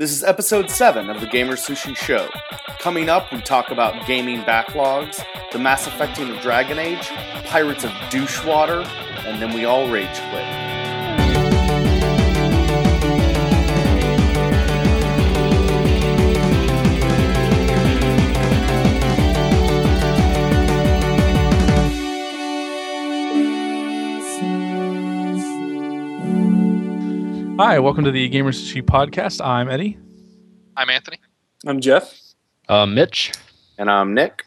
[0.00, 2.30] This is episode 7 of the GamerSushi Show.
[2.78, 7.06] Coming up, we talk about gaming backlogs, the Mass Effecting of Dragon Age,
[7.44, 8.82] Pirates of Douchewater,
[9.26, 10.69] and then we all rage quit.
[27.62, 29.44] Hi, welcome to the GamerSushi Podcast.
[29.44, 29.98] I'm Eddie.
[30.78, 31.18] I'm Anthony.
[31.66, 32.18] I'm Jeff.
[32.70, 33.32] Uh, Mitch.
[33.76, 34.46] And I'm Nick.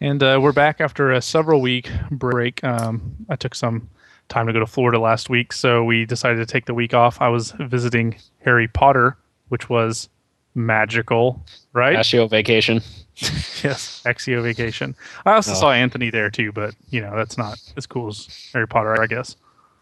[0.00, 2.64] And uh, we're back after a several week break.
[2.64, 3.88] Um, I took some
[4.28, 7.20] time to go to Florida last week, so we decided to take the week off.
[7.20, 9.16] I was visiting Harry Potter,
[9.50, 10.08] which was
[10.56, 11.40] magical,
[11.72, 11.96] right?
[11.96, 12.82] Accio vacation.
[13.14, 14.96] yes, Accio vacation.
[15.24, 15.54] I also Oh.
[15.54, 19.06] saw Anthony there too, but you know that's not as cool as Harry Potter, I
[19.06, 19.36] guess.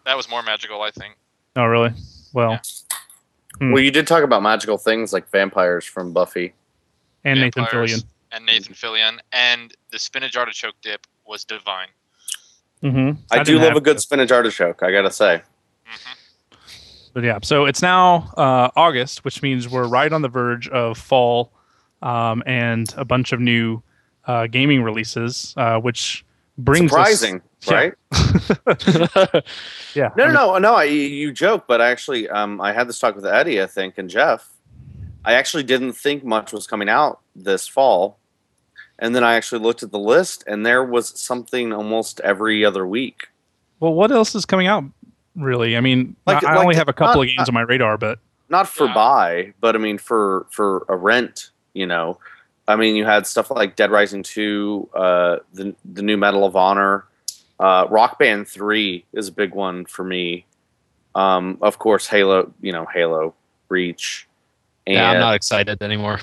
[0.05, 1.17] That was more magical, I think.
[1.57, 1.93] Oh, really?
[2.33, 2.61] Well,
[3.59, 3.73] Hmm.
[3.73, 6.55] Well, you did talk about magical things like vampires from Buffy.
[7.25, 8.05] and Nathan Vampires Fillion.
[8.33, 9.19] And Nathan Fillion.
[9.33, 11.89] And the spinach artichoke dip was divine.
[12.83, 13.21] Mm-hmm.
[13.31, 15.43] I, do love a good spinach artichoke, I gotta say.
[15.85, 16.13] hmm
[17.13, 20.97] But yeah, so it's now uh, August, which means we're right on the verge of
[20.99, 21.53] fall
[22.01, 23.83] um, and a bunch of new
[24.27, 26.25] uh, gaming releases, uh, which
[26.65, 27.75] brings Surprising, Yeah.
[27.75, 27.93] right?
[28.13, 29.43] Us,
[29.95, 30.75] yeah, No, no, no, no.
[30.75, 34.09] I, you joke, but actually, um, I had this talk with Eddie, I think, and
[34.11, 34.49] Jeff.
[35.25, 38.19] I actually didn't think much was coming out this fall,
[38.99, 42.87] and then I actually looked at the list, and there was something almost every other
[42.87, 43.29] week.
[43.81, 44.85] Well, what else is coming out?
[45.37, 47.49] Really, I mean, Like- I, I like only the- have a couple not- of games
[47.49, 48.19] on my radar, but
[48.49, 48.95] Not for Yeah.
[48.95, 51.51] buy, but I mean for for a rent.
[51.75, 52.19] You know,
[52.69, 56.57] I mean you had stuff like Dead Rising two, uh, the the new Medal of
[56.57, 57.05] Honor,
[57.59, 60.47] uh, Rock Band three is a big one for me.
[61.15, 62.53] Um, of course, Halo.
[62.61, 63.35] You know, Halo
[63.69, 64.29] Reach.
[64.87, 66.21] And, yeah, I'm not excited anymore.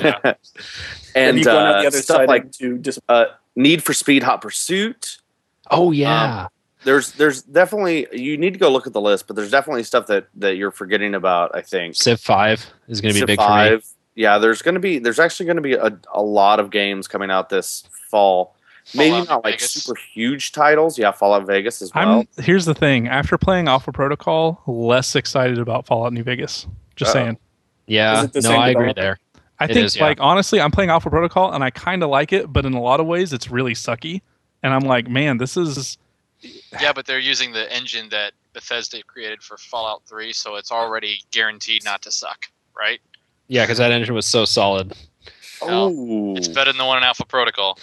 [0.00, 0.18] Yeah.
[1.14, 3.94] and you've gone out uh, the other stuff side like to just uh, Need for
[3.94, 5.18] Speed Hot Pursuit.
[5.70, 6.48] Oh yeah.
[6.84, 10.08] There's there's definitely you need to go look at the list, but there's definitely stuff
[10.08, 11.54] that that you're forgetting about.
[11.54, 13.80] I think Civ Five is going to be Civ big for me.
[14.14, 14.22] Five.
[14.22, 17.08] Yeah, there's going to be there's actually going to be a, a lot of games
[17.08, 18.56] coming out this fall.
[18.94, 19.72] Maybe Fallout not like Vegas.
[19.72, 20.98] super huge titles.
[20.98, 22.20] Yeah, Fallout Vegas as well.
[22.20, 26.66] I'm here's the thing: after playing Alpha Protocol, less excited about Fallout New Vegas.
[26.96, 27.24] Just Uh-oh.
[27.24, 27.38] saying.
[27.86, 29.00] Yeah, Is it the no, I agree developer?
[29.00, 29.18] there.
[29.58, 30.04] I It think, is, yeah.
[30.04, 32.80] like, honestly, I'm playing Alpha Protocol and I kind of like it, but in a
[32.80, 34.22] lot of ways, it's really sucky.
[34.62, 35.98] And I'm like, man, this is.
[36.80, 41.20] Yeah, but they're using the engine that Bethesda created for Fallout 3, so it's already
[41.30, 42.46] guaranteed not to suck,
[42.76, 43.00] right?
[43.52, 44.94] Yeah, because that engine was so solid.
[45.60, 47.78] Oh, It's better than the one in Alpha Protocol.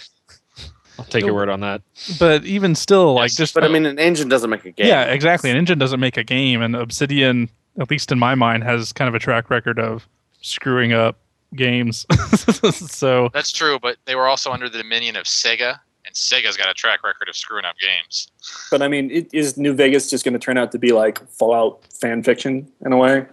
[0.98, 1.80] I'll take your word on that.
[2.18, 3.54] But even still, like, Yes, just.
[3.54, 4.88] but I mean, an engine doesn't make a game.
[4.88, 5.48] yeah, exactly.
[5.48, 7.48] An engine doesn't make a game, and Obsidian,
[7.78, 10.08] at least in my mind, has kind of a track record of
[10.42, 11.18] screwing up
[11.54, 12.04] games.
[12.90, 16.68] so, That's true, but they were also under the dominion of Sega, and Sega's got
[16.68, 18.26] a track record of screwing up games.
[18.72, 21.24] but I mean, it, is New Vegas just going to turn out to be like
[21.30, 23.24] Fallout fan fiction in a way?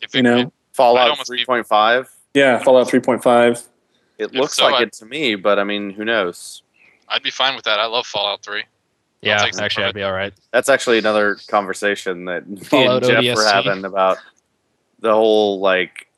[0.00, 0.52] If You it- know?
[0.72, 2.08] I'd Fallout 3.5.
[2.34, 3.66] Yeah, Fallout 3.5.
[4.18, 6.62] It If looks so, like I- it to me, but I mean, who knows?
[7.08, 7.78] I'd be fine with that.
[7.78, 8.64] I love Fallout 3.
[9.20, 10.32] Yeah, take actually, I'd be all right.
[10.52, 14.18] That's actually another conversation that me and Jeff were having about
[14.98, 16.08] the whole like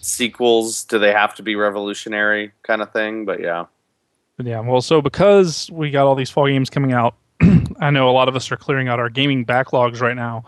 [0.00, 0.84] sequels.
[0.84, 3.24] Do they have to be revolutionary kind of thing?
[3.24, 3.66] But yeah.
[4.42, 7.14] yeah, well, so because we got all these fall games coming out,
[7.80, 10.44] I know a lot of us are clearing out our gaming backlogs right now,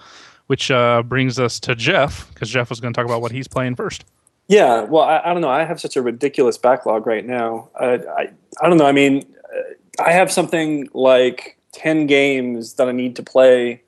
[0.47, 3.49] which uh, brings us to Jeff, because Jeff was going to talk about what he's
[3.49, 4.05] playing first.
[4.49, 5.49] Yeah, well, I, I don't know.
[5.49, 7.71] I have such a ridiculous backlog right now.
[7.79, 8.87] I, I, I don't know.
[8.87, 13.83] I mean, uh, I have something like 10 games that I need to play.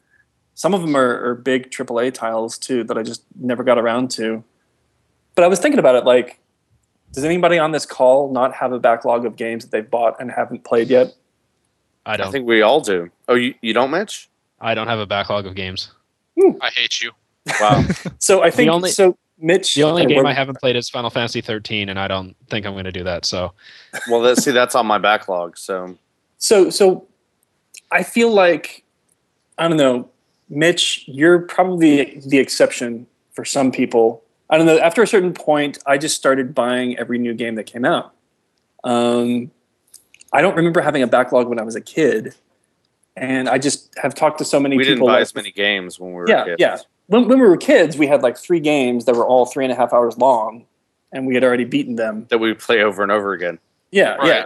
[0.54, 4.10] Some of them are, are big AAA titles too that I just never got around
[4.12, 4.42] to.
[5.34, 6.38] But I was thinking about it like,
[7.12, 10.30] does anybody on this call not have a backlog of games that they've bought and
[10.30, 11.14] haven't played yet?
[12.06, 12.32] I I don't.
[12.32, 13.10] think we all do.
[13.28, 14.28] Oh, you, you don't, Mitch?
[14.60, 15.90] I don't have a backlog of games.
[16.60, 17.12] I hate you.
[17.60, 17.84] Wow.
[18.18, 19.16] So I think only- so.
[19.38, 22.64] Mitch, The only game I haven't played is Final Fantasy 13, and I don't think
[22.64, 23.26] I'm going to do that.
[23.26, 23.52] So
[24.08, 25.58] well, that, see, that's on my backlog.
[25.58, 25.94] So
[26.38, 27.06] So so
[27.92, 28.82] I feel like
[29.58, 30.08] I don't know,
[30.48, 34.22] Mitch, you're probably the exception for some people.
[34.48, 34.78] I don't know.
[34.78, 38.14] After a certain point, I just started buying every new game that came out.
[38.84, 39.50] Um,
[40.32, 42.34] I don't remember having a backlog when I was a kid,
[43.16, 45.08] and I just have talked to so many we didn't people.
[45.08, 46.56] buy like- as many games when we were yeah, kids.
[46.58, 46.78] yeah.
[47.08, 49.72] When, when we were kids, we had like three games that were all three and
[49.72, 50.66] a half hours long,
[51.12, 52.26] and we had already beaten them.
[52.30, 53.58] That we would play over and over again.
[53.92, 54.28] Yeah, Right.
[54.28, 54.44] yeah.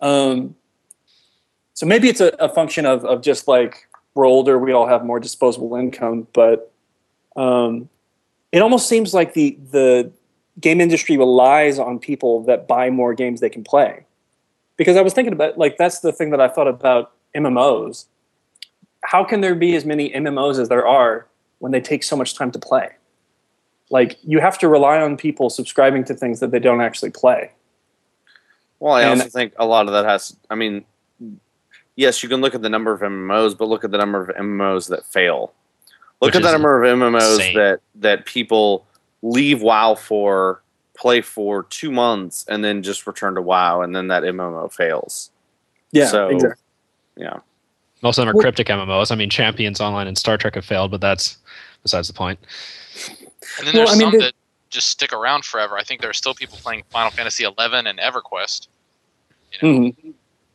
[0.00, 0.54] Um,
[1.74, 5.04] so maybe it's a, a function of, of just like we're older, we all have
[5.04, 6.70] more disposable income, but
[7.36, 7.88] um,
[8.52, 10.10] it almost seems like the the
[10.60, 14.04] game industry relies on people that buy more games they can play.
[14.76, 18.06] Because I was thinking about like that's the thing that I thought about MMOs.
[19.02, 21.26] How can there be as many MMOs as there are
[21.60, 22.90] when they take so much time to play?
[23.90, 27.52] Like you have to rely on people subscribing to things that they don't actually play.
[28.80, 30.36] Well, I And- also think a lot of that has.
[30.50, 30.84] I mean,
[31.96, 34.28] yes, you can look at the number of MMOs, but look at the number of
[34.36, 35.52] MMOs that fail.
[36.20, 37.56] Look at the number of MMOs insane.
[37.56, 38.84] that that people
[39.22, 40.62] leave WoW for,
[40.96, 45.30] play for two months, and then just return to WoW, and then that MMO fails.
[45.92, 46.62] Yeah, So- exactly.
[47.18, 47.38] Yeah.
[48.02, 49.10] Most of them are Well- Cryptic MMOs.
[49.10, 51.36] I mean, Champions Online and Star Trek have failed, but that's
[51.82, 52.38] besides the point.
[53.58, 54.32] And then Well, there's I mean, some that
[54.70, 55.76] just stick around forever.
[55.76, 57.52] I think there are still people playing Final Fantasy XI
[57.86, 58.68] and EverQuest.
[59.62, 59.78] You know?
[59.80, 60.14] Mhm.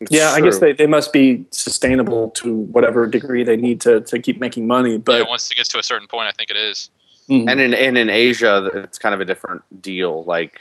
[0.10, 4.20] Yeah, I guess they, they must be sustainable to whatever degree they need to, to
[4.20, 4.98] keep making money.
[4.98, 6.90] But yeah, once it gets to a certain point, I think it is.
[7.30, 7.50] Mhm.
[7.50, 10.26] and in and in Asia, it's kind of a different deal.
[10.26, 10.60] Like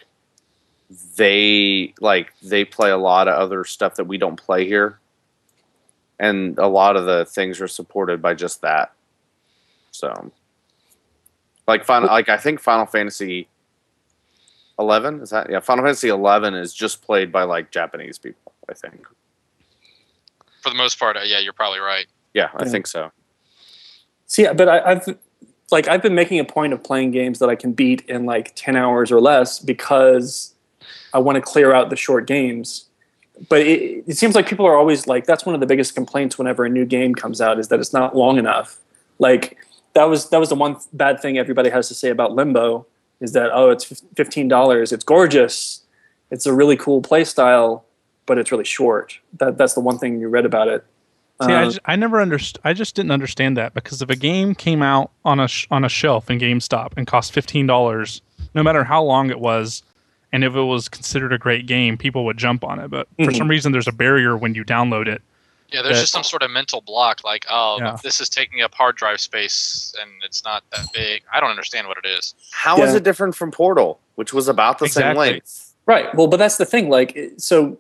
[1.16, 4.98] they like they play a lot of other stuff that we don't play here,
[6.22, 8.92] and a lot of the things are supported by just that.
[9.90, 10.30] So,
[11.66, 13.48] like final, like I think Final Fantasy
[14.78, 18.52] eleven is that yeah Final Fantasy eleven is just played by like Japanese people.
[18.70, 19.06] I think.
[20.62, 22.06] For the most part, uh, yeah, you're probably right.
[22.34, 22.70] Yeah, I Yeah.
[22.70, 23.10] think so.
[24.26, 25.18] See, but I, I've
[25.72, 28.52] like I've been making a point of playing games that I can beat in like
[28.54, 30.54] ten hours or less because
[31.12, 32.88] I want to clear out the short games.
[33.48, 36.38] But it, it seems like people are always like that's one of the biggest complaints
[36.38, 38.78] whenever a new game comes out is that it's not long enough.
[39.18, 39.56] Like
[39.94, 42.86] that was that was the one bad thing everybody has to say about Limbo
[43.20, 45.82] is that oh it's fifteen dollars it's gorgeous
[46.30, 47.84] it's a really cool play style
[48.26, 49.18] but it's really short.
[49.38, 50.84] That that's the one thing you read about it.
[51.42, 54.16] See, I, Um, just, I never underst- I just didn't understand that because if a
[54.16, 58.22] game came out on a sh- on a shelf in GameStop and cost fifteen dollars,
[58.54, 59.82] no matter how long it was,
[60.32, 62.88] and if it was considered a great game, people would jump on it.
[62.88, 63.36] But for Mhm.
[63.36, 65.22] some reason, there's a barrier when you download it.
[65.70, 67.96] Yeah, there's That- just some sort of mental block, like, oh, Yeah.
[68.02, 71.22] this is taking up hard drive space and it's not that big.
[71.32, 72.34] I don't understand what it is.
[72.50, 72.96] How is Yeah.
[72.98, 75.72] it different from Portal, which was about the same length?
[75.86, 76.14] Right.
[76.14, 76.90] Well, but that's the thing.
[76.90, 77.78] Like, so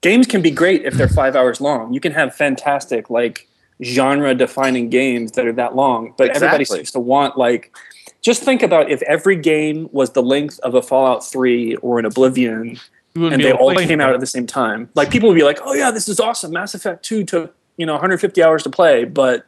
[0.00, 1.92] games can be great if they're five hours long.
[1.92, 3.48] You can have fantastic, like,
[3.82, 7.74] genre defining games that are that long, but everybody seems to want, like,
[8.22, 12.04] just think about if every game was the length of a Fallout 3 or an
[12.04, 12.78] Oblivion
[13.14, 14.88] and they all came out at the same time.
[14.94, 16.52] Like, people would be like, oh, yeah, this is awesome.
[16.52, 19.46] Mass Effect 2 took, you know, 150 hours to play, but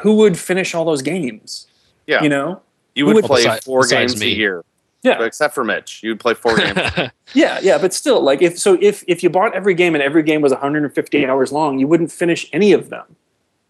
[0.00, 1.66] who would finish all those games?
[2.06, 2.22] Yeah.
[2.22, 2.62] You know?
[2.94, 4.32] You would would- play Besi- four besides games me.
[4.32, 4.64] a year,
[5.02, 5.22] Yeah.
[5.24, 6.00] except for Mitch.
[6.02, 6.78] You would play four games.
[7.34, 10.22] Yeah, yeah, but still, like if so, if if you bought every game and every
[10.22, 13.16] game was 150 hours long, you wouldn't finish any of them.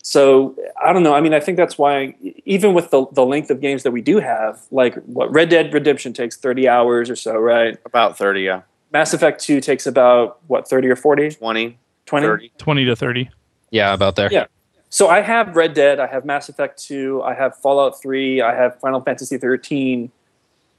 [0.06, 1.14] So I don't know.
[1.17, 2.14] I mean, I think that's why
[2.44, 5.75] even with the the length of games that we do have, like what Red Dead
[5.75, 7.76] Redemption takes 30 hours or so, right?
[7.85, 8.62] About 30, yeah.
[8.93, 12.26] Mass Effect 2 takes about what 30 or 40, 20, 20.
[12.26, 12.53] 30.
[12.56, 13.29] twenty to thirty.
[13.73, 14.32] yeah, about there.
[14.32, 14.47] Yeah.
[14.91, 18.55] So I have Red Dead, I have Mass Effect 2, I have Fallout 3, I
[18.55, 20.12] have Final Fantasy 13.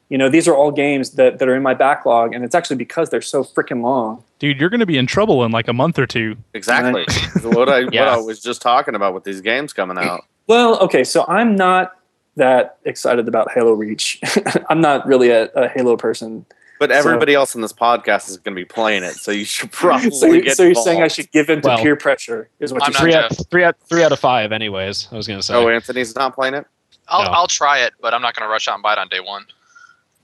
[0.08, 2.78] You know, these are all games that, that are in my backlog, and it's actually
[2.78, 4.24] because they're so freaking long.
[4.40, 6.36] Dude, you're going to be in trouble in like a month or two.
[6.54, 7.06] Exactly.
[7.44, 8.06] what, I, Yeah.
[8.06, 10.24] what I was just talking about with these games coming out.
[10.48, 11.94] Well, okay, so I'm not
[12.36, 14.20] that excited about Halo Reach.
[14.70, 16.46] I'm not really a, a Halo person.
[16.80, 19.72] But everybody else in this podcast is going to be playing it, so you should
[19.74, 22.50] probably So, you, get so you're saying I should give in to Well, peer pressure?
[22.60, 23.24] Is what I'm you're not Three saying?
[23.24, 23.50] out, Jeff.
[23.50, 24.52] three out, three out of five.
[24.52, 25.56] Anyways, I was gonna say.
[25.56, 26.68] Oh, Anthony's not playing it?
[27.08, 27.32] I'll, No.
[27.32, 29.22] I'll try it, but I'm not going to rush out and buy it on day
[29.22, 29.46] one.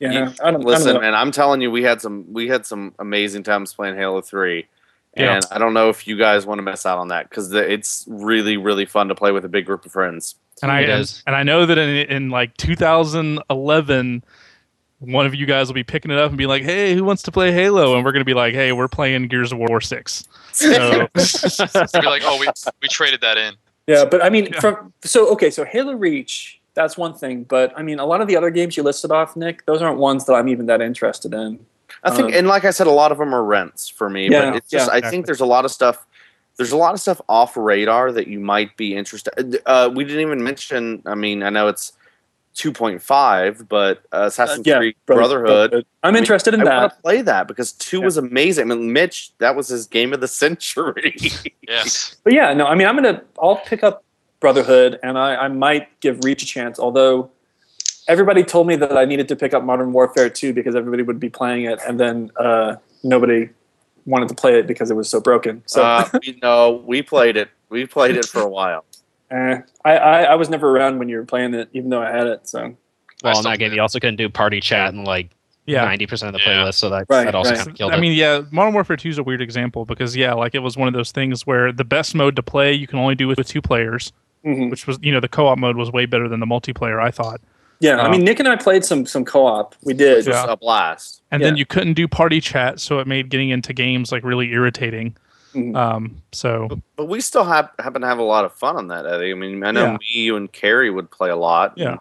[0.03, 1.01] Yeah, You- I don't, I don't Listen, know.
[1.01, 4.67] man, I'm telling you, we had some we had some amazing times playing Halo Three,
[5.17, 5.35] Yeah.
[5.35, 8.05] and I don't know if you guys want to miss out on that because it's
[8.07, 10.35] really really fun to play with a big group of friends.
[10.61, 11.23] And I It and, is.
[11.27, 14.23] and I know that in, in like 2011,
[14.99, 17.23] one of you guys will be picking it up and be like, "Hey, who wants
[17.23, 19.81] to play Halo?" And we're going to be like, "Hey, we're playing Gears of War
[19.81, 20.67] 6." So
[21.13, 22.47] be like, oh, we,
[22.81, 23.55] we traded that in.
[23.87, 24.59] Yeah, but I mean, Yeah.
[24.61, 27.43] from so okay, so Halo Reach, that's one thing.
[27.43, 29.99] But I mean, a lot of the other games you listed off, Nick, those aren't
[29.99, 31.59] ones that I'm even that interested in.
[32.03, 34.29] I think, Um, and like I said, a lot of them are rents for me.
[34.29, 36.05] Yeah, but it's just, yeah, I think there's a lot of stuff.
[36.57, 39.59] There's a lot of stuff off radar that you might be interested.
[39.65, 41.01] Uh, we didn't even mention.
[41.05, 41.93] I mean, I know it's
[42.55, 45.85] 2.5, but uh, Assassin's yeah, Creed Brother- Brotherhood.
[46.03, 46.77] I'm interested in I that.
[46.81, 48.05] want to play that because two Yeah.
[48.05, 48.71] was amazing.
[48.71, 51.15] I mean, Mitch, that was his game of the century.
[51.65, 52.17] Yes.
[52.25, 54.03] But yeah, no, I mean, I'm gonna, I'll pick up
[54.43, 56.77] Brotherhood, and I, I might give Reach a chance.
[56.77, 57.31] Although
[58.09, 61.17] everybody told me that I needed to pick up Modern Warfare 2 because everybody would
[61.17, 63.47] be playing it, and then uh, nobody
[64.05, 65.63] wanted to play it because it was so broken.
[65.65, 67.49] So uh, we, no, we played it.
[67.69, 68.83] We played it for a while.
[69.31, 72.11] eh, I, I, I was never around when you were playing it, even though I
[72.11, 72.45] had it.
[72.49, 72.75] So
[73.23, 75.29] well, in that game, you also couldn't do party chat and like
[75.65, 75.85] Yeah.
[75.85, 76.65] ninety percent of the Yeah.
[76.65, 77.59] playlist, so that Right, that also right.
[77.59, 77.95] kind of killed it.
[77.95, 80.75] I mean, yeah, Modern Warfare 2 is a weird example because yeah, like it was
[80.75, 83.37] one of those things where the best mode to play you can only do with,
[83.37, 84.11] with two players,
[84.45, 84.69] Mhm.
[84.69, 87.39] which was you know the co-op mode was way better than the multiplayer I thought.
[87.79, 89.75] Yeah, I Um, mean, Nick and I played some some co-op.
[89.83, 90.11] We did.
[90.11, 90.45] It was Yeah.
[90.49, 91.21] a blast.
[91.31, 94.51] And then you couldn't do party chat, so it made getting into games like really
[94.51, 95.15] irritating.
[95.53, 95.75] Mhm.
[95.75, 99.05] Um, so But we still have, happen to have a lot of fun on that,
[99.05, 99.31] Eddie.
[99.31, 99.91] I mean, I know Yeah.
[99.93, 101.73] me, you, and Carrie would play a lot.
[101.75, 101.97] Yeah.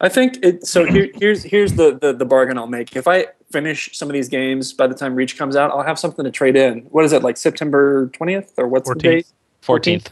[0.00, 0.66] I think it.
[0.66, 2.96] So here, here's here's the, the the bargain I'll make.
[2.96, 5.98] If I finish some of these games by the time Reach comes out, I'll have
[5.98, 6.80] something to trade in.
[6.90, 9.26] What is it like September twentieth or what's the date?
[9.60, 10.10] Fourteenth.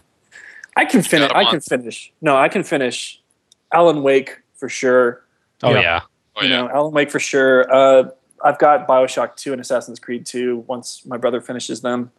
[0.79, 1.31] I can finish.
[1.35, 2.13] I can finish.
[2.21, 3.21] No, I can finish.
[3.73, 5.25] Alan Wake for sure.
[5.63, 5.81] Oh Yeah.
[5.81, 6.01] yeah.
[6.37, 6.63] Oh, you yeah.
[6.63, 7.71] know, Alan Wake for sure.
[7.73, 8.11] Uh,
[8.45, 10.65] I've got Bioshock Two and Assassin's Creed Two.
[10.69, 12.13] Once my brother finishes them,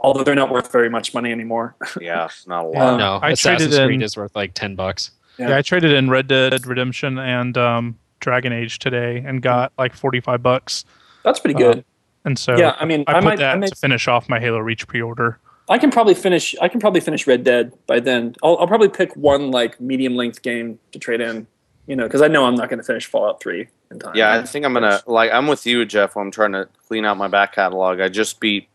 [0.00, 1.76] although they're not worth very much money anymore.
[2.00, 2.74] Yeah, not a lot.
[2.74, 2.96] Yeah.
[2.96, 5.12] no, I Assassin's traded Creed in- is worth like ten bucks.
[5.38, 5.50] Yeah.
[5.50, 5.56] yeah.
[5.58, 10.20] I traded in Red Dead Redemption and um, Dragon Age today and got like forty
[10.20, 10.84] five bucks.
[11.22, 11.84] That's pretty Uh, good.
[12.26, 13.38] And so yeah, I mean, I, I, put might.
[13.38, 15.38] that I, might to finish off my Halo Reach pre-order.
[15.68, 16.54] I can probably finish.
[16.60, 18.34] I can probably finish Red Dead by then.
[18.42, 21.46] I'll, I'll probably pick one like medium length game to trade in.
[21.86, 24.14] You know, because I know I'm not going to finish Fallout Three in time.
[24.14, 25.30] Yeah, I think I'm gonna like.
[25.32, 26.16] I'm with you, Jeff.
[26.16, 28.00] When I'm trying to clean out my back catalog.
[28.00, 28.68] I just beat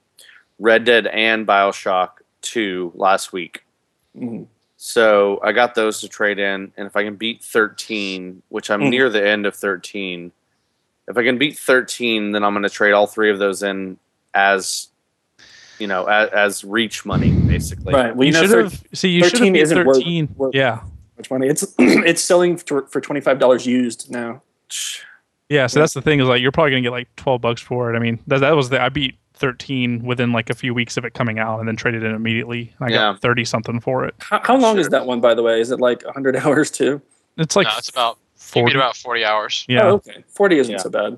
[0.60, 2.10] Red Dead and Bioshock
[2.42, 3.64] Two last week,
[4.16, 4.46] Mhm.
[4.78, 6.72] so I got those to trade in.
[6.78, 8.90] And if I can beat 13, which I'm Mhm.
[8.92, 10.32] near the end of 13,
[11.08, 13.98] if I can beat 13, then I'm gonna trade all three of those in
[14.36, 14.88] as,
[15.80, 17.94] you know, as, as reach money, basically.
[17.94, 18.16] Right.
[18.16, 20.04] Well, you, you know, should thir- have see you should have 13 isn't worth-
[20.38, 20.82] worth- yeah,
[21.18, 21.48] much money.
[21.48, 24.42] It's it's selling for, for twenty five dollars used now.
[25.50, 25.68] yeah.
[25.68, 25.82] So Yeah.
[25.84, 27.98] that's the thing is like you're probably gonna get like twelve bucks for it.
[27.98, 31.06] I mean that that was the I beat thirteen within like a few weeks of
[31.06, 32.74] it coming out and then traded in immediately.
[32.80, 33.12] And I Yeah.
[33.14, 34.16] got thirty something for it.
[34.20, 35.62] How, how long is that one, by the way?
[35.62, 37.02] Is it like hundred hours too?
[37.38, 38.76] It's like no, it's about forty.
[38.76, 39.66] about forty hours.
[39.70, 39.84] yeah.
[39.86, 40.24] Oh, okay.
[40.28, 40.78] Forty isn't Yeah.
[40.80, 41.18] so bad.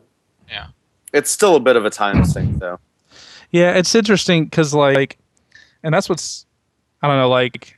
[0.50, 0.68] Yeah.
[1.14, 2.80] It's still a bit of a time sink, though.
[3.52, 5.18] Yeah, it's interesting because like,
[5.84, 6.46] and that's what's,
[7.02, 7.78] I don't know, like,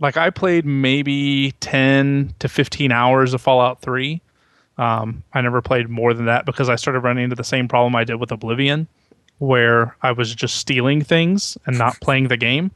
[0.00, 4.20] like I played maybe ten to fifteen hours of Fallout Three.
[4.78, 7.94] Um, I never played more than that because I started running into the same problem
[7.94, 8.88] I did with Oblivion,
[9.38, 12.72] where I was just stealing things and not playing the game.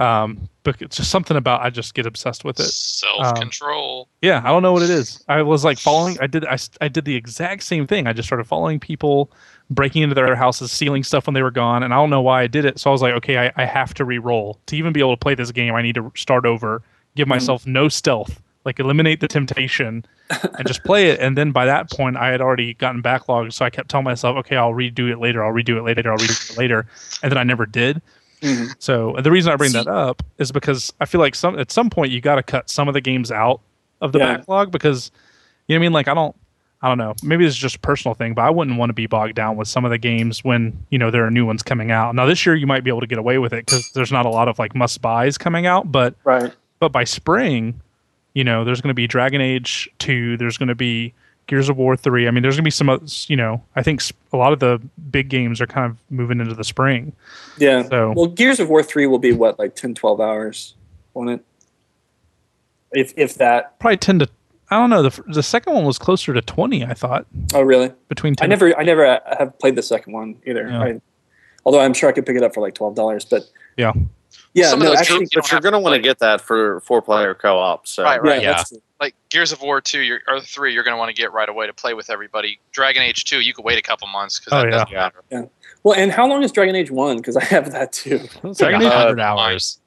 [0.00, 2.70] Um, but it's just something about I just get obsessed with it.
[2.70, 4.08] Self control.
[4.22, 5.22] Yeah, I don't know what it is.
[5.28, 6.16] I was like following.
[6.20, 6.46] I did.
[6.46, 8.06] I, I did the exact same thing.
[8.06, 9.30] I just started following people,
[9.68, 12.42] breaking into their houses, stealing stuff when they were gone, and I don't know why
[12.42, 12.78] I did it.
[12.78, 15.20] So I was like, okay, I, I have to re-roll to even be able to
[15.20, 15.74] play this game.
[15.74, 16.82] I need to start over,
[17.14, 21.20] give myself no stealth, like eliminate the temptation, and just play it.
[21.20, 24.38] And then by that point, I had already gotten backlogged, so I kept telling myself,
[24.38, 25.44] okay, I'll redo it later.
[25.44, 26.10] I'll redo it later.
[26.10, 26.86] I'll redo it later,
[27.22, 28.00] and then I never did.
[28.42, 28.74] Mhm.
[28.78, 31.90] So the reason I bring that up is because I feel like some at some
[31.90, 33.60] point you got to cut some of the games out
[34.00, 34.36] of the Yeah.
[34.38, 35.10] backlog because
[35.68, 35.92] you know what I mean.
[35.92, 36.34] Like I don't,
[36.82, 37.14] I don't know.
[37.22, 39.68] Maybe it's just a personal thing, but I wouldn't want to be bogged down with
[39.68, 42.14] some of the games when you know there are new ones coming out.
[42.14, 44.24] Now this year you might be able to get away with it because there's not
[44.26, 46.52] a lot of like must buys coming out, but Right.
[46.78, 47.80] but by spring,
[48.32, 50.36] you know, there's going to be Dragon Age two.
[50.38, 51.12] There's going to be
[51.46, 52.28] Gears of War three.
[52.28, 54.80] I mean, there's going to be some, you know, I think a lot of the
[55.10, 57.12] big games are kind of moving into the spring.
[57.58, 57.82] Yeah.
[57.88, 60.74] So Well, Gears of War three will be what like 10, 12 hours,
[61.14, 61.44] won't it?
[62.92, 63.78] If if that.
[63.78, 64.28] probably 10 to
[64.72, 67.92] i don't know the, the second one was closer to 20 i thought Oh, really?
[68.08, 70.68] between 10 I never I never uh, have played the second one either.
[70.68, 70.82] Yeah.
[70.82, 71.00] I,
[71.64, 73.42] although I'm sure I could pick it up for like twelve dollars, but
[73.76, 73.92] Yeah.
[74.54, 74.70] yeah.
[74.70, 77.34] Some no, those actually, jokes But you're gonna want to get that for four player
[77.34, 77.86] co-op.
[77.86, 78.42] So Right, right.
[78.42, 78.78] yeah, yeah.
[79.00, 79.06] That's true.
[79.06, 81.48] Like Gears of War two, you're, or three, you're going to want to get right
[81.48, 82.60] away to play with everybody.
[82.72, 84.70] Dragon Age two, you could wait a couple months because Oh, that yeah.
[84.78, 84.92] doesn't
[85.30, 85.38] Yeah.
[85.40, 85.50] matter.
[85.82, 87.16] Well, and how long is Dragon Age one?
[87.16, 88.16] Because I have that too.
[88.44, 89.78] It's like Dragon Age- hundred Uh, hours.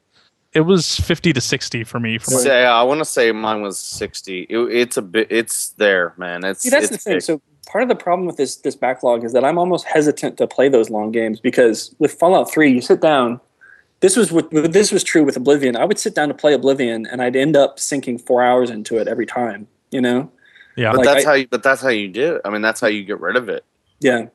[0.53, 2.43] it was 50 to 60 for me from Right.
[2.43, 4.41] Say, I want to say mine was sixty.
[4.49, 5.27] It, it's a bit.
[5.29, 6.43] It's there, man.
[6.43, 7.13] It's See, that's it's the thing.
[7.15, 7.21] big.
[7.23, 10.47] So part of the problem with this this backlog is that I'm almost hesitant to
[10.47, 13.39] play those long games because with Fallout Three, you sit down.
[14.03, 15.77] This was what this was true with Oblivion.
[15.77, 18.97] I would sit down to play Oblivion, and I'd end up sinking four hours into
[18.97, 19.65] it every time.
[19.91, 20.29] You know?
[20.75, 21.35] yeah but like, that's I- how.
[21.35, 22.41] You, but that's how you do it.
[22.43, 23.63] I mean, that's how you get rid of it.
[24.01, 24.25] Yeah.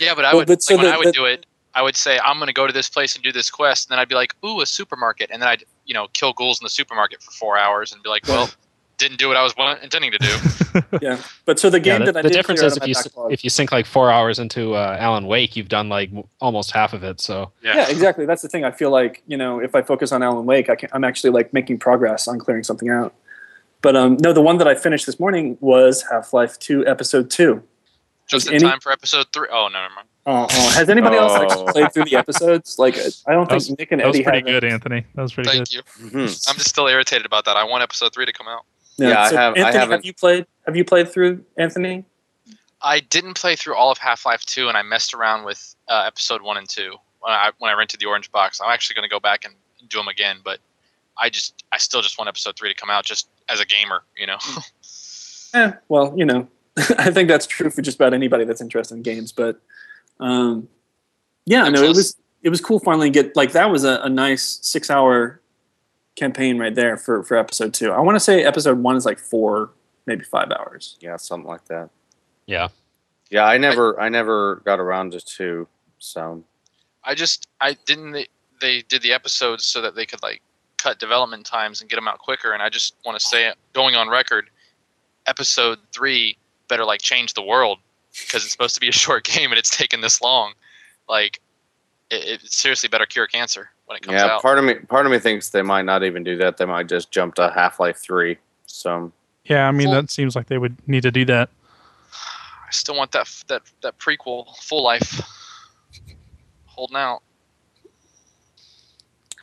[0.00, 1.46] Yeah, but I Well, would but so like, when the- I would the- do it.
[1.76, 3.92] I would say I'm going to go to this place and do this quest, and
[3.92, 6.64] then I'd be like, "Ooh, a supermarket," and then I'd you know kill ghouls in
[6.64, 8.50] the supermarket for four hours and be like, "Well,
[8.98, 10.36] didn't do what I was wa- intending to do."
[11.00, 11.18] Yeah.
[11.46, 13.32] But so the game Yeah, the, that I the did difference is if you backlog-
[13.32, 16.10] if you sink like four hours into uh, Alan Wake, you've done like
[16.40, 17.18] almost half of it.
[17.20, 17.88] So yeah.
[17.88, 18.26] exactly.
[18.26, 18.64] That's the thing.
[18.64, 21.30] I feel like you know if I focus on Alan Wake, I can, I'm actually
[21.30, 23.14] like making progress on clearing something out.
[23.82, 27.30] But um, no, the one that I finished this morning was Half Life Two Episode
[27.30, 27.62] Two.
[28.28, 29.46] Just in Any- time for episode three.
[29.50, 30.08] Oh, no, never mind.
[30.26, 30.70] Oh, oh.
[30.74, 31.42] has anybody else Oh.
[31.44, 32.76] actually played through the episodes?
[32.80, 32.96] Like,
[33.28, 34.10] I don't That think was- Nick and Eddie.
[34.10, 34.46] that was pretty have.
[34.62, 36.18] good anthony that was pretty Thank good Thank you.
[36.18, 36.48] Mhm.
[36.48, 37.56] I'm just still irritated about that.
[37.56, 38.64] I want episode three to come out.
[38.98, 40.46] Yeah, I have- Anthony, haven't- have you played?
[40.66, 42.04] Have you played through Anthony?
[42.82, 46.04] I didn't play through all of Half Life 2, and I messed around with uh,
[46.06, 48.60] episode 1 and 2 when I, when I rented the Orange Box.
[48.60, 49.54] I'm actually going to go back and
[49.88, 50.58] do them again, but
[51.18, 54.02] I just I still just want episode 3 to come out just as a gamer,
[54.16, 54.38] you know?
[55.54, 56.48] Eh, well, you know,
[56.98, 59.32] I think that's true for just about anybody that's interested in games.
[59.32, 59.58] But
[60.20, 60.68] um,
[61.46, 64.58] yeah, no, it was it was cool finally get like that was a, a nice
[64.62, 65.40] six hour
[66.16, 67.92] campaign right there for for episode two.
[67.92, 69.70] I want to say episode one is like four,
[70.06, 70.96] maybe five hours.
[71.00, 71.90] Yeah, something like that.
[72.46, 72.68] Yeah.
[73.30, 75.66] Yeah, I never, I never got around to two.
[75.98, 76.44] So
[77.04, 78.26] I just I didn't they,
[78.60, 80.42] they did the episodes so that they could like
[80.76, 83.94] cut development times and get them out quicker and I just want to say going
[83.94, 84.50] on record
[85.26, 86.36] episode 3
[86.68, 87.78] better like change the world
[88.12, 90.52] because it's supposed to be a short game and it's taken this long
[91.08, 91.40] like
[92.10, 95.06] it, it seriously better cure cancer when it comes yeah, out part of me, part
[95.06, 96.56] of me thinks they might not even do that.
[96.56, 98.36] They might just jump to Half Life Three.
[98.66, 99.12] So
[99.44, 101.48] Yeah, I mean Full- that seems like they would need to do that.
[102.12, 105.20] I still want that that that prequel full life
[106.66, 107.22] holding out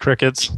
[0.03, 0.51] Crickets.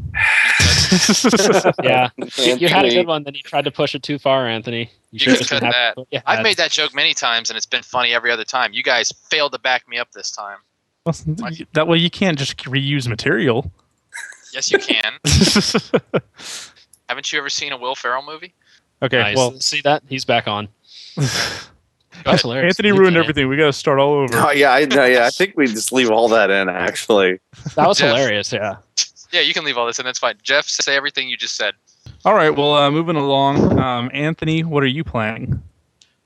[1.84, 2.10] Yeah.
[2.38, 4.90] You, you had a good one, then you tried to push it too far, Anthony.
[5.12, 5.96] You should've can cut that.
[5.96, 8.44] with what you I've made that joke many times and it's been funny every other
[8.44, 10.58] time you guys failed to back me up this time
[11.06, 11.16] Well,
[11.74, 13.72] that way you can't just reuse material.
[14.54, 15.14] yes you can
[17.10, 18.54] haven't you ever seen a Will Ferrell movie
[19.02, 19.36] okay, Nice.
[19.38, 20.68] well, see that he's back on.
[22.24, 22.72] That's hilarious.
[22.76, 23.48] Anthony Leave ruined that everything.
[23.50, 24.34] We got to start all over.
[24.38, 25.26] Oh yeah, I, no, yeah.
[25.26, 26.70] I think we just leave all that in.
[26.70, 27.40] Actually,
[27.76, 28.16] That was Jeff.
[28.16, 28.52] hilarious.
[28.54, 28.78] Yeah.
[29.32, 30.36] Yeah, you can leave all this and that's fine.
[30.42, 31.74] Jeff, say everything you just said.
[32.24, 33.78] All right, well, uh, moving along.
[33.80, 35.62] Um, Anthony, what are you playing?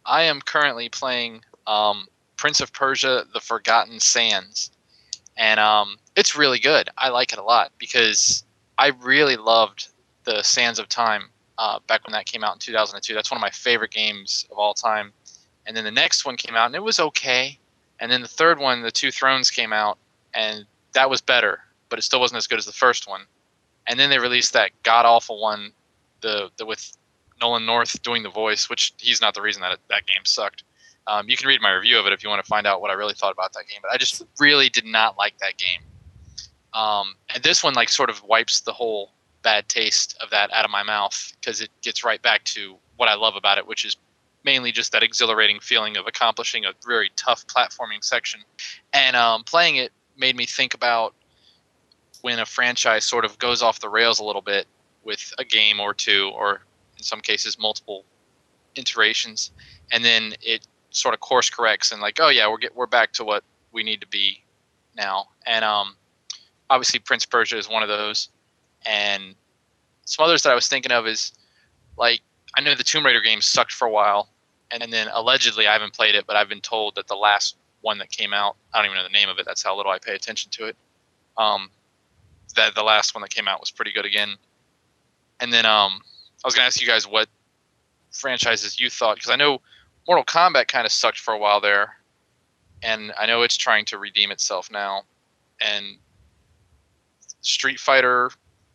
[0.06, 2.08] I am currently playing um,
[2.40, 4.72] Prince of Persia: The Forgotten Sands,
[5.36, 6.90] and um, it's really good.
[6.98, 8.44] I like it a lot because
[8.78, 9.90] I really loved
[10.24, 13.14] the Sands of Time uh, back when that came out in 2002.
[13.14, 15.12] That's one of my favorite games of all time.
[15.68, 17.60] And then the next one came out and it was okay.
[18.00, 19.98] And then the third one, The Two Thrones, came out
[20.34, 23.24] and that was better, but it still wasn't as good as the first one.
[23.86, 25.74] And then they released that god awful one,
[26.22, 26.96] the, the with
[27.42, 30.64] Nolan North doing the voice, which he's not the reason that it, that game sucked.
[31.10, 32.92] Um, you can read my review of it if you want to find out what
[32.92, 33.80] I really thought about that game.
[33.82, 35.82] But I just really did not like that game.
[36.74, 40.66] Um, and this one like sort of wipes the whole bad taste of that out
[40.66, 43.86] of my mouth because it gets right back to what I love about it, which
[43.86, 43.98] is
[44.44, 48.42] mainly just that exhilarating feeling of accomplishing a very tough platforming section.
[48.94, 51.16] And um, playing it made me think about
[52.22, 54.68] when a franchise sort of goes off the rails a little bit
[55.04, 56.62] with a game or two, or
[56.98, 58.04] in some cases multiple
[58.76, 59.52] iterations,
[59.92, 63.14] and then it sort of course corrects and like, oh yeah, we're get, we're back
[63.14, 64.44] to what we need to be
[64.96, 65.28] now.
[65.46, 65.96] And um,
[66.70, 68.30] obviously, Prince Persia is one of those,
[68.86, 69.36] and
[70.06, 71.34] some others that I was thinking of is
[71.98, 72.22] like
[72.56, 74.30] I know the Tomb Raider games sucked for a while,
[74.72, 77.98] and, then allegedly I haven't played it, but I've been told that the last one
[78.00, 79.46] that came out, I don't even know the name of it.
[79.46, 80.76] That's how little I pay attention to it.
[81.38, 81.70] Um,
[82.56, 84.36] that the last one that came out was pretty good again.
[85.40, 86.02] And then um,
[86.44, 87.28] I was gonna ask you guys what
[88.12, 89.62] franchises you thought because I know
[90.10, 91.98] Mortal Kombat kind of sucked for a while there,
[92.82, 95.04] and I know it's trying to redeem itself now.
[95.62, 95.86] And
[97.42, 98.32] Street Fighter,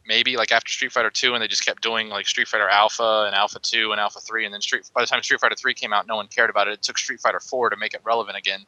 [0.07, 3.25] maybe like after Street Fighter Two, and they just kept doing like Street Fighter Alpha
[3.27, 4.89] and Alpha Two and Alpha Three, and then Street.
[4.95, 6.75] By the time Street Fighter Three came out, no one cared about it.
[6.75, 8.65] It took Street Fighter Four to make it relevant again.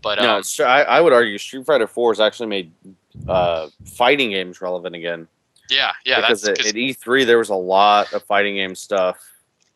[0.00, 2.72] But um, no, it's, I, I would argue Street Fighter Four has actually made
[3.28, 5.28] uh, fighting games relevant again.
[5.68, 9.18] yeah, yeah, because that's at E3 there was a lot of fighting game stuff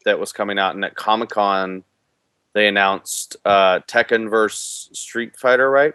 [0.06, 1.84] that was coming out, and at Comic Con
[2.56, 5.92] they announced uh, Tekken versus Street Fighter, right?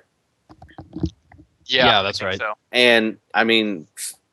[1.65, 2.38] yeah, Yeah, that's right.
[2.38, 2.54] So.
[2.71, 3.88] And I mean,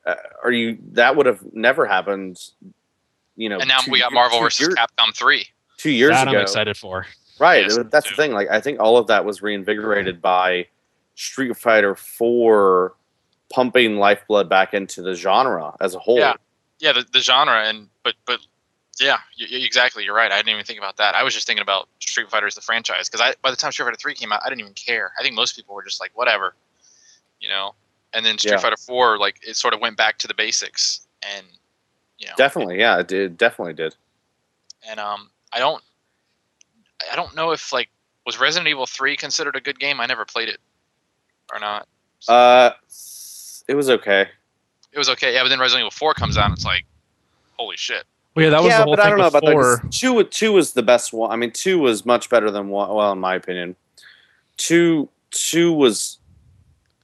[0.05, 0.13] uh,
[0.43, 2.39] are you that would have never happened?
[3.35, 5.47] You know, And now two we got year- Marvel two versus year- Capcom Three.
[5.77, 6.37] two years that ago.
[6.37, 7.07] I'm excited for.
[7.39, 7.63] Right.
[7.63, 8.15] Yes, that's too.
[8.15, 8.31] the thing.
[8.33, 10.67] Like I think all of that was reinvigorated by
[11.15, 12.93] Street Fighter 4
[13.51, 16.19] pumping lifeblood back into the genre as a whole.
[16.19, 16.33] Yeah.
[16.79, 18.39] Yeah, the, the genre and but but
[18.99, 20.03] yeah, exactly.
[20.03, 20.31] You're right.
[20.31, 21.15] I didn't even think about that.
[21.15, 23.71] I was just thinking about Street Fighter as the franchise because I by the time
[23.71, 25.11] Street Fighter Three came out, I didn't even care.
[25.19, 26.55] I think most people were just like whatever,
[27.39, 27.75] you know.
[28.13, 28.57] And then Street Yeah.
[28.57, 31.01] Fighter Four, like it sort of went back to the basics,
[31.35, 31.45] and
[32.17, 33.95] you know, Definitely, yeah, it did definitely did.
[34.89, 35.81] and um, I don't,
[37.11, 37.89] I don't know if like
[38.25, 39.99] was Resident Evil Three considered a good game.
[40.01, 40.59] I never played it,
[41.53, 41.87] or not.
[42.27, 42.71] Uh
[43.67, 44.27] it was okay.
[44.91, 45.35] It was okay.
[45.35, 46.85] Yeah, but then Resident Evil Four comes out, and it's like,
[47.57, 48.03] holy shit.
[48.39, 49.47] Well, yeah, that was yeah, the whole but I don't know about that.
[49.47, 49.77] before.
[49.79, 51.31] 'cause Two, two was the best one.
[51.31, 52.93] I mean, two was much better than one.
[52.93, 53.75] Well, in my opinion,
[54.57, 56.19] two, two was,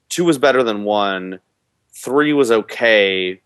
[0.09, 1.39] two was better than one.
[1.93, 3.41] Three was okay,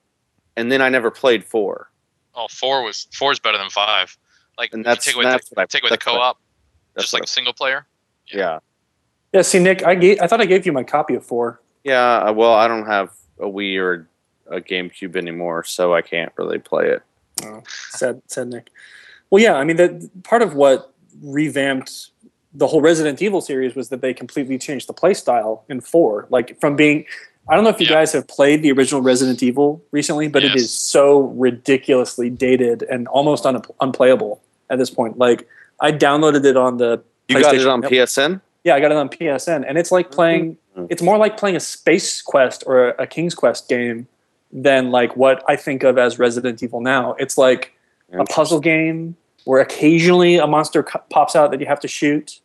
[0.56, 1.90] and then I never played four.
[2.36, 4.18] Oh, four was four is better than five.
[4.58, 6.38] Like And if that's take away that's the, I take away the that's what co-op,
[6.94, 7.86] that's just what like single player.
[8.34, 8.60] I- yeah.
[9.32, 11.62] Yeah, see, Nick, I gave, I thought I gave you my copy of four.
[11.84, 14.10] Yeah, uh, well, I don't have a Wii or
[14.48, 17.04] a GameCube anymore, so I can't really play it.
[17.46, 18.70] Oh, said said Nick.
[19.30, 22.10] Well, yeah, I mean, that part of what revamped
[22.54, 26.26] the whole Resident Evil series was that they completely changed the play style in four.
[26.30, 27.06] Like from being,
[27.48, 27.94] I don't know if you Yeah.
[27.94, 30.62] guys have played the original Resident Evil recently, but it Yes.
[30.64, 35.18] is so ridiculously dated and almost un- unplayable at this point.
[35.20, 35.48] Like
[35.80, 37.92] I downloaded it on the You got it on Network.
[37.92, 38.42] PSN?
[38.64, 40.58] Yeah, I got it on PSN, and it's like playing.
[40.76, 40.88] Mhm.
[40.90, 44.08] It's more like playing a Space Quest or a King's Quest game
[44.52, 47.14] than like what I think of as Resident Evil now.
[47.20, 47.74] It's like
[48.12, 52.40] a puzzle game where occasionally a monster co- pops out that you have to shoot,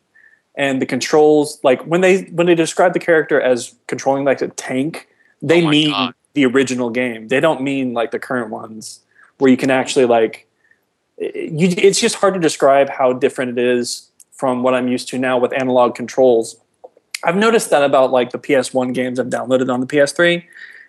[0.55, 4.47] and the controls like when they when they describe the character as controlling like a
[4.49, 5.07] tank,
[5.41, 6.13] they Oh mean God.
[6.33, 7.27] the original game.
[7.27, 9.01] They don't mean like the current ones
[9.37, 10.47] where you can actually like.
[11.17, 15.17] You, it's just hard to describe how different it is from what I'm used to
[15.17, 16.57] now with analog controls.
[17.23, 20.43] I've noticed that about like the PS1 games I've downloaded on the PS3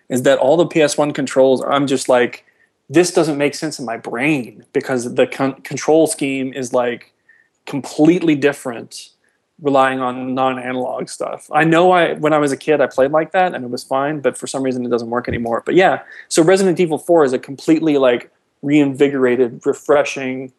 [0.09, 2.45] is that all the PS1 controls I'm just like
[2.89, 7.13] this doesn't make sense in my brain because the con- control scheme is like
[7.65, 9.09] completely different
[9.61, 11.49] relying on non-analog stuff.
[11.51, 13.83] I know I when I was a kid I played like that and it was
[13.83, 15.63] fine but for some reason it doesn't work anymore.
[15.65, 20.53] But yeah, so Resident Evil 4 is a completely like reinvigorated, refreshing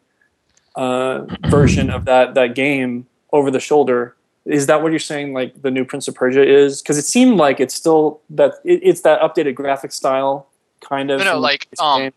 [0.75, 4.15] uh, version of that that game over the shoulder.
[4.49, 5.33] Is that what you're saying?
[5.33, 6.81] Like the new Prince of Persia is?
[6.81, 10.47] Because it seemed like it's still that it, it's that updated graphic style
[10.81, 11.19] kind of.
[11.19, 12.11] No, no, like, um.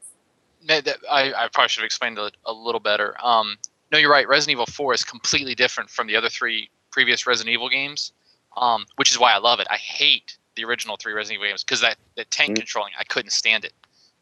[0.69, 3.17] No, that- I, I probably should have explained it a little better.
[3.23, 3.59] Um,
[3.91, 4.27] no, you're right.
[4.29, 8.13] Resident Evil 4 is completely different from the other three previous Resident Evil games,
[8.57, 9.67] um, which is why I love it.
[9.71, 12.57] I hate the original three Resident Evil games because that, that tank Mm.
[12.61, 13.73] controlling, I couldn't stand it.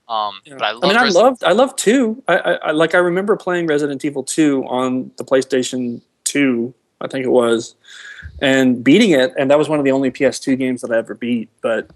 [0.08, 0.54] Um, Yeah.
[0.58, 2.22] But I love I mean, I Resident- loved I loved two.
[2.26, 7.08] I, I, I like I remember playing Resident Evil two on the PlayStation two, I
[7.08, 7.74] think it was,
[8.40, 9.32] and beating it.
[9.38, 11.48] And that was one of the only PS2 games that I ever beat.
[11.62, 11.88] But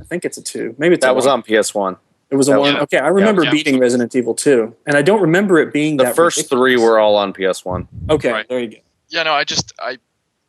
[0.00, 0.74] I think it's a two.
[0.78, 1.34] Maybe it's a That was one.
[1.34, 1.96] on PS1.
[2.30, 2.74] It was a that one.
[2.74, 3.50] was- okay, I remember yeah.
[3.50, 6.60] beating Resident Evil two, and I don't remember it being The that first ridiculous.
[6.60, 7.86] three were all on PS1.
[8.10, 8.48] Okay, Right.
[8.48, 8.76] there you go.
[9.08, 9.98] yeah, no, I just I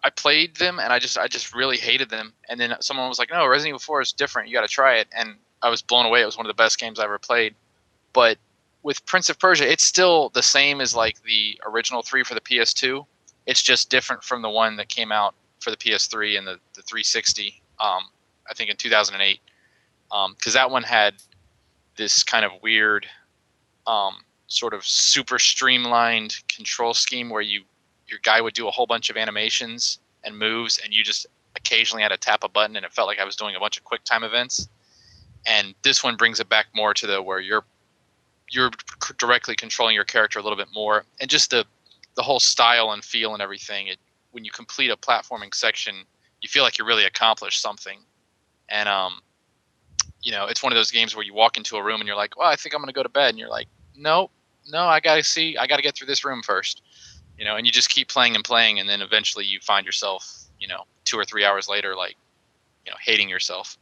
[0.04, 2.34] I played them and I just I just really hated them.
[2.50, 4.48] And then someone was like, "No, Resident Evil 4 is different.
[4.48, 6.22] You got to try it." And I was blown away.
[6.22, 7.54] It was one of the best games I ever played.
[8.14, 8.38] But
[8.84, 12.42] with Prince of Persia, it's still the same as like the original three for the
[12.42, 13.06] PS2.
[13.48, 16.84] It's just different from the one that came out for the PS3 and the, the
[16.84, 17.62] 360.
[17.80, 18.04] Um,
[18.50, 19.40] I think in 2008,
[20.36, 21.16] because that one had
[21.98, 23.08] this kind of weird,
[23.88, 27.64] um, sort of super streamlined control scheme where you
[28.08, 32.02] your guy would do a whole bunch of animations and moves, and you just occasionally
[32.02, 33.84] had to tap a button, and it felt like I was doing a bunch of
[33.84, 34.70] quick time events.
[35.46, 37.66] And this one brings it back more to the where you're
[38.50, 38.72] you're
[39.18, 41.66] directly controlling your character a little bit more, and just the
[42.18, 43.88] the whole style and feel and everything.
[43.88, 43.98] It
[44.32, 45.96] when you complete a platforming section,
[46.42, 48.00] you feel like you really accomplished something,
[48.68, 49.22] and um,
[50.22, 52.18] you know, it's one of those games where you walk into a room and you're
[52.18, 54.32] like, well, I think I'm gonna go to bed, and you're like, nope,
[54.70, 56.82] no, I gotta see, I gotta get through this room first
[57.38, 60.46] you know, and you just keep playing and playing, and then eventually you find yourself,
[60.60, 62.16] you know, two or three hours later, like,
[62.86, 63.78] you know, hating yourself.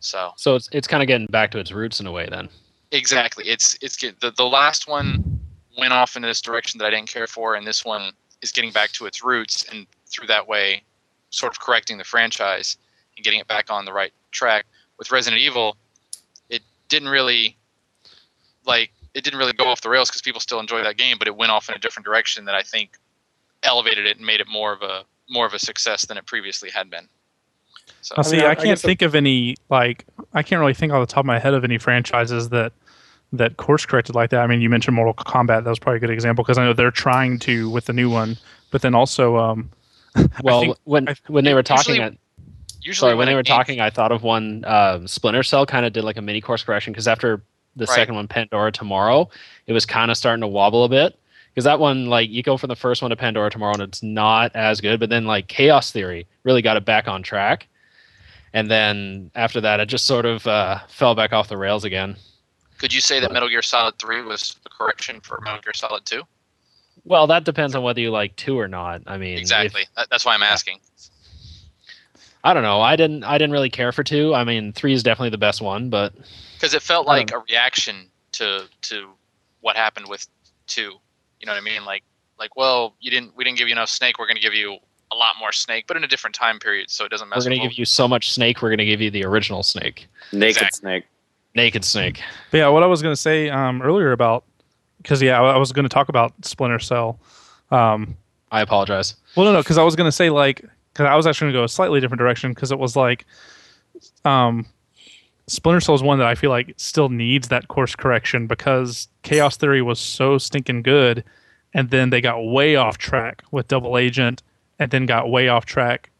[0.00, 2.48] So So it's it's kind of getting back to its roots in a way then.
[2.92, 5.37] exactly, it's it's the the last one
[5.78, 8.12] went off in this direction that I didn't care for, and this one
[8.42, 10.82] is getting back to its roots, and through that way,
[11.30, 12.76] sort of correcting the franchise
[13.16, 14.66] and getting it back on the right track.
[14.98, 15.76] With Resident Evil,
[16.50, 17.56] it didn't really
[18.66, 21.26] like it didn't really go off the rails because people still enjoy that game, but
[21.28, 22.96] it went off in a different direction that I think
[23.62, 26.70] elevated it and made it more of a more of a success than it previously
[26.70, 27.08] had been.
[28.02, 30.04] So Now, I see, mean, I, I- I can't guess the- think of any like
[30.34, 32.72] I can't really think off the top of my head of any franchises that
[33.32, 34.40] that course corrected like that.
[34.40, 36.72] I mean, you mentioned Mortal Kombat; that was probably a good example because I know
[36.72, 38.36] they're trying to with the new one,
[38.70, 39.70] but then also, um,
[40.42, 42.14] Well, think- when I- when they were talking, usually- at,
[42.82, 44.64] usually sorry, when they were game- talking, I thought of one.
[44.64, 47.42] Uh, Splinter Cell kind of did like a mini course correction because after
[47.76, 47.94] the Right.
[47.94, 49.28] second one, Pandora Tomorrow,
[49.66, 51.18] it was kind of starting to wobble a bit.
[51.54, 54.02] Because that one, like, you go from the first one to Pandora Tomorrow, and it's
[54.02, 55.00] not as good.
[55.00, 57.66] But then, like, Chaos Theory really got it back on track.
[58.54, 62.16] And then after that, it just sort of uh, fell back off the rails again.
[62.78, 66.04] Could you say that Metal Gear Solid Three was a correction for Metal Gear Solid
[66.04, 66.22] Two?
[67.04, 69.02] Well, that depends on whether you like two or not.
[69.06, 69.86] I mean, Exactly.
[69.96, 70.80] That, that's why I'm asking.
[72.44, 72.80] I don't know.
[72.80, 73.24] I didn't.
[73.24, 74.34] I didn't really care for two.
[74.34, 76.14] I mean, three is definitely the best one, but
[76.54, 79.10] because it felt like a reaction to to
[79.60, 80.26] what happened with
[80.66, 80.94] two.
[81.40, 81.84] You know what I mean?
[81.84, 82.04] Like
[82.38, 84.18] like well, you didn't we didn't give you enough snake.
[84.18, 84.78] We're going to give you
[85.10, 87.40] a lot more snake, but in a different time period, so it doesn't matter.
[87.40, 88.62] we're going to give you so much snake.
[88.62, 90.06] We're going to give you the original snake.
[90.32, 90.78] Naked Exactly.
[90.78, 91.04] Snake.
[91.54, 92.20] Naked Snake.
[92.50, 94.44] But yeah, what I was going to say um, earlier about
[95.02, 97.18] because yeah, I I was going to talk about Splinter Cell.
[97.70, 98.16] Um,
[98.50, 99.16] I apologize.
[99.36, 101.54] well, no, no, because I was going to say like because I was actually going
[101.54, 103.24] to go a slightly different direction because it was like,
[104.24, 104.66] um,
[105.46, 109.56] Splinter Cell is one that I feel like still needs that course correction because Chaos
[109.56, 111.24] Theory was so stinking good,
[111.74, 114.42] and then they got way off track with Double Agent,
[114.78, 116.10] and then got way off track,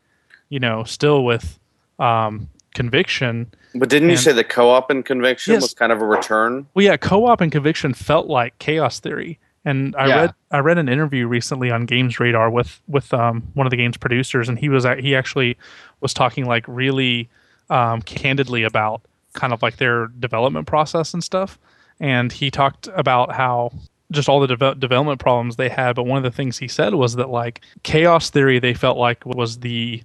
[0.49, 1.59] you know, still with
[1.99, 3.53] um, Conviction.
[3.79, 5.62] But didn't you say the co-op in Conviction Yes.
[5.62, 6.67] was kind of a return?
[6.75, 10.17] Well, yeah, co-op and Conviction felt like Chaos Theory, and I Yeah.
[10.23, 13.97] read I read an interview recently on GamesRadar with with um, one of the game's
[13.97, 15.57] producers, and he was he actually
[16.01, 17.29] was talking like really
[17.71, 19.03] um, candidly about
[19.35, 21.59] kind of like their development process and stuff,
[22.01, 23.71] and he talked about how
[24.11, 26.95] just all the deve- development problems they had, but one of the things he said
[26.95, 30.03] was that like Chaos Theory they felt like was the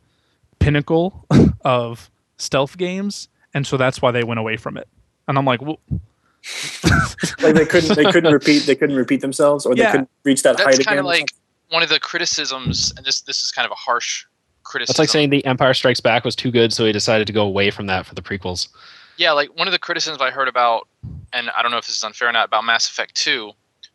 [0.60, 1.26] pinnacle
[1.62, 4.88] of stealth games, and so that's why they went away from it.
[5.28, 5.80] And I'm like, well,
[7.42, 10.58] Like they couldn't they couldn't repeat they couldn't repeat themselves or they couldn't reach that
[10.58, 10.86] height That's again.
[10.86, 11.34] kind of like
[11.70, 14.26] one of the criticisms, and this this is kind of a harsh
[14.64, 14.94] criticism.
[14.94, 17.46] That's like saying The Empire Strikes Back was too good, so he decided to go
[17.46, 18.68] away from that for the prequels.
[19.18, 20.88] yeah, like one of the criticisms I heard about,
[21.32, 23.52] and I don't know if this is unfair or not, about Mass Effect Two,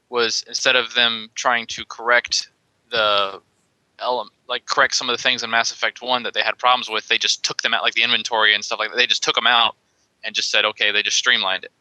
[0.09, 2.49] was instead of them trying to correct
[2.91, 3.41] the
[3.99, 6.89] element, like correct some of the things in Mass Effect One that they had problems
[6.89, 8.97] with, they just took them out, like the inventory and stuff like that.
[8.97, 9.77] They just took them out
[10.25, 11.73] and just said, okay, they just streamlined it.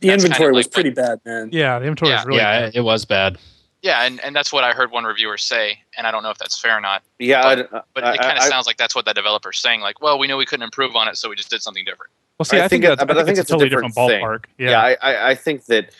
[0.00, 1.50] the that's kind inventory of was like pretty bad, man.
[1.52, 2.20] Yeah, the inventory Yeah.
[2.20, 2.68] is really yeah, bad.
[2.68, 3.38] it, it was bad.
[3.82, 6.38] Yeah, and, and that's what I heard one reviewer say, and I don't know if
[6.38, 7.02] that's fair or not.
[7.18, 9.80] Yeah, But- I- But uh, it kind of sounds like that's what the developer's saying.
[9.80, 12.12] Like, well, we know we couldn't improve on it, so we just did something different.
[12.38, 14.22] Well, see, I I, think think, that's, but I think it's, a totally different, thing.
[14.22, 14.44] ballpark.
[14.56, 15.90] yeah, Yeah, I, I, I think that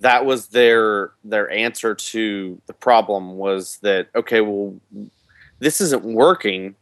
[0.00, 4.74] that was their their answer to the problem was that okay, well,
[5.62, 6.74] this isn't working,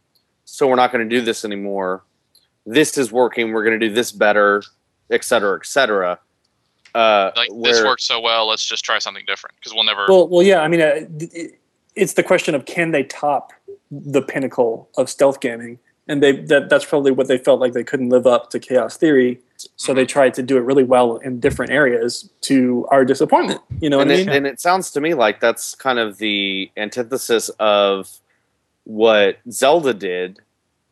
[0.45, 2.03] so we're not going to do this anymore.
[2.65, 3.51] This is working.
[3.53, 4.63] We're going to do this better,
[5.11, 6.19] et cetera, et cetera.
[6.95, 10.05] Uh, Like, this where- worked so well, let's just try something different because we'll never.
[10.09, 10.61] Well, well, yeah.
[10.61, 11.59] I mean, uh, it-
[11.95, 13.53] it's the question of can they top
[13.91, 17.83] the pinnacle of stealth gaming, and they that that's probably what they felt like they
[17.83, 19.97] couldn't live up to Chaos Theory, so Mm-hmm.
[19.97, 23.61] they tried to do it really well in different areas to our disappointment.
[23.79, 24.35] You know what and, I it, mean?
[24.37, 28.09] and it sounds to me like that's kind of the antithesis of
[28.83, 30.39] what Zelda did,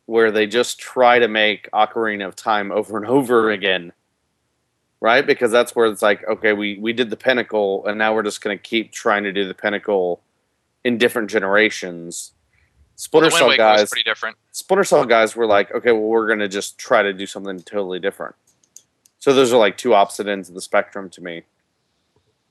[0.06, 3.94] where they just try to make Ocarina of Time over and over again.
[5.02, 5.26] Right?
[5.26, 8.42] Because that's where it's like, okay, we, we did the pinnacle, and now we're just
[8.42, 10.22] going to keep trying to do the pinnacle
[10.84, 12.34] in different generations.
[12.96, 14.36] Splinter Wind Cell guys, pretty different.
[14.52, 17.62] Splinter Cell guys were like, okay, well, we're going to just try to do something
[17.62, 18.36] totally different.
[19.20, 21.44] So those are like two opposite ends of the spectrum to me.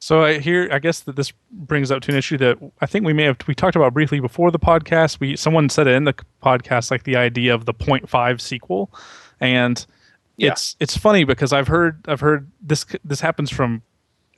[0.01, 3.05] So I hear, I guess that this brings up to an issue that I think
[3.05, 5.19] we may have we talked about briefly before the podcast.
[5.21, 8.93] We someone said it in the podcast, like the idea of the 0.5 sequel,
[9.41, 9.85] and
[10.37, 10.53] Yeah.
[10.53, 13.83] it's it's funny because I've heard I've heard this this happens from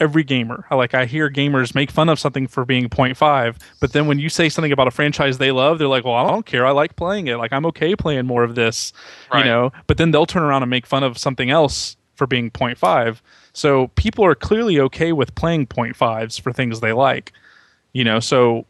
[0.01, 0.64] every gamer.
[0.70, 4.18] I Like I hear gamers make fun of something for being 0.5, but then when
[4.18, 6.64] you say something about a franchise they love, they're like, "Well, I don't care.
[6.64, 7.37] I like playing it.
[7.37, 8.94] Like I'm okay playing more of this."
[9.31, 9.40] Right.
[9.40, 12.51] you know but then they'll turn around and make fun of something else for being
[12.51, 13.20] 0.5
[13.61, 17.33] so people are clearly okay with playing 0.5s for things they like
[17.92, 18.64] you know so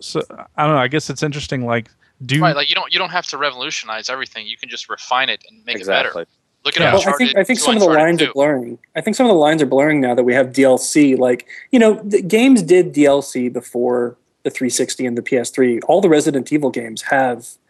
[0.00, 0.20] so
[0.56, 1.88] i don't know i guess it's interesting like
[2.24, 4.46] do Right, like you don't you don't have to revolutionize everything.
[4.46, 6.26] You can just refine it and make it better.
[6.64, 6.94] Look at Yeah.
[6.94, 8.30] Well, I think I think to some of the lines 2.
[8.30, 8.78] are blurring.
[8.96, 11.18] I think some of the lines are blurring now that we have DLC.
[11.18, 15.80] Like you know, the games did DLC before the 360 and the PS3.
[15.88, 17.63] All the Resident Evil games have co-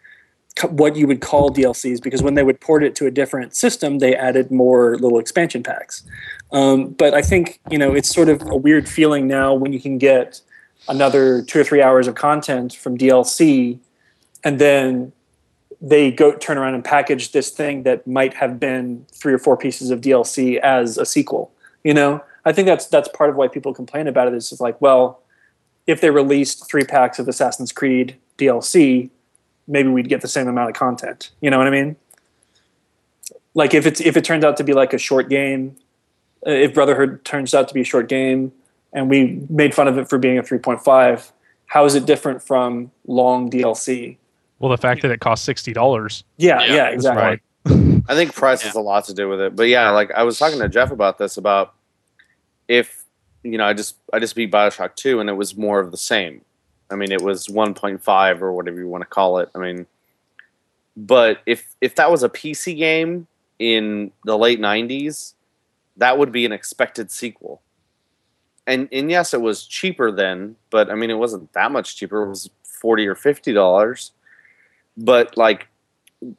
[0.63, 3.99] what you would call DLCs because when they would port it to a different system,
[3.99, 6.05] they added more little expansion packs.
[6.53, 9.81] Um, but I think you know it's sort of a weird feeling now when you
[9.81, 10.41] can get
[10.89, 13.79] another two or three hours of content from DLC,
[14.45, 15.13] and then
[15.81, 19.57] they go turn around and package this thing that might have been three or four
[19.57, 21.53] pieces of DLC as a sequel.
[21.83, 24.35] You know, I think that's that's part of why people complain about it.
[24.35, 25.21] Is like, well,
[25.87, 29.11] if they released three packs of Assassin's Creed DLC,
[29.67, 31.31] maybe we'd get the same amount of content.
[31.41, 31.97] You know what I mean?
[33.55, 35.77] Like if it's if it turns out to be like a short game,
[36.47, 38.53] uh, if Brotherhood turns out to be a short game,
[38.93, 41.33] and we made fun of it for being a three point five,
[41.67, 44.19] how is it different from long DLC?
[44.65, 47.41] well the fact that it costs $60 Yeah, Yeah, yeah, that's exactly.
[48.09, 49.57] I think price has a lot to do with it.
[49.57, 51.75] But yeah, like I was talking to Jeff about this about
[52.69, 53.05] if
[53.43, 55.97] you know, I just I just beat Bioshock two and it was more of the
[55.97, 56.43] same.
[56.95, 59.51] I mean, it was one point five or whatever you want to call it.
[59.55, 59.87] I mean,
[60.97, 63.27] but if if that was a PC game
[63.59, 65.35] in the late nineties,
[65.97, 67.61] that would be an expected sequel.
[68.69, 72.23] And and yes, it was cheaper then, but I mean, it wasn't that much cheaper.
[72.23, 74.13] It was forty or fifty dollars.
[74.97, 75.67] But like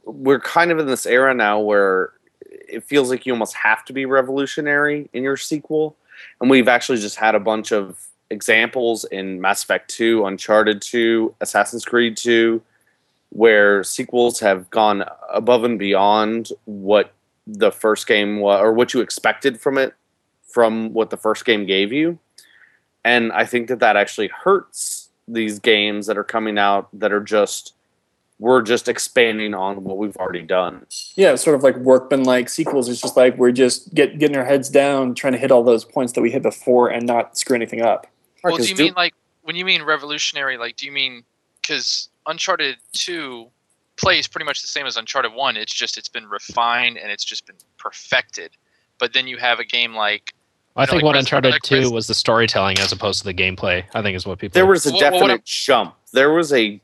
[0.06, 3.94] we're kind of in this era now where it feels like you almost have to
[3.94, 5.98] be revolutionary in your sequel.
[6.40, 11.36] And we've actually just had a bunch of examples in Mass Effect 2, Uncharted 2,
[11.42, 12.62] Assassin's Creed 2,
[13.30, 17.14] where sequels have gone above and beyond what
[17.48, 19.94] the first game was or what you expected from it
[20.48, 22.18] from what the first game gave you.
[23.04, 27.22] And I think that that actually hurts these games that are coming out that are
[27.22, 27.74] just
[28.40, 30.86] we're just expanding on what we've already done.
[31.16, 32.90] Yeah, sort of like workman like sequels.
[32.90, 35.86] It's just like we're just get, getting our heads down, trying to hit all those
[35.86, 38.08] points that we hit before and not screw anything up.
[38.52, 40.58] Well, do you mean like when you mean revolutionary?
[40.58, 41.24] Like, do you mean
[41.62, 43.48] because Uncharted Two
[43.98, 45.58] plays pretty much the same as Uncharted One?
[45.58, 48.52] It's just it's been refined and it's just been perfected.
[48.98, 50.34] But then you have a game like
[50.76, 53.26] I think like what Res- Uncharted like 2 Res- was the storytelling as opposed to
[53.26, 53.84] the gameplay.
[53.94, 54.54] I think is what people.
[54.54, 55.96] There was a Well, well, definite I'm- jump.
[56.12, 56.80] There was a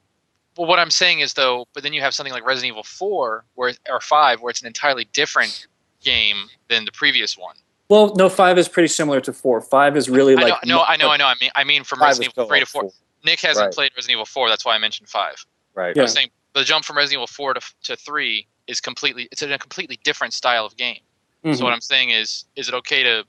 [0.57, 3.45] Well, what I'm saying is though, but then you have something like Resident Evil 4
[3.55, 5.67] where or 5 where it's an entirely different
[6.01, 7.55] game than the previous one.
[7.91, 9.59] Well, no, five is pretty similar to four.
[9.59, 11.25] Five is really I know, like no, I know, I know.
[11.25, 12.91] I mean, I mean from Resident Evil 3 to still 4.
[13.25, 13.73] Nick hasn't Right.
[13.73, 14.47] played Resident Evil 4.
[14.47, 15.45] That's why I mentioned 5.
[15.73, 15.93] right.
[15.93, 16.03] Yeah.
[16.03, 19.41] I was saying the jump from Resident Evil 4 to, to 3 is completely it's
[19.41, 21.01] in a completely different style of game.
[21.43, 21.57] Mhm.
[21.57, 23.25] So what I'm saying is is it okay to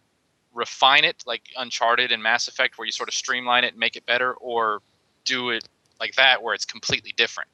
[0.55, 3.97] refine it like Uncharted and Mass Effect where you sort of streamline it and make
[3.97, 4.81] it better or
[5.25, 7.51] do it like that where it's completely different?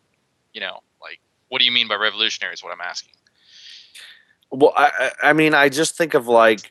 [0.53, 3.15] You know, like what do you mean by revolutionary is what I'm asking.
[4.51, 4.91] Well, I,
[5.23, 6.71] I I mean, I just think of like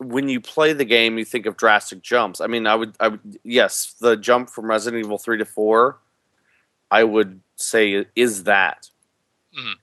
[0.00, 2.40] when you play the game, you think of drastic jumps.
[2.40, 5.98] I mean, I would, I would, yes, the jump from Resident Evil three to four,
[6.90, 8.88] I would say is that.
[9.56, 9.74] Mhm.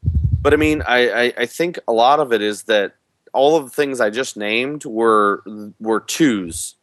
[0.42, 2.96] But I mean, I, I, I think a lot of it is that
[3.34, 5.44] all of the things I just named were
[5.80, 6.76] were twos.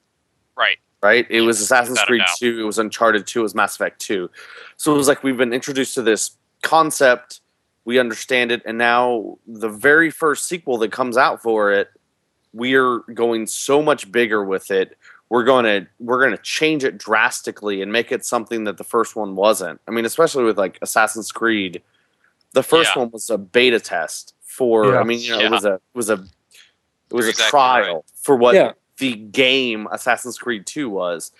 [0.56, 0.78] Right.
[1.02, 1.26] right?
[1.28, 4.30] It was Assassin's Creed 2, it was Uncharted 2, it was Mass Effect 2.
[4.76, 7.40] So it was like we've been introduced to this concept,
[7.84, 11.90] we understand it, and now the very first sequel that comes out for it,
[12.54, 14.96] we're going so much bigger with it.
[15.28, 18.84] We're going to we're going to change it drastically and make it something that the
[18.84, 19.80] first one wasn't.
[19.88, 21.82] I mean, especially with like Assassin's Creed,
[22.52, 23.02] the first Yeah.
[23.02, 24.92] one was a beta test for.
[24.92, 25.00] Yeah.
[25.00, 25.46] I mean, you know, Yeah.
[25.46, 26.20] it was a it was a it
[27.12, 28.72] was You're a exactly trial for what Yeah.
[28.98, 31.32] the game Assassin's Creed 2 was.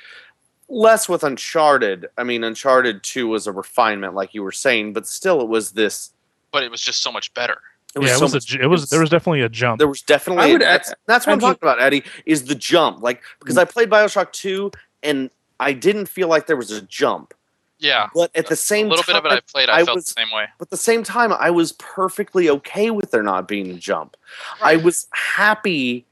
[0.69, 2.07] Less with Uncharted.
[2.17, 5.73] I mean, Uncharted 2 was a refinement, like you were saying, but still, it was
[5.73, 6.11] this.
[6.51, 7.61] But it was just so much better.
[7.95, 9.49] It was yeah, it so was, a, much- j- it was there was definitely a
[9.49, 9.79] jump.
[9.79, 12.03] there was definitely I would that's, that's what I'm actually- talking about, Eddie.
[12.27, 13.61] Is the jump like because mm.
[13.61, 14.71] I played Bioshock 2
[15.03, 15.31] and
[15.61, 17.33] I didn't feel like there was a jump,
[17.79, 18.09] Yeah.
[18.15, 19.97] but at the same a little time, bit of it I played, I, I felt
[19.97, 20.47] was- the same way.
[20.59, 24.17] but at the same time, I was perfectly okay with there not being a jump.
[24.61, 26.05] I was happy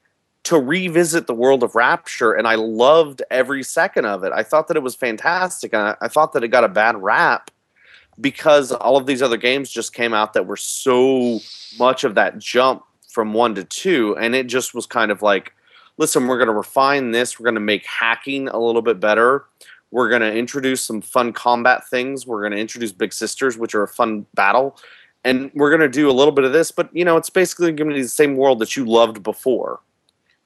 [0.45, 4.33] to revisit the world of Rapture, and I loved every second of it.
[4.33, 7.01] I thought that it was fantastic, and I, I thought that it got a bad
[7.03, 7.51] rap
[8.21, 11.41] because all of these other games just came out that were so
[11.79, 15.53] much of that jump from one to two, and it just was kind of like,
[15.99, 17.39] listen, we're going to refine this.
[17.39, 19.45] We're going to make hacking a little bit better.
[19.91, 22.27] We're going to introduce some fun combat things.
[22.27, 24.79] We're going to introduce Big Sisters, which are a fun battle.
[25.25, 27.71] And we're going to do a little bit of this, but you know, it's basically
[27.73, 29.81] going to be the same world that you loved before.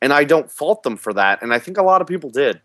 [0.02, 1.40] And I don't fault them for that.
[1.40, 2.60] And I think a lot of people did.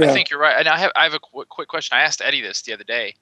[0.00, 0.56] I think you're right.
[0.58, 1.96] And I have I have a qu- quick question.
[1.96, 3.14] I asked Eddie this the other day.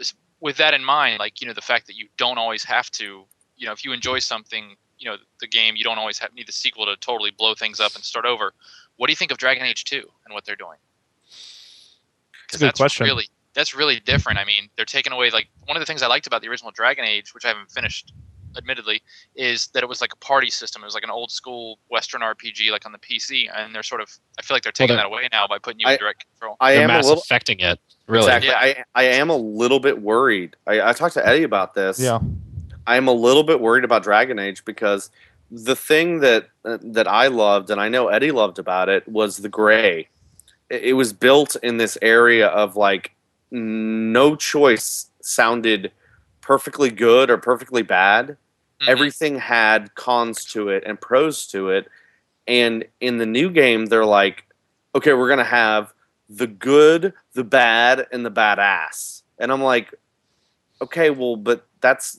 [0.00, 2.90] S- With that in mind, like you know, the fact that you don't always have
[2.92, 3.24] to,
[3.56, 6.46] you know, if you enjoy something, you know, the game, you don't always have, need
[6.48, 8.52] the sequel to totally blow things up and start over.
[8.96, 10.78] What do you think of Dragon Age Two and what they're doing?
[12.44, 13.06] It's a good that's question.
[13.06, 14.38] really that's really different.
[14.38, 16.70] I mean, they're taking away like one of the things I liked about the original
[16.72, 18.12] Dragon Age, which I haven't finished,
[18.56, 19.02] admittedly,
[19.34, 20.82] is that it was like a party system.
[20.82, 24.00] It was like an old school Western RPG, like on the PC, and they're sort
[24.02, 25.98] of I feel like they're taking they're- that away now by putting you I- in
[25.98, 26.56] direct control.
[26.60, 27.80] I They're am a mass little affecting it.
[28.06, 28.26] Really.
[28.26, 28.50] exactly.
[28.50, 28.84] Yeah.
[28.94, 30.56] I, I am a little bit worried.
[30.66, 31.98] I, I talked to Eddie about this.
[31.98, 32.20] yeah,
[32.86, 35.10] I am a little bit worried about Dragon Age because
[35.50, 39.38] the thing that uh, that I loved and I know Eddie loved about it was
[39.38, 40.08] the gray.
[40.70, 43.14] It, it was built in this area of like
[43.50, 45.90] no choice sounded
[46.40, 48.36] perfectly good or perfectly bad.
[48.82, 48.88] Mhm.
[48.88, 51.88] Everything had cons to it and pros to it.
[52.46, 54.44] And in the new game, they're like,
[54.94, 55.92] okay, we're gonna have
[56.28, 59.22] the good, the bad, and the badass.
[59.38, 59.94] And I'm like,
[60.80, 62.18] okay, well, but that's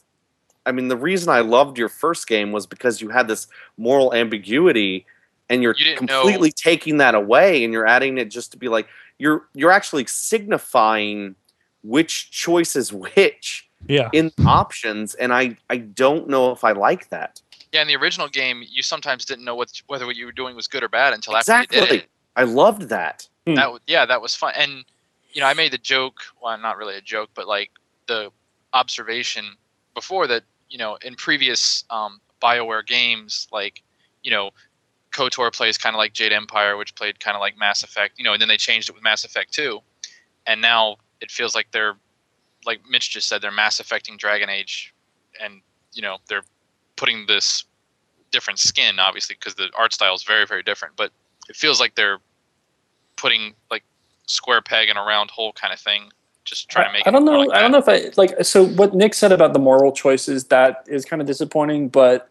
[0.66, 3.48] I mean, the reason I loved your first game was because you had this
[3.78, 5.06] moral ambiguity
[5.50, 8.58] and you're You didn't know- completely taking that away and you're adding it just to
[8.58, 8.88] be like
[9.18, 11.36] you're you're actually signifying
[11.84, 14.10] which choice is which yeah.
[14.12, 17.42] in options and I I don't know if I like that.
[17.72, 20.56] Yeah, in the original game, you sometimes didn't know what, whether what you were doing
[20.56, 22.06] was good or bad until after you did it.
[22.36, 23.28] I loved that.
[23.46, 23.56] Hmm.
[23.56, 24.54] That yeah, that was fun.
[24.56, 24.86] And
[25.38, 26.22] you know, I made the joke.
[26.42, 27.70] Well, not really a joke, but like
[28.08, 28.32] the
[28.74, 29.56] observation
[29.94, 30.44] before that.
[30.68, 33.84] You know, in previous um, Bioware games, like
[34.24, 34.50] you know,
[35.12, 38.18] KOTOR plays kind of like Jade Empire, which played kind of like Mass Effect.
[38.18, 39.80] You know, and then they changed it with Mass Effect 2,
[40.48, 41.96] and now it feels like they're
[42.66, 44.92] like Mitch just said, they're Mass Effecting Dragon Age,
[45.40, 45.62] and
[45.94, 46.44] you know they're
[46.96, 47.64] putting this
[48.32, 50.96] different skin, obviously, because the art style is very very different.
[50.96, 51.12] But
[51.48, 52.18] it feels like they're
[53.18, 53.84] putting like
[54.28, 56.12] square peg in a round hole kind of thing,
[56.46, 57.08] just trying to make.
[57.08, 57.40] I, I don't know.
[57.40, 58.44] Like I don't know if I like.
[58.44, 61.90] So what Nick said about the moral choices that is kind of disappointing.
[61.90, 62.30] But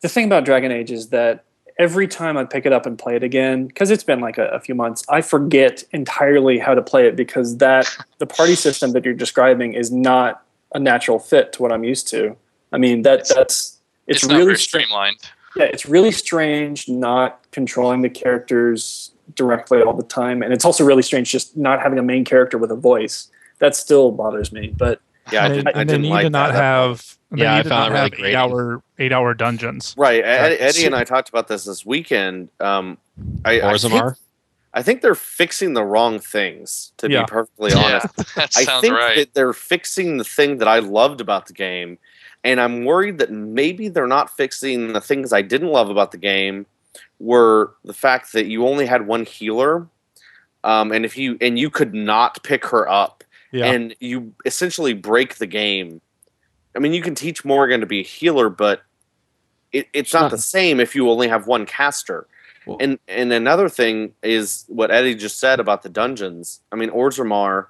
[0.00, 1.44] the thing about Dragon Age is that
[1.78, 4.46] every time I pick it up and play it again, because it's been like a,
[4.48, 7.88] a few months, I forget entirely how to play it because that
[8.18, 10.42] the party system that you're describing is not
[10.74, 12.36] a natural fit to what I'm used to.
[12.72, 13.72] I mean that It's- that's
[14.08, 15.18] it's, It's, really streamlined.
[15.56, 20.84] yeah, it's really strange not controlling the characters directly all the time, and it's also
[20.84, 23.28] really strange just not having a main character with a voice.
[23.58, 24.72] That still bothers me.
[24.76, 25.00] But
[25.32, 25.64] Yeah, I didn't.
[25.64, 26.52] they, I and they didn't need like to not that.
[26.54, 27.16] That have.
[27.30, 29.34] and Yeah, they I need to found not it really have eight hour eight hour
[29.34, 29.94] dungeons.
[29.98, 32.48] Right, Eddie, Eddie So- and I talked about this this weekend.
[32.60, 32.98] Um,
[33.44, 33.94] I, I think,
[34.74, 36.92] I think they're fixing the wrong things.
[36.98, 37.22] To Yeah.
[37.22, 39.16] be perfectly Yeah, honest, that I think right.
[39.16, 41.98] that they're fixing the thing that I loved about the game,
[42.44, 46.18] and I'm worried that maybe they're not fixing the things I didn't love about the
[46.18, 46.66] game.
[47.18, 49.86] Were the fact that you only had one healer,
[50.64, 53.66] um, and if you and you could not pick her up, Yeah.
[53.66, 56.00] and you essentially break the game.
[56.74, 58.82] I mean, you can teach Morrigan to be a healer, but
[59.72, 62.26] it, it's not not- the same if you only have one caster.
[62.66, 66.60] Well- and and another thing is what Eddie just said about the dungeons.
[66.72, 67.66] I mean, Orzammar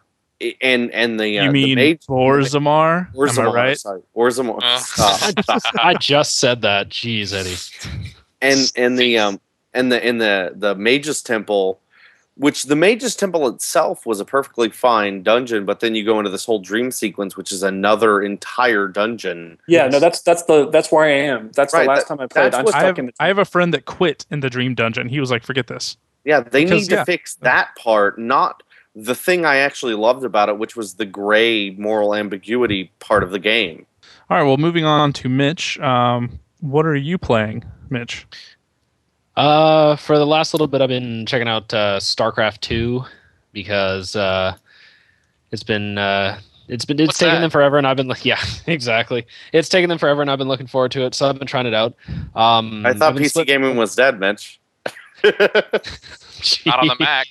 [0.61, 3.09] and and the uh, you mean the mage, Borzamar?
[3.09, 3.79] Am I Orzammar, right?
[3.79, 4.59] sorry, Orzammar.
[4.63, 4.79] Uh.
[4.79, 5.63] Stop.
[5.83, 6.89] I just said that.
[6.89, 8.11] Jeez, Eddie.
[8.41, 9.41] and and the um
[9.75, 11.81] and the in the the mage's temple
[12.39, 16.31] which the mage's temple itself was a perfectly fine dungeon but then you go into
[16.31, 20.93] this whole dream sequence which is another entire dungeon yeah, no, that's that's the that's
[20.93, 21.51] where I am.
[21.55, 22.55] That's Right, the last that- time I played.
[22.55, 23.13] I'm what- I have, in the.
[23.19, 25.09] I have a friend that quit in the dream dungeon.
[25.09, 27.05] He was like, "Forget this." yeah they Because, need to yeah.
[27.05, 28.63] fix that part not
[28.97, 33.31] the thing i actually loved about it which was the gray moral ambiguity part of
[33.31, 33.87] the game
[34.29, 34.43] All right.
[34.43, 35.79] Well, moving on to Mitch.
[35.79, 38.27] Um, what are you playing, Mitch?
[39.37, 43.05] Uh, for the last little bit, I've been checking out uh, StarCraft Two
[43.53, 44.57] because uh,
[45.51, 46.39] it's been uh,
[46.69, 47.41] it's been it's What's taken that?
[47.41, 49.27] them forever, and I've been like, yeah, exactly.
[49.53, 51.67] It's taken them forever, and I've been looking forward to it, so I've been trying
[51.67, 51.95] it out.
[52.35, 54.61] Um, i thought pc split- gaming was dead mitch
[55.25, 57.27] Not on the Mac.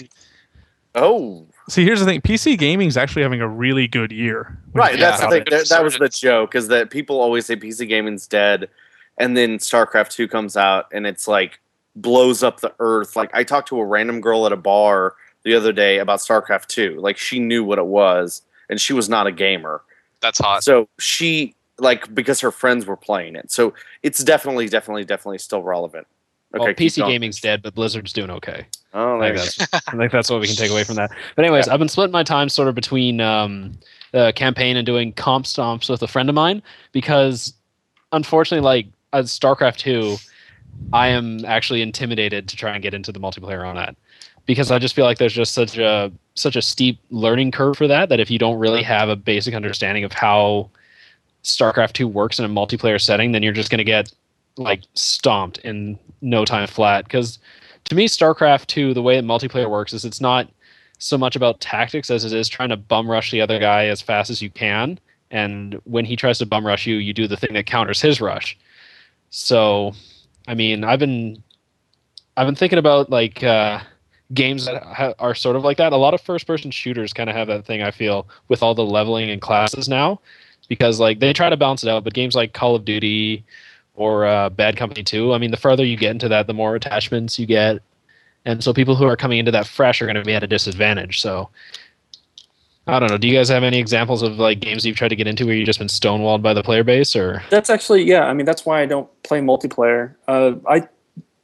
[0.95, 4.57] oh See, here's the thing: PC gaming is actually having a really good year.
[4.73, 5.43] Right, that's the thing.
[5.49, 8.69] That, that was the joke, is that people always say PC gaming's dead,
[9.17, 11.59] and then StarCraft Two comes out, and it's like
[11.95, 13.15] blows up the earth.
[13.15, 16.67] Like I talked to a random girl at a bar the other day about StarCraft
[16.67, 16.97] Two.
[16.99, 19.81] Like she knew what it was, and she was not a gamer,
[20.21, 20.63] That's hot.
[20.63, 23.51] so she like because her friends were playing it.
[23.51, 26.07] So it's definitely, definitely, definitely still relevant.
[26.51, 27.11] well, PC going.
[27.11, 28.65] gaming's dead, but Blizzard's doing okay.
[28.93, 31.11] Oh, I there think, that's, I think that's what we can take away from that.
[31.35, 33.77] But anyways, I've been splitting my time sort of between um,
[34.13, 36.63] the campaign and doing comp stomps with a friend of mine
[36.93, 37.53] because,
[38.13, 40.17] unfortunately, like as StarCraft two,
[40.93, 43.95] I am actually intimidated to try and get into the multiplayer on that
[44.45, 47.87] because I just feel like there's just such a such a steep learning curve for
[47.87, 50.69] that that if you don't really have a basic understanding of how
[51.43, 54.11] StarCraft two works in a multiplayer setting, then you're just going to get
[54.57, 57.05] like stomped in no time flat.
[57.05, 57.39] Because
[57.85, 60.49] to me starcraft 2 the way that multiplayer works is it's not
[60.97, 64.01] so much about tactics as it is trying to bum rush the other guy as
[64.01, 64.99] fast as you can.
[65.31, 68.19] And when he tries to bum rush you you do the thing that counters his
[68.21, 68.57] rush
[69.29, 69.93] so
[70.47, 71.41] i mean i've been
[72.37, 73.79] i've been thinking about like uh
[74.33, 77.29] games that ha- are sort of like that a lot of first person shooters kind
[77.29, 80.19] of have that thing i feel with all the leveling and classes now
[80.67, 83.45] because like they try to balance it out but games like call of duty
[83.95, 85.33] or uh, Bad Company 2.
[85.33, 87.81] I mean, the further you get into that, the more attachments you get.
[88.45, 90.47] And so people who are coming into that fresh are going to be at a
[90.47, 91.21] disadvantage.
[91.21, 91.49] So
[92.87, 93.17] I don't know.
[93.17, 95.55] Do you guys have any examples of like games you've tried to get into where
[95.55, 98.25] you've just been stonewalled by the player base or That's actually yeah.
[98.25, 100.13] I mean, that's why I don't play multiplayer.
[100.27, 100.87] Uh, I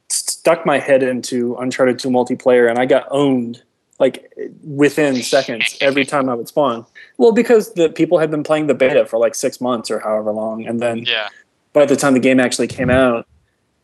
[0.10, 3.64] stuck my head into Uncharted 2 multiplayer, and I got owned
[4.00, 4.34] like
[4.64, 6.86] within seconds every time I would spawn.
[7.18, 10.32] Well, because the people had been playing the beta for like six months or however
[10.32, 11.30] long, and then yeah.
[11.74, 13.28] by the time the game actually came out,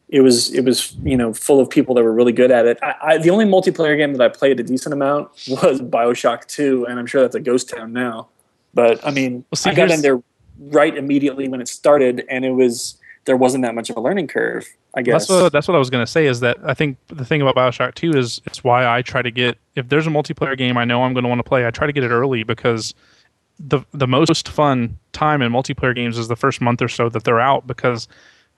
[0.09, 2.79] it was it was you know full of people that were really good at it.
[2.81, 6.85] I, I, the only multiplayer game that I played a decent amount was Bioshock Two,
[6.87, 8.27] and I'm sure that's a ghost town now.
[8.73, 10.21] But I mean, Well, see, I got in there
[10.59, 14.27] right immediately when it started, and it was there wasn't that much of a learning
[14.27, 14.67] curve.
[14.93, 15.27] I guess.
[15.27, 16.25] That's what that's what I was gonna say.
[16.25, 19.31] Is that I think the thing about Bioshock Two is it's why I try to
[19.31, 21.85] get if there's a multiplayer game I know I'm gonna want to play, I try
[21.85, 22.93] to get it early because
[23.59, 27.25] the the most fun time in multiplayer games is the first month or so that
[27.25, 28.07] they're out because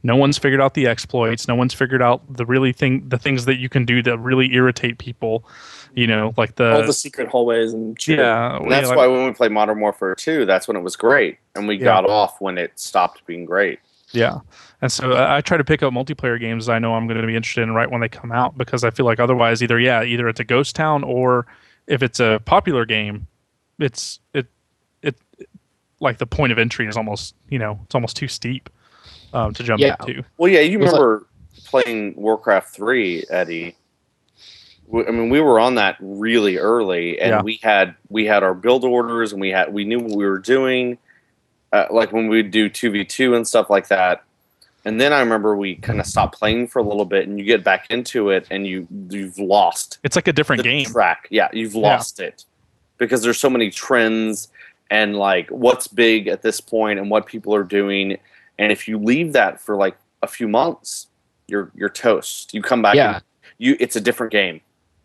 [0.04, 1.48] No one's figured out the exploits.
[1.48, 4.54] No one's figured out the really thing, the things that you can do that really
[4.54, 5.44] irritate people.
[5.96, 8.20] You know, like the, All the secret hallways and shit.
[8.20, 8.56] yeah.
[8.58, 10.96] And yeah, that's like- why when we played Modern Warfare 2, that's when it was
[10.96, 11.38] great.
[11.56, 11.84] And we Yeah.
[11.86, 13.80] got off when it stopped being great.
[14.12, 14.40] Yeah,
[14.82, 17.28] and so I I try to pick up multiplayer games I know I'm going to
[17.28, 20.02] be interested in right when they come out because I feel like otherwise either yeah
[20.02, 21.46] either it's a ghost town or
[21.86, 23.28] if it's a popular game,
[23.78, 24.48] it's it
[25.04, 25.16] it
[26.00, 28.68] like the point of entry is almost you know it's almost too steep
[29.34, 29.96] um, to jump Yeah.
[30.06, 30.24] into.
[30.38, 31.26] Well, yeah, you was like- remember
[31.66, 33.76] playing Warcraft 3, Eddie.
[34.92, 37.42] I mean, we were on that really early, and Yeah.
[37.44, 40.40] we had we had our build orders, and we had we knew what we were
[40.40, 40.98] doing.
[41.72, 44.24] Uh, like when we would do two v two and stuff like that.
[44.86, 47.46] And then I remember we kind of stopped playing for a little bit, and you
[47.46, 50.86] get back into it, and you you've lost It's like a different game.
[50.88, 51.28] track.
[51.30, 52.46] Yeah, you've lost it
[52.98, 54.48] because there's so many trends
[54.90, 58.18] and like what's big at this point and what people are doing.
[58.60, 61.08] And if you leave that for like a few months,
[61.48, 62.54] you're you're toast.
[62.54, 63.16] You come back Yeah.
[63.16, 63.24] and
[63.58, 64.62] you it's a different game.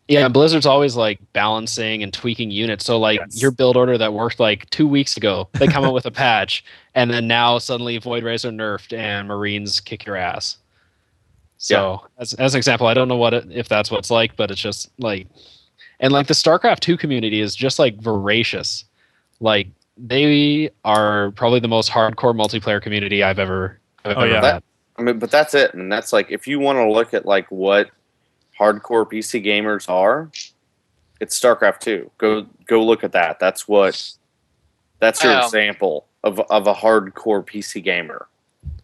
[0.08, 2.84] Yeah, Blizzard's always like balancing and tweaking units.
[2.84, 3.40] So like Yes.
[3.40, 6.62] your build order that worked like two weeks ago, they come out with a patch,
[6.94, 10.58] and then now suddenly Void Rays are nerfed and Marines kick your ass.
[11.56, 14.36] So as as an example, I don't know what it, if that's what it's like,
[14.36, 15.26] but it's just like,
[16.00, 18.84] and like the StarCraft two community is just like voracious.
[19.40, 24.40] Like they are probably the most hardcore multiplayer community I've ever I've Oh, ever yeah.
[24.40, 24.62] met.
[24.98, 25.74] I mean, but that's it.
[25.74, 27.90] And that's like if you want to look at like what
[28.58, 30.30] hardcore PC gamers are,
[31.20, 32.10] it's StarCraft 2.
[32.18, 33.38] Go go look at that.
[33.40, 34.00] That's what
[35.00, 38.28] that's your Um, example of of a hardcore PC gamer.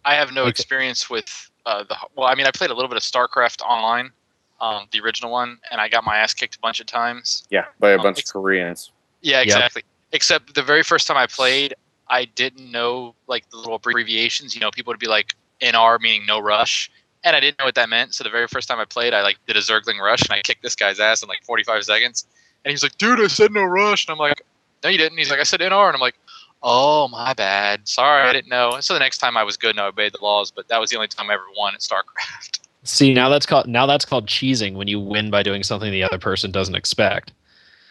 [0.03, 0.49] I have no Okay.
[0.49, 1.95] experience with uh, the.
[2.15, 4.11] Well, I mean, I played a little bit of StarCraft Online,
[4.59, 7.43] um, the original one, and I got my ass kicked a bunch of times.
[7.51, 8.91] Yeah, by a Um, bunch ex- of Koreans.
[9.21, 9.71] Yeah, Yep.
[10.13, 11.73] Except the very first time I played,
[12.09, 14.53] I didn't know like the little abbreviations.
[14.55, 16.91] You know, people would be like NR meaning no rush,
[17.23, 18.13] and I didn't know what that meant.
[18.13, 20.41] So the very first time I played, I like did a Zergling rush, and I
[20.41, 22.25] kicked this guy's ass in like 45 seconds.
[22.65, 24.41] And he's like, "Dude, I said no rush," and I'm like,
[24.83, 26.15] "No, you didn't." He's like, "I said NR," and I'm like,
[26.61, 27.87] "Oh, my bad.
[27.87, 30.13] Sorry, I didn't know." And so the next time I was good and I obeyed
[30.13, 32.59] the laws, but that was the only time I ever won at StarCraft.
[32.83, 36.03] See now that's called now that's called cheesing when you win by doing something the
[36.03, 37.31] other person doesn't expect.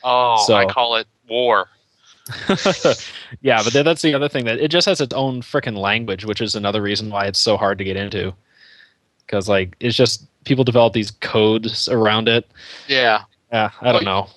[0.04, 1.68] Oh, So- I call it war.
[3.40, 6.40] yeah, but that's the other thing that it just has its own freaking language, which
[6.40, 8.32] is another reason why it's so hard to get into.
[9.26, 12.50] Because like it's just people develop these codes around it.
[12.88, 13.24] Yeah.
[13.52, 14.28] Yeah, I don't know.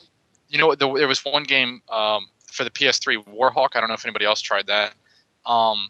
[0.49, 3.69] you know, there, there was one game um, for the PS3, Warhawk.
[3.75, 4.93] I don't know if anybody else tried that.
[5.45, 5.89] Um,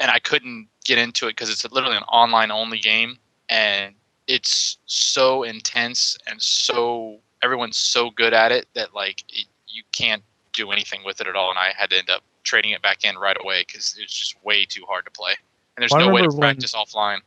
[0.00, 3.18] and I couldn't get into it because it's literally an online only game,
[3.48, 3.94] and
[4.26, 10.22] it's so intense and so everyone's so good at it that like it, you can't
[10.58, 11.50] do anything with it at all.
[11.50, 14.12] And I had to end up trading it back in right away because it was
[14.12, 15.32] just way too hard to play,
[15.76, 17.18] and there's Well, no way to remember when- practice offline.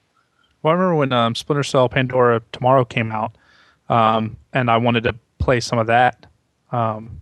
[0.63, 3.35] Well, I remember when um, Splinter Cell Pandora Tomorrow came out,
[3.89, 6.27] um, and I wanted to play some of that,
[6.71, 7.21] um,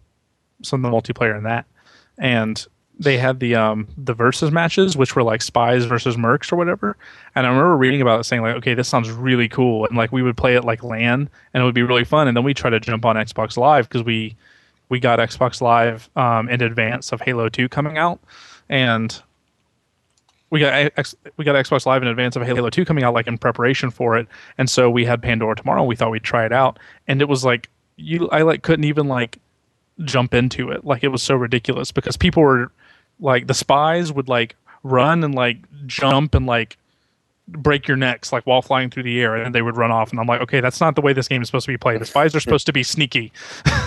[0.61, 1.65] some of the multiplayer in that,
[2.17, 2.65] and
[2.99, 6.97] they had the um, the versus matches, which were like spies versus mercs or whatever.
[7.33, 10.11] And I remember reading about it, saying like, okay, this sounds really cool, and like
[10.11, 12.27] we would play it like LAN, and it would be really fun.
[12.27, 14.35] And then we try to jump on Xbox Live because we
[14.89, 18.19] we got Xbox Live um, in advance of Halo Two coming out,
[18.67, 19.21] and
[20.49, 20.91] we got
[21.37, 24.17] we got Xbox Live in advance of Halo 2 coming out, like in preparation for
[24.17, 24.27] it,
[24.57, 25.83] and so we had Pandora tomorrow.
[25.83, 29.07] We thought we'd try it out, and it was like you, I like couldn't even
[29.07, 29.37] like
[30.01, 30.85] jump into it.
[30.85, 32.71] Like it was so ridiculous because people were
[33.19, 36.77] like the spies would like run and like jump and like
[37.51, 40.11] break your necks like while flying through the air, and they would run off.
[40.11, 41.99] And I'm like, okay, that's not the way this game is supposed to be played.
[42.01, 43.31] The spies are supposed to be sneaky,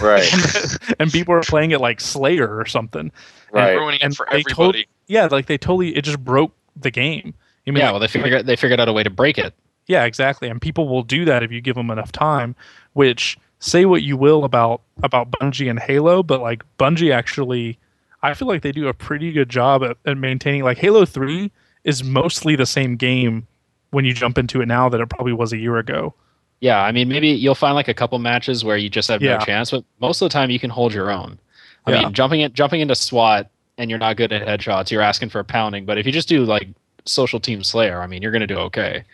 [0.03, 0.31] Right.
[0.99, 3.11] and people are playing it like Slayer or something.
[3.53, 3.75] right.
[3.75, 7.35] ruining and it for they told- Yeah, like they totally it just broke the game.
[7.67, 9.55] I mean, yeah, like- well they figured they figured out a way to break it.
[9.87, 10.49] Yeah, exactly.
[10.49, 12.55] And people will do that if you give them enough time.
[12.93, 17.79] Which say what you will about about Bungie and Halo, but like Bungie actually,
[18.23, 20.63] I feel like they do a pretty good job at, at maintaining.
[20.63, 21.51] Like Halo Three
[21.85, 23.47] is mostly the same game
[23.93, 26.12] when you jump into it now that it probably was a year ago.
[26.61, 29.36] Yeah, I mean maybe you'll find like a couple matches where you just have Yeah.
[29.38, 31.38] no chance, but most of the time you can hold your own.
[31.86, 32.03] I Yeah.
[32.03, 35.38] mean, jumping it jumping into SWAT and you're not good at headshots, you're asking for
[35.40, 35.84] a pounding.
[35.84, 36.68] But if you just do like
[37.05, 39.05] social team slayer, I mean you're gonna do okay.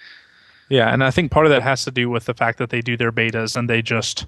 [0.69, 2.81] Yeah, and I think part of that has to do with the fact that they
[2.83, 4.27] do their betas and they just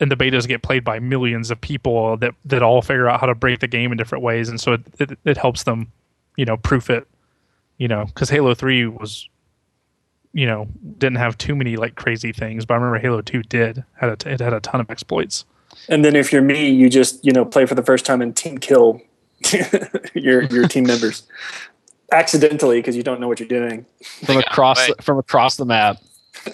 [0.00, 3.26] and the betas get played by millions of people that that all figure out how
[3.26, 5.92] to break the game in different ways, and so it it, it helps them,
[6.36, 7.06] you know, proof it,
[7.78, 9.28] you know, because Halo Three was,
[10.32, 10.68] you know,
[10.98, 14.16] didn't have too many like crazy things, but I remember Halo Two did had a
[14.16, 15.44] t- it had a ton of exploits.
[15.88, 18.36] And then if you're me, you just you know play for the first time and
[18.36, 19.00] team kill
[20.14, 21.22] your your team members.
[22.12, 23.84] accidentally because you don't know what you're doing.
[24.24, 25.98] from They across the, from across the map.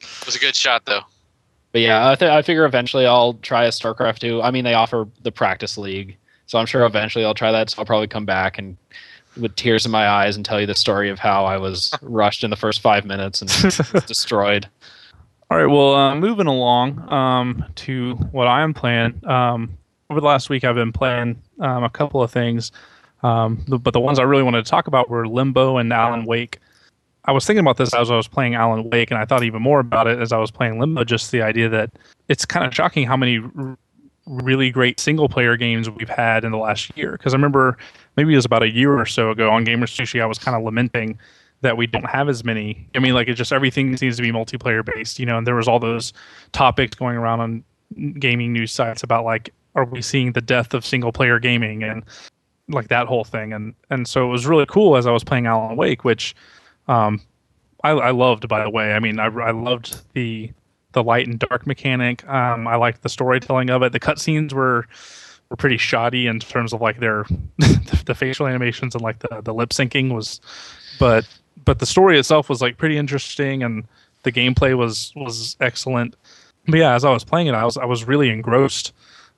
[0.00, 1.00] It was a good shot though.
[1.72, 4.40] But yeah, I, th- I figure eventually I'll try a StarCraft 2.
[4.42, 6.16] I mean, they offer the practice league,
[6.46, 7.70] so I'm sure eventually I'll try that.
[7.70, 8.76] So I'll probably come back and
[9.36, 12.44] with tears in my eyes and tell you the story of how I was rushed
[12.44, 13.50] in the first five minutes and
[14.06, 14.68] destroyed.
[15.50, 19.24] All right, well, uh, moving along um, to what I am playing.
[19.28, 19.78] Um,
[20.10, 22.72] over the last week, I've been playing um, a couple of things,
[23.22, 26.24] um, the, but the ones I really wanted to talk about were Limbo and Alan
[26.24, 26.58] Wake.
[27.26, 29.62] I was thinking about this as I was playing Alan Wake, and I thought even
[29.62, 31.04] more about it as I was playing Limbo.
[31.04, 31.90] Just the idea that
[32.28, 33.76] it's kind of shocking how many r-
[34.26, 37.12] really great single player games we've had in the last year.
[37.12, 37.78] Because I remember
[38.16, 40.62] maybe it was about a year or so ago on GamerSushi, I was kind of
[40.62, 41.18] lamenting
[41.62, 42.88] that we don't have as many.
[42.94, 45.38] I mean, like it just everything seems to be multiplayer based, you know.
[45.38, 46.12] And there was all those
[46.52, 47.64] topics going around on
[48.18, 52.02] gaming news sites about like, are we seeing the death of single player gaming and
[52.68, 53.52] like that whole thing.
[53.52, 56.34] And and so it was really cool as I was playing Alan Wake, which
[56.88, 57.20] um,
[57.84, 58.92] I, I loved by the way.
[58.92, 60.50] I mean, I, I loved the
[60.92, 62.26] the light and dark mechanic.
[62.28, 63.92] Um, I liked the storytelling of it.
[63.92, 64.86] The cutscenes were
[65.50, 67.24] were pretty shoddy in terms of like their
[67.58, 70.40] the, facial animations and like the the lip syncing was,
[70.98, 71.26] but
[71.64, 73.84] but the story itself was like pretty interesting and
[74.22, 76.16] the gameplay was was excellent.
[76.66, 78.92] But yeah, as I was playing it, I was I was really engrossed,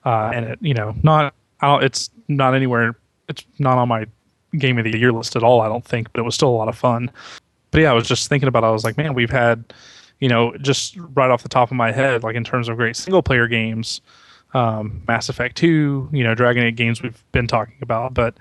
[0.05, 2.95] uh, and it you know not it's not anywhere
[3.27, 4.05] it's not on my
[4.57, 5.61] game of the year list at all.
[5.61, 7.11] I don't think, but it was still a lot of fun.
[7.71, 8.63] But yeah, I was just thinking about.
[8.63, 9.63] It, I was like, man, we've had
[10.19, 12.95] you know just right off the top of my head, like in terms of great
[12.95, 14.01] single player games,
[14.53, 18.35] um, Mass Effect Two, you know, Dragon Age games we've been talking about, but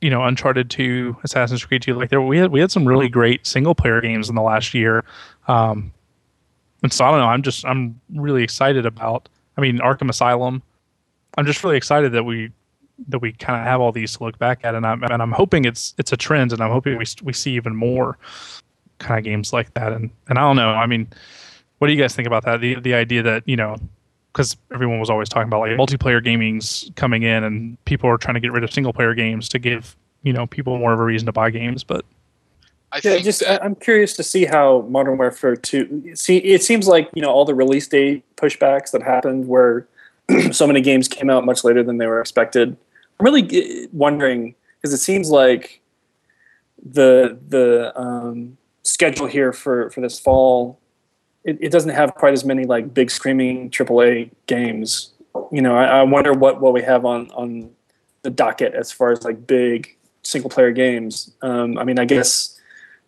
[0.00, 3.08] you know, Uncharted Two, Assassin's Creed Two, like there we had we had some really
[3.08, 5.04] great single player games in the last year.
[5.48, 5.92] Um,
[6.82, 7.26] and so I don't know.
[7.26, 9.28] I'm just I'm really excited about.
[9.56, 10.62] I mean, Arkham Asylum.
[11.36, 12.52] I'm just really excited that we
[13.08, 15.32] that we kind of have all these to look back at, and I'm and I'm
[15.32, 18.18] hoping it's it's a trend, and I'm hoping we we see even more
[18.98, 19.92] kind of games like that.
[19.92, 20.70] And and I don't know.
[20.70, 21.08] I mean,
[21.78, 22.60] what do you guys think about that?
[22.60, 23.76] The the idea that you know,
[24.38, 28.34] because everyone was always talking about like multiplayer gaming's coming in, and people are trying
[28.34, 31.04] to get rid of single player games to give you know people more of a
[31.04, 32.04] reason to buy games, but
[32.92, 36.36] I Yeah, think just that- I- I'm curious to see how Modern Warfare 2 see
[36.38, 39.86] it seems like, you know, all the release date pushbacks that happened where
[40.52, 42.76] so many games came out much later than they were expected.
[43.18, 45.80] I'm really g- wondering because it seems like
[46.90, 50.78] the the um, schedule here for for this fall
[51.48, 55.12] it, it doesn't have quite as many like big screaming AAA games.
[55.50, 57.70] You know, I, I wonder what what we have on on
[58.22, 61.32] the docket as far as like big single player games.
[61.40, 62.60] Um, I mean, I guess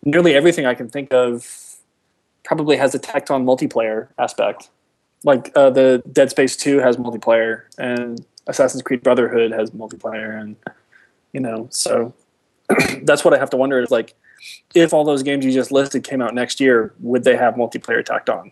[0.03, 1.77] nearly everything I can think of
[2.43, 4.69] probably has a tacked on multiplayer aspect.
[5.23, 10.55] Like uh, the Dead Space 2 has multiplayer, and Assassin's Creed Brotherhood has multiplayer, and
[11.31, 12.15] you know, so
[13.03, 14.15] that's what I have to wonder is like,
[14.73, 18.03] if all those games you just listed came out next year, would they have multiplayer
[18.03, 18.51] tacked on?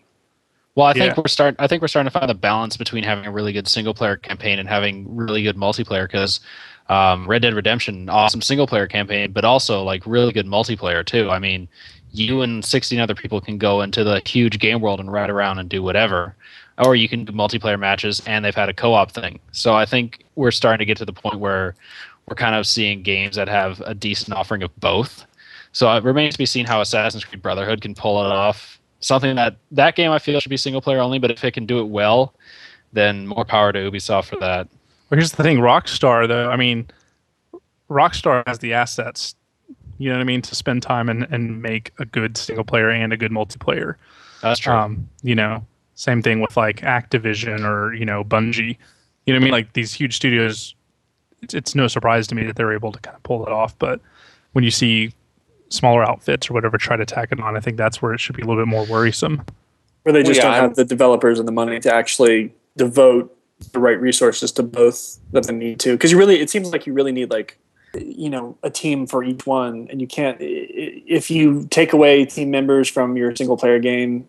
[0.76, 1.22] Well, I think Yeah.
[1.22, 1.56] we're start.
[1.60, 4.16] I think we're starting to find the balance between having a really good single player
[4.16, 6.04] campaign and having really good multiplayer.
[6.04, 6.40] Because
[6.88, 11.30] um, Red Dead Redemption, awesome single player campaign, but also like really good multiplayer too.
[11.30, 11.68] I mean,
[12.12, 15.60] you and sixteen other people can go into the huge game world and ride around
[15.60, 16.36] and do whatever,
[16.78, 19.40] or you can do multiplayer matches, and they've had a co-op thing.
[19.52, 21.76] So I think we're starting to get to the point where
[22.28, 25.26] we're kind of seeing games that have a decent offering of both.
[25.72, 28.80] So it remains to be seen how Assassin's Creed Brotherhood can pull it off.
[29.02, 31.66] Something that that game I feel should be single player only, but if it can
[31.66, 32.34] do it well,
[32.92, 34.68] then more power to Ubisoft for that.
[35.10, 36.50] But here's the thing, Rockstar though.
[36.50, 36.88] I mean,
[37.90, 39.36] Rockstar has the assets.
[39.98, 42.90] You know what I mean to spend time and, and make a good single player
[42.90, 43.96] and a good multiplayer.
[44.42, 44.74] That's true.
[44.74, 45.66] Um, you know,
[45.96, 48.78] same thing with like Activision or you know Bungie.
[49.26, 49.52] You know what I mean?
[49.52, 50.74] Like these huge studios,
[51.42, 53.78] it's, it's no surprise to me that they're able to kind of pull it off.
[53.78, 54.00] But
[54.54, 55.14] when you see
[55.70, 58.36] smaller outfits or whatever try to tack it on, I think that's where it should
[58.36, 59.44] be a little bit more worrisome.
[60.04, 62.54] Where they Well, just yeah, don't I'm- have the developers and the money to actually
[62.78, 63.36] devote
[63.74, 65.92] the right resources to both that they need to.
[65.94, 67.58] Because you really, it seems like you really need like,
[68.00, 70.40] you know, a team for each one, and you can't.
[70.42, 74.28] i- i- If you take away team members from your single player game,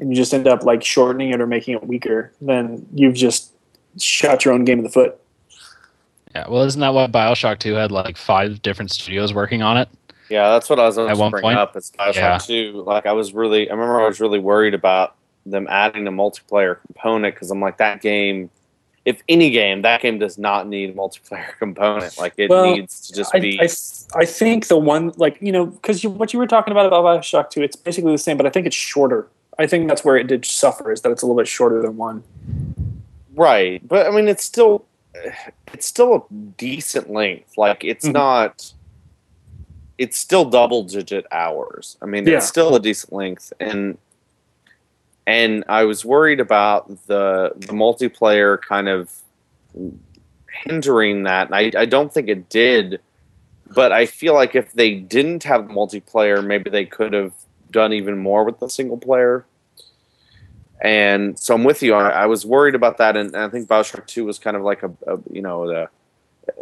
[0.00, 3.50] and you just end up like shortening it or making it weaker, then you've just
[3.98, 5.16] shot your own game in the foot.
[6.34, 6.44] yeah.
[6.48, 9.88] Well, isn't that why Bioshock Two had like five different studios working on it?
[10.28, 11.58] Yeah, that's what I was going At to one bring point?
[11.58, 11.76] up.
[11.76, 12.38] It's Bioshock Yeah.
[12.38, 12.82] 2.
[12.86, 15.14] Like, I was really, I remember I was really worried about
[15.44, 18.50] them adding a multiplayer component because I'm like, that game,
[19.04, 22.18] if any game, that game does not need a multiplayer component.
[22.18, 23.60] Like, it Well, needs to just I, be.
[23.60, 23.68] I,
[24.18, 27.04] I think the one like you know because you, what you were talking about about
[27.04, 29.28] Bioshock Two, it's basically the same, but I think it's shorter.
[29.60, 31.96] I think that's where it did suffer is that it's a little bit shorter than
[31.96, 32.24] one.
[33.34, 34.84] Right, but I mean, it's still
[35.72, 37.56] it's still a decent length.
[37.56, 38.12] Like, it's Mhm.
[38.14, 38.72] not.
[39.98, 41.96] It's still double digit hours.
[42.02, 42.36] I mean, Yeah.
[42.38, 43.98] it's still a decent length, and
[45.26, 49.10] and I was worried about the the multiplayer kind of
[50.64, 53.00] hindering that, and I, I don't think it did.
[53.74, 57.32] But I feel like if they didn't have the multiplayer, maybe they could have
[57.72, 59.44] done even more with the single player.
[60.80, 61.94] And so I'm with you.
[61.94, 64.62] I, I was worried about that, and, and I think Bioshock Two was kind of
[64.62, 65.88] like a, a you know the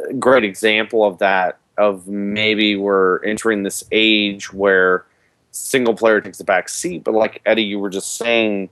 [0.09, 1.59] a great example of that.
[1.77, 5.07] Of maybe we're entering this age where
[5.51, 8.71] single player takes a back seat, but like Eddie, you were just saying,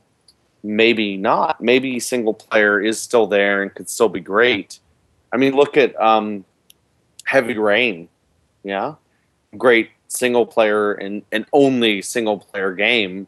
[0.62, 1.60] maybe not.
[1.60, 4.78] Maybe single player is still there and could still be great.
[5.32, 6.44] I mean, look at um,
[7.24, 8.08] Heavy Rain,
[8.62, 8.94] yeah,
[9.56, 13.26] great single player and and only single player game,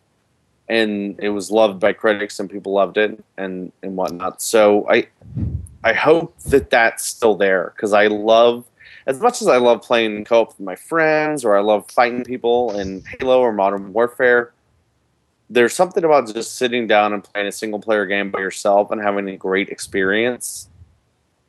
[0.68, 4.43] and it was loved by critics and people loved it and and whatnot.
[4.43, 5.09] So I
[5.83, 8.64] I hope that that's still there because I love
[9.07, 12.78] as much as I love playing co-op with my friends or I love fighting people
[12.78, 14.52] in Halo or Modern Warfare.
[15.50, 19.00] There's something about just sitting down and playing a single player game by yourself and
[19.00, 20.68] having a great experience.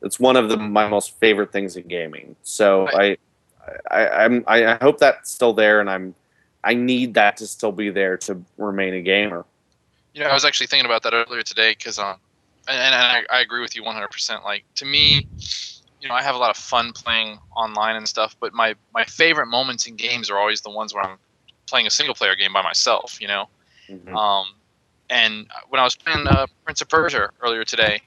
[0.02, 2.36] It's one of the, my most favorite things in gaming.
[2.42, 3.16] So I,
[3.90, 6.14] I, I'm I, I hope that's still there, and I'm
[6.62, 9.44] I need that to still be there to remain a gamer.
[10.14, 12.16] You know, I was actually thinking about that earlier today because, um,
[12.68, 14.44] and, and I, I agree with you 100%.
[14.44, 15.28] Like to me,
[16.06, 19.04] you know, I have a lot of fun playing online and stuff, but my my
[19.04, 21.18] favorite moments in games are always the ones where I'm
[21.68, 23.20] playing a single player game by myself.
[23.20, 23.48] You know,
[23.90, 24.14] Mhm.
[24.16, 24.46] um,
[25.10, 28.00] and when I was playing uh, Prince of Persia earlier today,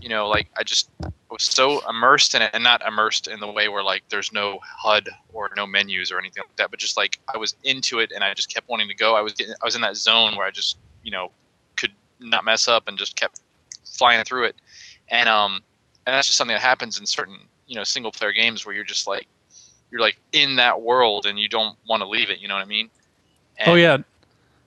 [0.00, 0.90] you know, like I just
[1.30, 4.58] was so immersed in it, and not immersed in the way where like there's no
[4.82, 8.10] HUD or no menus or anything like that, but just like I was into it,
[8.12, 9.14] and I just kept wanting to go.
[9.14, 11.30] I was getting, I was in that zone where I just, you know,
[11.76, 13.40] could not mess up and just kept
[13.84, 14.56] flying through it,
[15.08, 15.62] and um,
[16.06, 17.36] and that's just something that happens in certain,
[17.66, 19.26] you know, single player games where you're just like,
[19.90, 22.40] you're like in that world and you don't want to leave it.
[22.40, 22.90] You know what I mean?
[23.66, 23.98] oh yeah,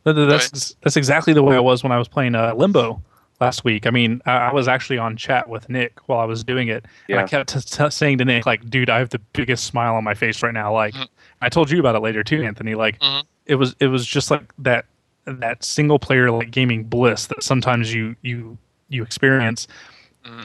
[0.04, 3.02] That- that- that's that's exactly the way I was when I was playing uh, Limbo
[3.42, 3.86] last week.
[3.86, 6.86] I mean, I, I was actually on chat with Nick while I was doing it,
[7.10, 9.96] and I kept t- t- saying to Nick, like, "Dude, I have the biggest smile
[9.96, 11.08] on my face right now." Like, Mhm.
[11.42, 12.74] I told you about it later too, Anthony.
[12.76, 13.24] Like, Mhm.
[13.46, 14.86] it was it was just like that
[15.26, 18.58] that single player like gaming bliss that sometimes you you
[18.88, 19.68] you experience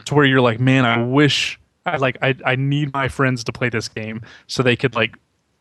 [0.07, 3.53] To where you're like, man, I wish I like I I need my friends to
[3.53, 5.16] play this game so they could like,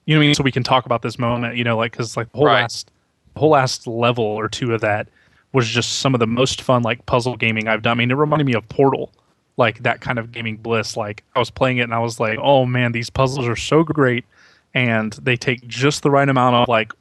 [0.06, 1.92] you know, what I mean, so we can talk about this moment, you know, like
[1.94, 2.62] because like the whole Right.
[2.62, 2.92] last
[3.34, 5.08] the whole last level or two of that
[5.54, 7.92] was just some of the most fun like puzzle gaming I've done.
[7.92, 9.12] I mean, it reminded me of Portal,
[9.58, 10.96] like that kind of gaming bliss.
[10.98, 13.84] Like I was playing it and I was like, oh man, these puzzles are so
[13.84, 14.26] great,
[14.74, 16.94] and they take just the right amount of like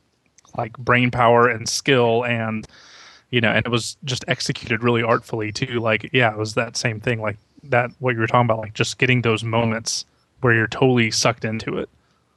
[0.56, 2.66] like brain power and skill and
[3.30, 6.76] you know and it was just executed really artfully too like yeah it was that
[6.76, 10.04] same thing like that what you were talking about like just getting those moments
[10.40, 11.88] where you're totally sucked into it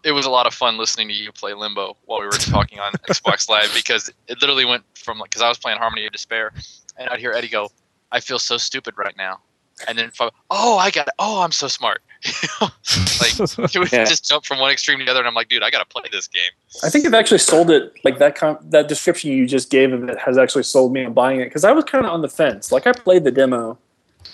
[0.04, 2.80] it was a lot of fun listening to you play Limbo while we were talking
[2.80, 6.12] on Xbox Live because it literally went from like because I was playing Harmony of
[6.12, 6.52] Despair
[6.98, 7.70] and I'd hear Eddie go,
[8.12, 9.40] "I feel so stupid right now,"
[9.88, 10.12] and then
[10.50, 11.14] oh I got it.
[11.20, 12.02] oh I'm so smart.
[12.62, 14.06] like it would Yeah.
[14.06, 16.04] just jump from one extreme to the other, and I'm like, dude, I gotta play
[16.12, 16.52] this game.
[16.84, 18.36] I think I've actually sold it like that.
[18.36, 21.46] Com- that description you just gave of it has actually sold me on buying it
[21.46, 22.72] because I was kind of on the fence.
[22.72, 23.78] Like I played the demo,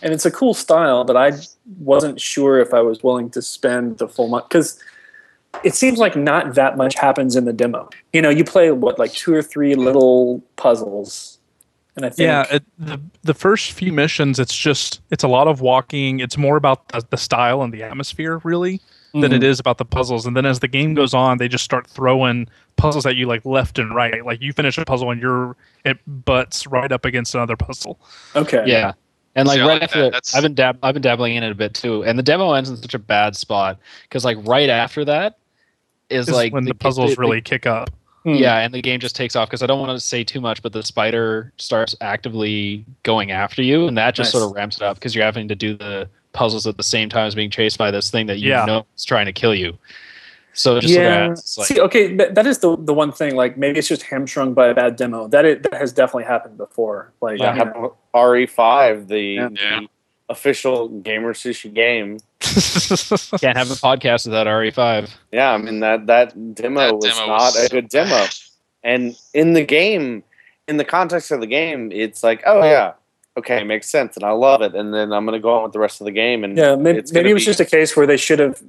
[0.03, 1.31] and it's a cool style, but I
[1.79, 4.79] wasn't sure if I was willing to spend the full month because
[5.63, 7.89] it seems like not that much happens in the demo.
[8.13, 11.38] You know, you play what like two or three little puzzles,
[12.03, 12.25] and I think.
[12.25, 16.19] yeah it, the the first few missions it's just it's a lot of walking.
[16.19, 18.81] It's more about the, the style and the atmosphere really
[19.13, 19.43] than it Mhm.
[19.43, 20.25] is about the puzzles.
[20.27, 22.47] And then as the game goes on they just start throwing
[22.77, 24.25] puzzles at you like left and right.
[24.25, 27.99] Like you finish a puzzle and you're it butts right up against another puzzle.
[28.35, 28.93] Okay, Yeah.
[29.35, 30.11] And like See, right like after that.
[30.13, 32.53] that, I've been dab- I've been dabbling in it a bit too, and the demo
[32.53, 35.37] ends in such a bad spot because like right after that
[36.09, 37.89] is is like when the, ga- puzzles the- really kick up
[38.35, 38.41] Hmm.
[38.41, 40.61] yeah, and the game just takes off because I don't want to say too much,
[40.61, 44.41] but the spider starts actively going after you, and that just Nice.
[44.41, 47.09] sort of ramps it up because you're having to do the puzzles at the same
[47.09, 48.65] time as being chased by this thing that you Yeah.
[48.65, 49.77] know is trying to kill you.
[50.53, 51.29] So just yeah.
[51.29, 53.35] adds, like, See, okay, that, that is the the one thing.
[53.35, 55.27] Like maybe it's just hamstrung by a bad demo.
[55.27, 57.13] That it, that has definitely happened before.
[57.21, 57.93] Like Yeah, you.
[58.13, 59.49] RE5, the, Yeah.
[59.53, 59.79] Yeah.
[59.81, 59.87] the
[60.27, 62.17] official GamerSushi game.
[63.39, 65.09] Can't have a podcast without RE5.
[65.31, 68.25] Yeah, I mean that that demo That was demo not was a so good demo.
[68.83, 70.23] And in the game,
[70.67, 72.93] in the context of the game, it's like, oh yeah,
[73.37, 74.73] okay, makes sense, and I love it.
[74.75, 77.01] And then I'm gonna go on with the rest of the game, and Yeah, maybe,
[77.11, 78.61] maybe it was be- just a case where they should have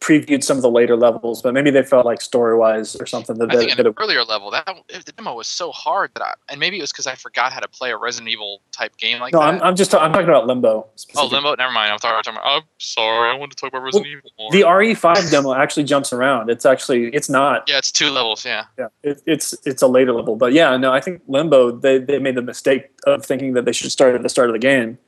[0.00, 3.36] previewed some of the later levels, but maybe they felt like story wise or something
[3.36, 5.70] that, I think that, in that an it, earlier level, that the demo was so
[5.72, 8.30] hard that I, and maybe it was because I forgot how to play a Resident
[8.30, 9.48] Evil type game like no, that.
[9.54, 10.88] I'm, I'm just I'm talking about Limbo.
[11.16, 11.26] oh.
[11.26, 11.54] Limbo.
[11.54, 11.92] Never mind.
[11.92, 12.22] I'm talking.
[12.22, 13.30] talking about, I'm sorry.
[13.30, 14.50] I want to talk about Resident Evil more.
[14.50, 16.48] The RE5 demo actually jumps around.
[16.48, 17.68] It's actually it's not.
[17.68, 18.44] yeah, it's two levels.
[18.44, 18.64] Yeah.
[18.78, 22.18] Yeah, it, it's it's a later level, but yeah, no, I think Limbo they, they
[22.18, 24.98] made the mistake of thinking that they should start at the start of the game.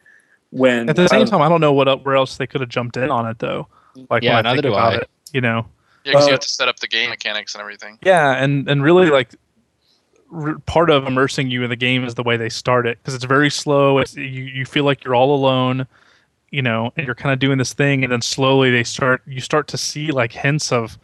[0.51, 2.61] When At the same um, time, I don't know what el- where else they could
[2.61, 3.69] have jumped in on it though.
[4.11, 4.97] Like Yeah, when I think do about I.
[4.99, 5.67] it, you know.
[6.05, 7.99] Yeah, because Uh, you have to set up the game mechanics and everything.
[8.03, 9.35] Yeah, and and really like
[10.33, 13.15] r- part of immersing you in the game is the way they start it because
[13.15, 13.99] it's very slow.
[13.99, 15.87] It's you you feel like you're all alone,
[16.51, 19.41] you know, and you're kind of doing this thing, and then slowly they start you
[19.41, 20.99] start to see like hints of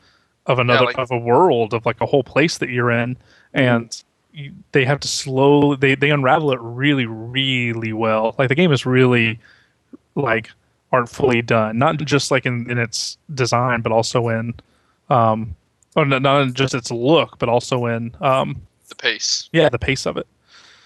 [0.47, 3.16] of another like- of a world of like a whole place that you're in,
[3.55, 8.34] and you, they have to slow they they unravel it really really well.
[8.39, 9.39] Like the game is really
[10.14, 10.51] like
[10.93, 14.55] artfully done, not just like in, in its design, but also in
[15.11, 15.55] um,
[15.97, 19.49] or not, not in just its look, but also in um, The pace.
[19.53, 20.26] yeah, the pace of it.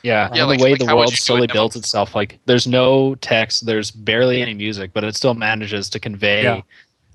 [0.02, 1.54] Yeah, Yeah, and like- the way like the world you do a slowly demo?
[1.60, 2.14] builds itself.
[2.14, 6.62] Like there's no text, there's barely any music, but it still manages to convey Yeah.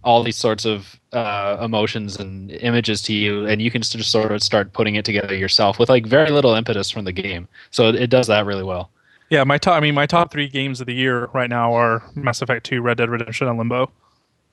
[0.03, 4.31] all these sorts of uh, emotions and images to you, and you can just sort
[4.31, 7.47] of start putting it together yourself with like very little impetus from the game.
[7.71, 8.89] So it, it does that really well.
[9.29, 9.75] Yeah, my top.
[9.75, 12.81] I mean, my top three games of the year right now are Mass Effect Two,
[12.81, 13.91] Red Dead Redemption, and Limbo.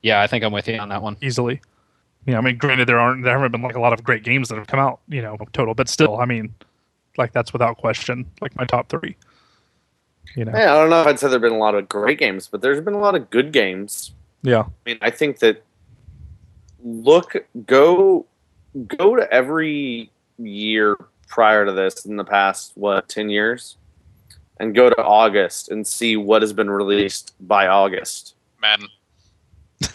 [0.01, 1.17] Yeah, I think I'm with you on that one.
[1.21, 1.61] Easily.
[2.25, 4.49] Yeah, I mean, granted, there aren't there haven't been like a lot of great games
[4.49, 6.53] that have come out, you know, total, but still, I mean,
[7.17, 9.15] like that's without question, like my top three.
[10.35, 12.17] You know, Yeah, I don't know if I'd say there've been a lot of great
[12.17, 14.11] games, but there's been a lot of good games.
[14.41, 15.63] yeah, I mean, I think that
[16.83, 18.25] look, go,
[18.87, 20.97] go to every year
[21.27, 23.77] prior to this in the past what ten years,
[24.59, 28.35] and go to August and see what has been released by August.
[28.61, 28.87] Madden.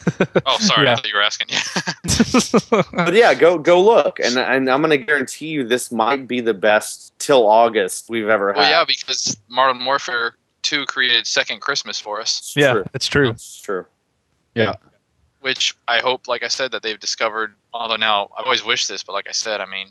[0.47, 0.85] Oh, sorry.
[0.87, 0.93] Yeah.
[0.93, 1.49] I thought you were asking.
[1.51, 2.83] Yeah.
[3.05, 6.53] But yeah, go go look, and and I'm gonna guarantee you this might be the
[6.55, 8.59] best till August we've ever had.
[8.59, 12.85] well, yeah, because Modern Warfare 2 created Second Christmas for us, It's yeah, true.
[12.95, 13.31] it's true.
[13.31, 13.87] It's true.
[14.55, 14.75] Yeah.
[15.41, 17.55] Which I hope, like I said, that they've discovered.
[17.73, 19.89] Although now I've always wished this, but like I said, I mean,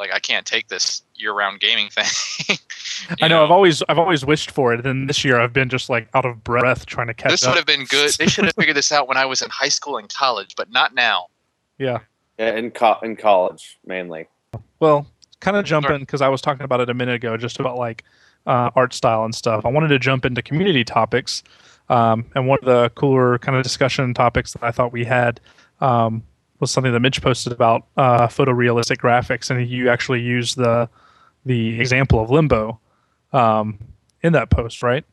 [0.00, 2.56] like I can't take this year-round gaming thing.
[3.22, 5.88] I know, I've always I've always wished for it, and this year I've been just
[5.88, 7.30] like out of breath trying to catch up.
[7.32, 7.50] this up.
[7.50, 8.10] would have been good.
[8.14, 10.72] They should have figured this out when I was in high school and college, but
[10.72, 11.26] not now.
[11.78, 12.00] yeah.
[12.38, 14.26] Yeah, in co- in college mainly.
[14.80, 15.06] Well,
[15.40, 18.02] kind of jumping because I was talking about it a minute ago, just about like
[18.46, 19.66] uh, art style and stuff.
[19.66, 21.42] I wanted to jump into community topics,
[21.90, 25.38] um, and one of the cooler kind of discussion topics that I thought we had
[25.82, 26.22] um,
[26.60, 30.88] was something that Mitch posted about uh, photorealistic graphics, and you actually used the
[31.46, 32.78] the example of Limbo
[33.32, 33.78] um,
[34.22, 35.04] in that post, right?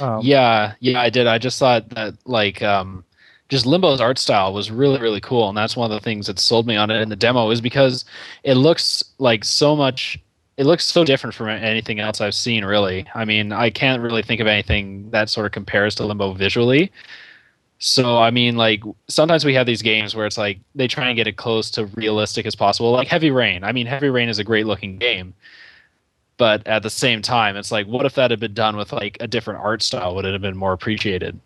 [0.00, 1.26] Um, yeah, yeah, I did.
[1.26, 3.04] I just thought that like um
[3.48, 6.38] just Limbo's art style was really really cool and that's one of the things that
[6.38, 8.04] sold me on it in the demo is because
[8.44, 10.18] it looks like so much
[10.56, 13.06] it looks so different from anything else I've seen really.
[13.14, 16.92] I mean, I can't really think of anything that sort of compares to Limbo visually.
[17.84, 21.16] So I mean like sometimes we have these games where it's like they try and
[21.16, 23.64] get it close to realistic as possible like Heavy Rain.
[23.64, 25.34] I mean, Heavy Rain is a great looking game
[26.38, 29.16] but at the same time it's like what if that had been done with like
[29.20, 31.38] a different art style would it have been more appreciated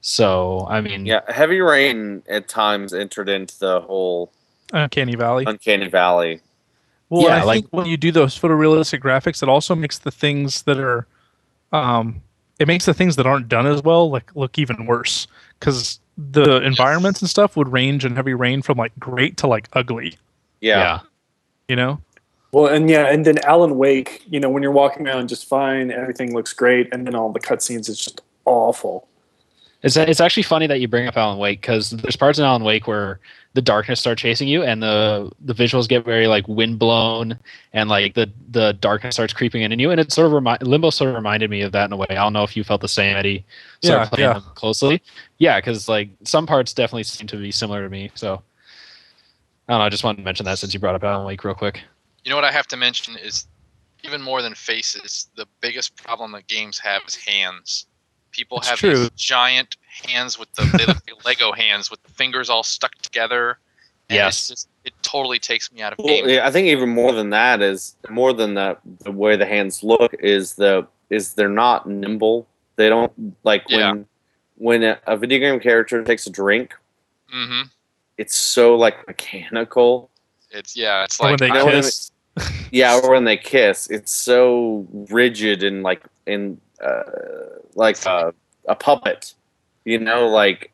[0.00, 4.32] so i mean Yeah, Heavy Rain at times entered into the whole
[4.72, 5.44] Uncanny Valley.
[5.46, 6.40] Uncanny Valley.
[7.10, 10.10] Well, Yeah, I like- think when you do those photorealistic graphics, it also makes the
[10.10, 11.06] things that are,
[11.70, 12.22] um,
[12.58, 15.26] it makes the things that aren't done as well like look even worse
[15.58, 19.68] because the environments and stuff would range in heavy rain from like great to like
[19.72, 20.16] ugly.
[20.60, 20.78] yeah.
[20.78, 21.00] Yeah.
[21.68, 22.00] You know?
[22.52, 25.90] Well, and yeah, and then Alan Wake, you know, when you're walking around just fine,
[25.90, 29.08] everything looks great, and then all the cutscenes is just awful.
[29.82, 32.64] It's, it's actually funny that you bring up alan wake because there's parts in alan
[32.64, 33.20] wake where
[33.54, 37.38] the darkness start chasing you and the the visuals get very like wind blown
[37.72, 40.58] and like the the darkness starts creeping in on you and it sort of remi-
[40.62, 42.64] limbo sort of reminded me of that in a way i don't know if you
[42.64, 43.44] felt the same eddie
[43.82, 44.34] sort Yeah, playing yeah.
[44.34, 45.02] them closely
[45.38, 48.42] yeah because like some parts definitely seem to be similar to me so
[49.68, 51.44] i don't know i just wanted to mention that since you brought up alan wake
[51.44, 51.82] real quick
[52.24, 53.46] You know what I have to mention is
[54.02, 57.86] even more than faces, the biggest problem that games have is hands.
[58.32, 58.90] People It's have true.
[58.98, 59.76] these giant
[60.08, 63.58] hands with the they look like Lego hands with the fingers all stuck together.
[64.10, 64.34] And Yes.
[64.40, 66.30] it's just, it totally takes me out of Well, games.
[66.30, 69.82] yeah, I think even more than that is more than the the way the hands
[69.82, 72.46] look is the is they're not nimble.
[72.76, 73.94] They don't like when Yeah.
[74.56, 76.74] when a, a video game character takes a drink.
[77.30, 77.62] hmm
[78.18, 80.10] It's so like mechanical.
[80.50, 82.10] It's yeah, it's Or like when they I know what kiss.
[82.70, 87.02] Yeah, or when they kiss, it's so rigid and like in uh,
[87.74, 88.34] like a,
[88.68, 89.34] a puppet.
[89.84, 90.72] You know, like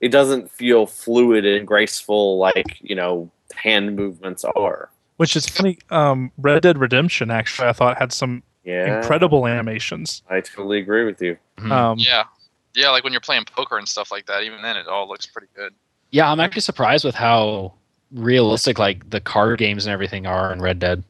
[0.00, 4.90] it doesn't feel fluid and graceful like you know hand movements are.
[5.16, 5.78] Which is funny.
[5.90, 10.22] Um, Red Dead Redemption actually, I thought had some Yeah, incredible animations.
[10.28, 11.38] I totally agree with you.
[11.58, 11.70] Mhm.
[11.70, 12.24] Um, Yeah,
[12.74, 14.42] yeah, like when you're playing poker and stuff like that.
[14.42, 15.72] Even then, it all looks pretty good.
[16.10, 17.72] Yeah, I'm actually surprised with how
[18.12, 21.02] realistic like the card games and everything are in Red Dead.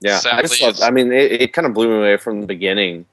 [0.00, 0.70] Yeah, I just love.
[0.70, 3.04] it's- I mean, it, it kind of blew me away from the beginning.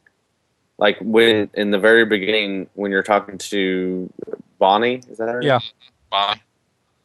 [0.78, 4.12] Like when in the very beginning, when you're talking to
[4.60, 5.42] Bonnie, is that her?
[5.42, 5.60] Yeah.
[6.12, 6.42] Bonnie.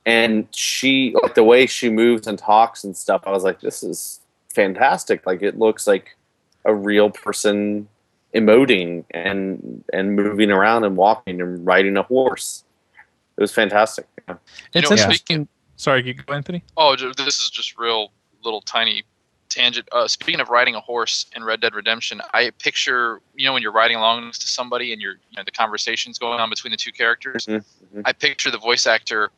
[0.07, 3.83] and she like the way she moves and talks and stuff i was like this
[3.83, 4.21] is
[4.55, 6.17] fantastic like it looks like
[6.65, 7.87] a real person
[8.35, 12.65] emoting and and moving around and walking and riding a horse
[13.37, 14.35] it was fantastic yeah.
[14.35, 15.15] You It's know, interesting.
[15.27, 16.63] speaking- Sorry, can you go, Anthony.
[16.77, 18.13] Oh, this is just real
[18.45, 19.03] little tiny
[19.51, 19.89] tangent.
[19.93, 23.63] Uh, speaking of riding a horse in Red Dead Redemption, I picture you know when
[23.63, 26.77] you're riding along to somebody and you're you know the conversations going on between the
[26.77, 27.47] two characters.
[27.47, 28.03] Mhm, mhm.
[28.05, 29.31] I picture the voice actor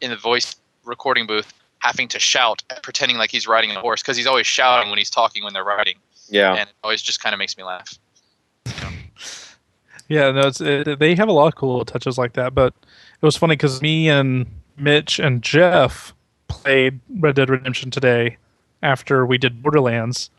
[0.00, 4.16] in the voice recording booth having to shout, pretending like he's riding a horse because
[4.16, 5.96] he's always shouting when he's talking when they're riding,
[6.28, 7.98] yeah and it always just kind of makes me laugh.
[10.08, 12.54] Yeah, no, it's it, they have a lot of cool little touches like that.
[12.54, 12.72] But
[13.20, 14.46] it was funny because me and
[14.76, 16.14] Mitch and Jeff
[16.46, 18.36] played Red Dead Redemption today
[18.82, 20.30] after we did Borderlands.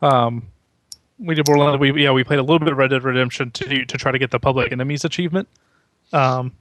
[0.00, 0.48] Um,
[1.18, 1.78] we did Borderlands.
[1.80, 4.18] We yeah, we played a little bit of Red Dead Redemption to to try to
[4.18, 5.48] get the public enemies achievement.
[6.12, 6.52] Um,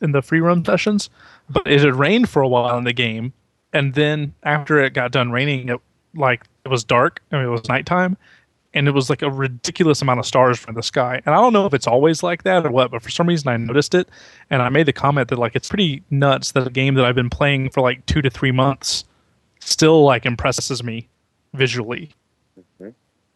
[0.00, 1.10] in the free roam sessions,
[1.48, 3.32] but it had rained for a while in the game,
[3.72, 5.80] and then after it got done raining, it
[6.14, 7.20] like it was dark.
[7.30, 8.16] I mean, it was nighttime,
[8.74, 11.20] and it was like a ridiculous amount of stars from the sky.
[11.26, 13.48] And I don't know if it's always like that or what, but for some reason
[13.48, 14.08] I noticed it,
[14.48, 17.14] and I made the comment that like it's pretty nuts that a game that I've
[17.14, 19.04] been playing for like two to three months
[19.60, 21.08] still like impresses me
[21.54, 22.10] visually.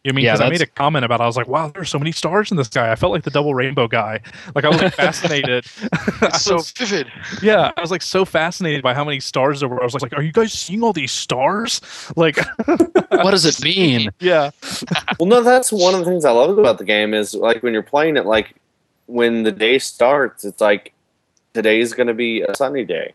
[0.03, 0.25] You know I mean?
[0.25, 2.51] Yeah, Because I made a comment about I was like, wow, there's so many stars
[2.51, 2.91] in the sky.
[2.91, 4.19] I felt like the double rainbow guy.
[4.53, 5.65] Like I was like, fascinated.
[5.81, 7.07] I It's so was- vivid.
[7.41, 9.81] yeah, I was like so fascinated by how many stars there were.
[9.81, 11.81] I was like, are you guys seeing all these stars?
[12.15, 14.09] Like, what does it mean?
[14.19, 14.51] yeah,
[15.19, 17.73] well no that's one of the things i love about the game is like when
[17.73, 18.55] you're playing it like
[19.07, 20.93] when the day starts it's like
[21.53, 23.13] today's going to be a sunny day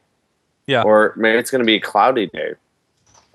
[0.66, 0.82] Yeah.
[0.82, 2.54] or maybe it's going to be a cloudy day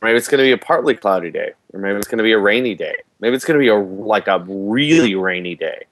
[0.02, 2.32] maybe it's going to be a partly cloudy day or maybe it's going to be
[2.32, 5.84] a rainy day maybe it's going to be a like a really rainy day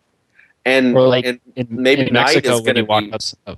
[0.66, 3.14] and, Or like and in, Maybe in night Mexico is when gonna you walk be-
[3.14, 3.58] outs- oh.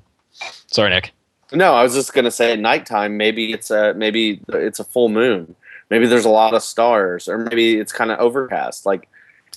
[0.67, 1.11] Sorry, Nick.
[1.53, 3.15] No, I was just gonna say at nighttime.
[3.15, 5.55] Maybe it's a maybe it's a full moon.
[5.91, 8.87] Maybe there's a lot of stars, or maybe it's kind of overcast.
[8.87, 9.07] Like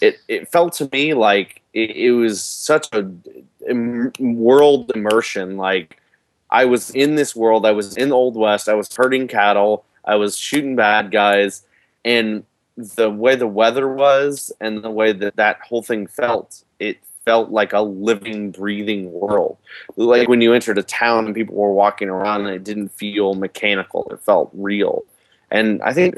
[0.02, 3.10] it, it felt to me like it, it was such a
[3.66, 5.56] im- world immersion.
[5.56, 6.00] Like
[6.50, 7.64] I was in this world.
[7.64, 8.68] I was in the Old West.
[8.68, 9.84] I was herding cattle.
[10.08, 11.62] I was shooting bad guys,
[12.04, 12.44] and
[12.76, 16.98] the way the weather was, and the way that that whole thing felt, it
[17.28, 19.58] felt like a living, breathing world.
[19.96, 23.34] Like when you entered a town and people were walking around and it didn't feel
[23.34, 25.04] mechanical it felt real.
[25.50, 26.14] And i think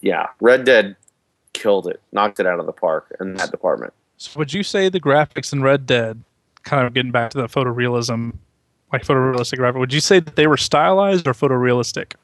[0.00, 0.96] yeah red dead
[1.52, 3.92] killed it knocked it out of the park in that department.
[4.16, 6.20] So would you say the graphics in Red Dead,
[6.64, 8.34] kind of getting back to the photorealism,
[8.92, 12.14] like photorealistic graphic, would you say that they were stylized or photorealistic?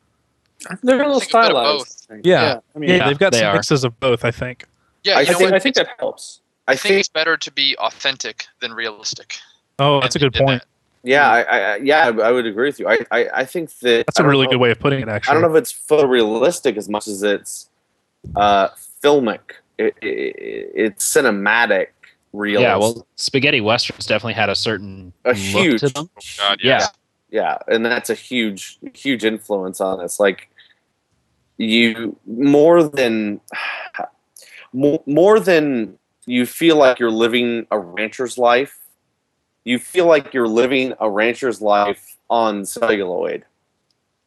[0.83, 2.07] They're a little think a bit of stylized.
[2.25, 3.55] Yeah, I mean, yeah, they've got they some are.
[3.55, 4.25] mixes of both.
[4.25, 4.65] I think.
[5.03, 5.53] Yeah, I you I think?
[5.53, 6.41] I think that helps.
[6.69, 9.35] i I think think it's better to be authentic than realistic.
[9.79, 10.62] Oh, that's a good point.
[10.62, 10.69] that.
[11.03, 14.21] yeah I, I yeah I would agree with you i i, I think that That's
[14.21, 15.09] a really know- good way of putting it.
[15.09, 17.69] Actually, i don't know if it's photorealistic as much as it's
[18.37, 18.69] uh
[19.03, 19.41] filmic
[19.77, 21.89] it, it, it's cinematic
[22.33, 26.09] realism Yeah, well, spaghetti westerns definitely had a certain A look huge- to them.
[26.39, 26.87] God, Yeah.
[27.31, 30.49] yeah and that's a huge huge influence on us like
[31.57, 33.41] you more than
[34.73, 38.79] more, more than you feel like you're living a rancher's life
[39.65, 43.45] you feel like you're living a rancher's life on celluloid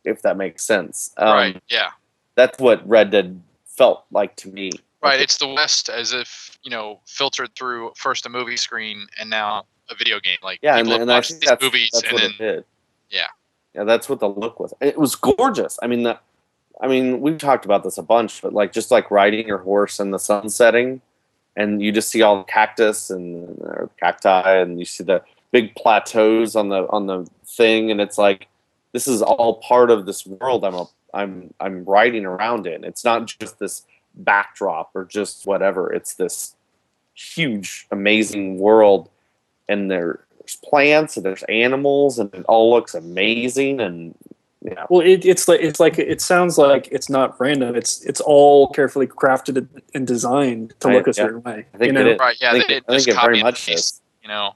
[0.05, 1.63] if that makes sense um, right.
[1.69, 1.89] Yeah.
[2.35, 4.71] that's what red dead felt like to me
[5.03, 5.21] Right.
[5.21, 9.65] It's the West as if you know filtered through first a movie screen and now
[9.89, 10.37] a video game.
[10.41, 12.65] Like yeah and, and i think these that's, movies that's and what then it did
[13.09, 13.21] Yeah.
[13.73, 16.19] yeah that's what the look was it was gorgeous i mean the
[16.81, 19.99] i mean we've talked about this a bunch but like just like riding your horse
[19.99, 21.01] in the sun setting
[21.55, 25.21] and you just see all the cactus and or cacti and you see the
[25.51, 28.47] big plateaus on the on the thing and it's like
[28.93, 32.83] this is all part of this world i'm a, i'm i'm riding around in.
[32.83, 33.83] It's not just this
[34.17, 35.91] backdrop or just whatever.
[35.91, 36.55] It's this
[37.13, 39.09] huge amazing world
[39.67, 40.19] and there's
[40.63, 44.15] plants and there's animals and it all looks amazing and
[44.67, 47.75] yeah Well, it, it's like it's like it sounds like it's not random.
[47.75, 51.13] It's it's all carefully crafted and designed to I- look a yeah.
[51.13, 51.65] certain way.
[51.73, 52.01] I think you know?
[52.01, 52.19] it is.
[52.19, 52.37] right.
[52.39, 52.49] Yeah.
[52.49, 54.55] I think, they didn't just copy and paste, is You know,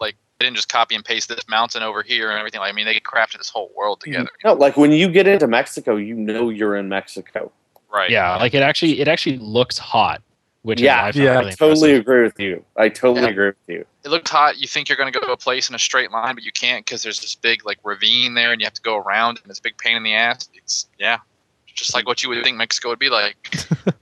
[0.00, 2.60] like They didn't just copy and paste this mountain over here and everything.
[2.60, 4.12] Like, I mean, they crafted this whole world mm-hmm.
[4.12, 4.30] together.
[4.44, 7.52] No, like when you get into Mexico, you know you're in Mexico.
[7.92, 8.10] Right.
[8.10, 10.22] Yeah, like it actually it actually looks hot,
[10.62, 12.00] which Yeah, is, I yeah, really I totally impressive.
[12.00, 12.64] agree with you.
[12.76, 13.30] I totally Yeah.
[13.32, 13.84] agree with you.
[14.04, 14.58] It looked hot.
[14.58, 16.52] You think you're going to go to a place in a straight line, but you
[16.52, 19.50] can't because there's this big like ravine there, and you have to go around, and
[19.50, 20.48] it's a big pain in the ass.
[20.54, 21.18] It's yeah,
[21.66, 23.36] just like what you would think Mexico would be like.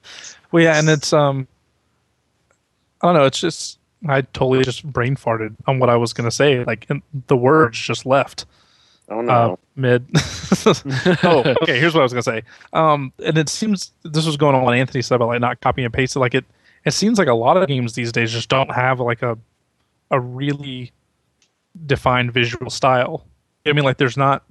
[0.53, 1.49] Well, yeah, and it's um,
[3.03, 3.25] I don't know.
[3.27, 3.79] It's just
[4.09, 6.63] I totally just brain farted on what I was gonna say.
[6.65, 8.47] Like and the words just left
[9.09, 9.59] Oh uh, no.
[9.77, 10.05] mid.
[11.23, 11.79] oh, okay.
[11.79, 12.43] Here's what I was gonna say.
[12.73, 15.85] Um, and it seems this was going on what Anthony said about like not copy
[15.85, 16.17] and paste.
[16.17, 16.45] Like it,
[16.85, 19.39] it seems like a lot of games these days just don't have like a,
[20.11, 20.93] a really
[21.87, 23.25] defined visual style.
[23.65, 24.45] I mean, like there's not,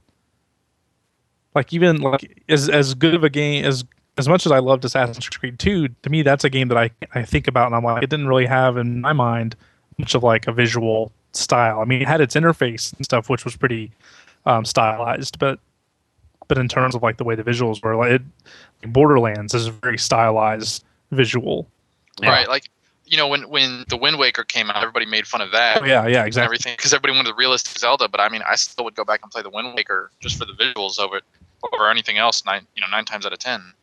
[1.54, 3.84] like even like as as good of a game as
[4.18, 6.92] as much as I loved Assassin's Creed 2, to me that's a game that I
[7.14, 9.58] I think about and I'm like it didn't really have in my mind
[9.98, 11.80] much of like a visual style.
[11.80, 13.92] I mean, it had its interface and stuff, which was pretty
[14.46, 15.60] um, stylized, but
[16.48, 18.22] but in terms of like the way the visuals were, like it,
[18.94, 21.68] Borderlands is a very stylized visual.
[22.22, 22.30] Yeah.
[22.30, 22.48] Right.
[22.48, 22.70] Like
[23.06, 25.82] you know when when the Wind Waker came out, everybody made fun of that.
[25.82, 26.46] Oh, yeah, yeah, exactly.
[26.46, 28.08] everything because everybody wanted the realistic Zelda.
[28.08, 30.46] But I mean, I still would go back and play the Wind Waker just for
[30.46, 31.24] the visuals of it
[31.74, 32.46] over anything else.
[32.46, 33.74] Nine, you know, nine times out of ten.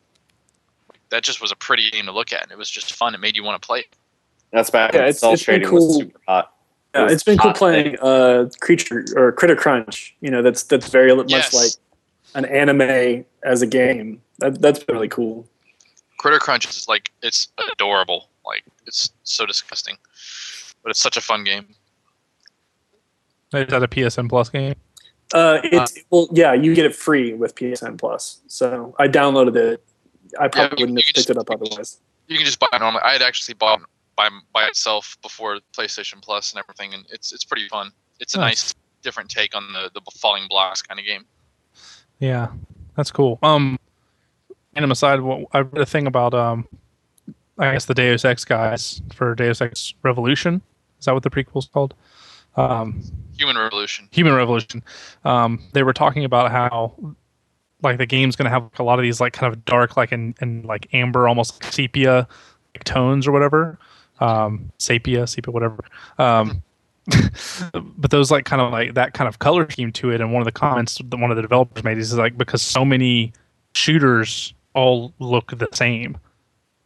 [1.09, 3.13] That just was a pretty game to look at, and it was just fun.
[3.13, 3.79] It made you want to play.
[3.79, 3.87] it.
[4.51, 6.52] That's back Yeah, when it's- cell it's been shading was super hot.
[6.93, 10.15] It Yeah, was it's been cool playing uh, Creature or Critter Crunch.
[10.21, 11.71] You know, that's that's very much like
[12.35, 14.21] an anime as a game.
[14.39, 15.47] That, that's been really cool.
[16.19, 18.29] Critter Crunch is like it's adorable.
[18.45, 19.97] Like it's so disgusting,
[20.83, 21.65] but it's such a fun game.
[23.53, 24.75] Is that a PSN Plus game?
[25.33, 28.41] Uh, it's well, yeah, you get it free with PSN Plus.
[28.47, 29.83] So I downloaded it.
[30.39, 31.99] I probably you- wouldn't have can picked it up otherwise.
[32.27, 33.01] You can just buy it normally.
[33.03, 33.81] I had actually bought
[34.15, 37.91] by by itself before PlayStation Plus and everything, and it's it's pretty fun.
[38.19, 38.65] It's a Nice.
[38.65, 41.25] nice different take on the the falling blocks kind of game.
[42.19, 42.47] Yeah,
[42.95, 43.39] that's cool.
[43.43, 43.77] Um,
[44.75, 46.67] random aside, what, I read a thing about um,
[47.57, 50.61] I guess the Deus Ex guys for Deus Ex Revolution.
[50.99, 51.93] Is that what the prequel's called?
[52.55, 53.01] Um,
[53.37, 54.07] Human Revolution.
[54.11, 54.83] Human Revolution.
[55.25, 57.15] Um, they were talking about how
[57.81, 60.11] like the game's going to have a lot of these like kind of dark, like
[60.11, 62.27] and and like amber, almost like sepia
[62.73, 63.77] like, tones or whatever.
[64.19, 65.83] Um, sepia, sepia, whatever.
[66.17, 66.63] Um,
[67.73, 70.21] but those like kind of like that kind of color scheme to it.
[70.21, 72.85] And one of the comments that one of the developers made is like because so
[72.85, 73.33] many
[73.75, 76.17] shooters all look the same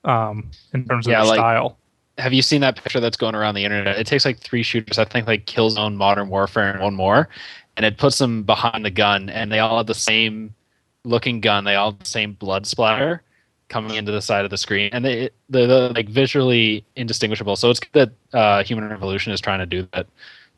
[0.04, 1.78] um, in terms of Yeah, their like- style.
[2.18, 4.00] Have you seen that picture that's going around the internet?
[4.00, 7.30] It takes like three shooters, I think like Killzone, Modern Warfare, and one more,
[7.76, 10.56] and it puts them behind the gun, and they all have the same
[11.04, 11.64] looking gun.
[11.64, 13.22] They all have the same blood splatter
[13.70, 17.56] coming into the side of the screen, and they they're, they're like visually indistinguishable.
[17.56, 20.08] So it's good that uh, Human Revolution is trying to do that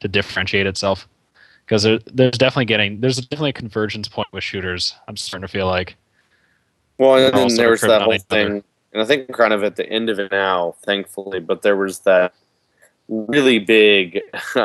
[0.02, 1.08] to differentiate itself,
[1.66, 4.96] because there, there's definitely getting there's definitely a convergence point with shooters.
[5.08, 5.96] I'm starting to feel like.
[6.98, 8.50] Well, and And then there was that whole each other.
[8.50, 11.40] thing, and I think kind of at the end of it now, thankfully.
[11.40, 12.34] But there was that
[13.08, 14.20] really big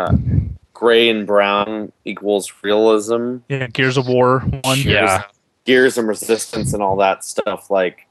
[0.75, 4.79] gray and brown equals realism, Yeah, Gears of War one.
[4.81, 5.23] Yeah.
[5.65, 7.71] gears and resistance, and all that stuff.
[7.71, 8.07] Like,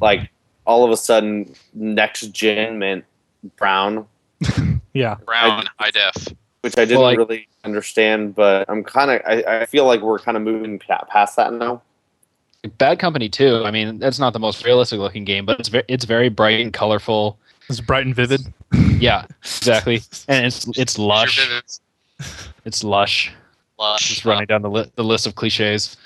[0.00, 0.30] like
[0.66, 3.04] all of a sudden, next gen meant
[3.56, 4.06] brown,
[4.92, 5.16] Yeah.
[5.26, 6.28] Brown, high def.
[6.62, 8.34] which I didn't Well, like- really understand.
[8.34, 11.82] But I'm kind of, I, I feel like we're kind of moving past that now.
[12.78, 13.62] Bad Company 2.
[13.64, 16.60] I mean, that's not the most realistic looking game, but it's very it's very bright
[16.60, 17.38] and colorful.
[17.68, 18.40] It's bright and vivid.
[18.98, 20.00] Yeah, exactly.
[20.28, 21.38] And it's it's lush.
[22.64, 23.30] It's lush.
[23.78, 24.08] lush.
[24.08, 25.96] Just running down the li- the list of cliches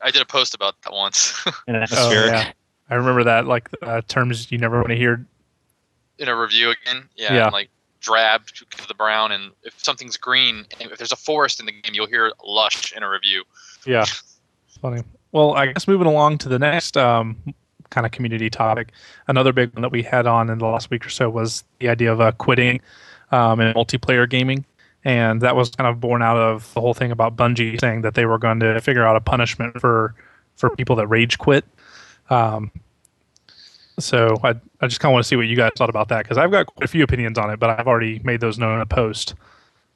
[0.00, 2.32] I did a post about that once and Oh, atmospheric.
[2.32, 2.52] yeah.
[2.94, 5.26] I remember that, like uh, terms you never want to hear.
[6.18, 7.08] in a review again.
[7.16, 7.48] Yeah, Yeah.
[7.48, 7.68] like
[8.00, 11.66] drab to give the brown, and if something's green, and if there's a forest in
[11.66, 13.42] the game, you'll hear lush in a review.
[13.84, 14.04] Yeah,
[14.80, 15.02] funny.
[15.32, 17.36] Well, I guess moving along to the next um,
[17.90, 18.92] kind of community topic,
[19.26, 21.88] another big one that we had on in the last week or so was the
[21.88, 22.80] idea of uh, quitting
[23.32, 24.64] um, in multiplayer gaming.
[25.06, 28.14] And that was kind of born out of the whole thing about Bungie saying that
[28.14, 30.14] they were going to figure out a punishment for
[30.56, 31.64] for people that rage quit.
[32.30, 32.70] Um,
[33.98, 36.24] so I, I just kind of want to see what you guys thought about that
[36.24, 38.76] because I've got quite a few opinions on it, but I've already made those known
[38.76, 39.34] in a post.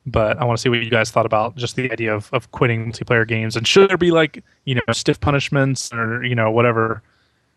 [0.06, 2.50] But I want to see what you guys thought about just the idea of, of
[2.52, 6.50] quitting multiplayer games and should there be like you know stiff punishments or you know
[6.50, 7.02] whatever.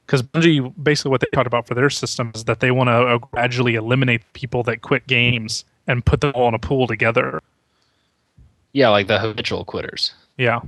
[0.06, 2.94] Because Bungie basically what they talked about for their system is that they want to
[2.94, 7.42] uh, gradually eliminate people that quit games and put them all in a pool together.
[8.74, 10.14] Yeah, like the habitual quitters.
[10.38, 10.62] Yeah,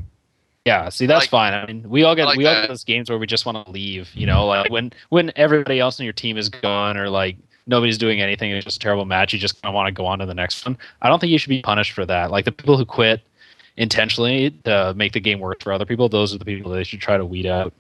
[0.66, 1.54] Yeah, see that's Like- fine.
[1.54, 2.62] I mean, we all get like we all that.
[2.62, 4.10] get those games where we just want to leave.
[4.16, 7.36] You know, like when when everybody else on your team is gone, or like
[7.68, 8.52] nobody's doing anything.
[8.52, 9.34] It's just a terrible match.
[9.34, 10.78] You just kind of want to go on to the next one.
[11.02, 12.32] I don't think you should be punished for that.
[12.32, 13.22] Like the people who quit
[13.76, 17.02] intentionally to make the game work for other people, those are the people they should
[17.02, 17.74] try to weed out.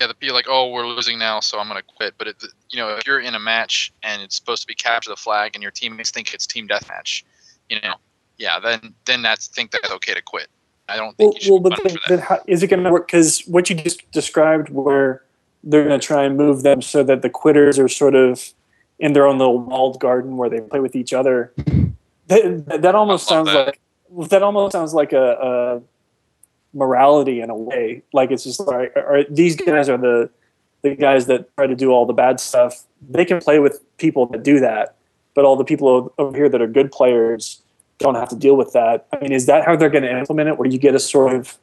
[0.00, 2.14] Yeah, the people like, oh, we're losing now, so I'm gonna quit.
[2.16, 5.10] But it, you know, if you're in a match and it's supposed to be capture
[5.10, 7.24] the flag, and your teammates think it's team deathmatch,
[7.68, 7.94] you know,
[8.38, 10.48] yeah, then then that's think that's okay to quit.
[10.90, 13.06] I don't think Well, well but then, then how, is it going to work?
[13.06, 15.22] Because what you just described, where
[15.62, 18.52] they're going to try and move them so that the quitters are sort of
[18.98, 21.52] in their own little walled garden where they play with each other.
[22.26, 23.66] That, that almost sounds that.
[23.66, 23.80] like
[24.30, 25.82] that almost sounds like a, a
[26.76, 28.02] morality in a way.
[28.12, 30.30] Like it's just like, are, these guys are the
[30.82, 32.84] the guys that try to do all the bad stuff.
[33.08, 34.96] They can play with people that do that,
[35.34, 37.60] but all the people over here that are good players
[38.00, 39.06] don't have to deal with that.
[39.12, 40.58] I mean, is that how they're going to implement it?
[40.58, 41.56] Where you get a sort of,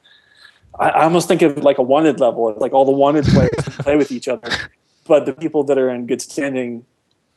[0.79, 2.49] I, I almost think of like a wanted level.
[2.49, 4.49] It's like all the wanted players play with each other,
[5.05, 6.85] but the people that are in good standing,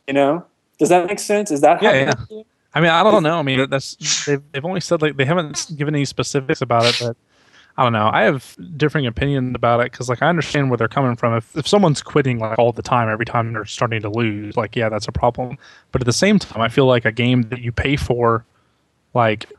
[0.07, 0.45] you know,
[0.77, 1.51] does that make sense?
[1.51, 1.91] Is that how?
[1.91, 2.41] Yeah, yeah.
[2.73, 3.37] I mean, I don't know.
[3.37, 6.97] I mean, that's they've, they've only said like they haven't given any specifics about it,
[7.01, 7.17] but
[7.77, 8.09] I don't know.
[8.11, 11.35] I have differing opinions about it because like I understand where they're coming from.
[11.35, 14.75] If if someone's quitting like all the time, every time they're starting to lose, like
[14.75, 15.57] yeah, that's a problem.
[15.91, 18.45] But at the same time, I feel like a game that you pay for,
[19.13, 19.51] like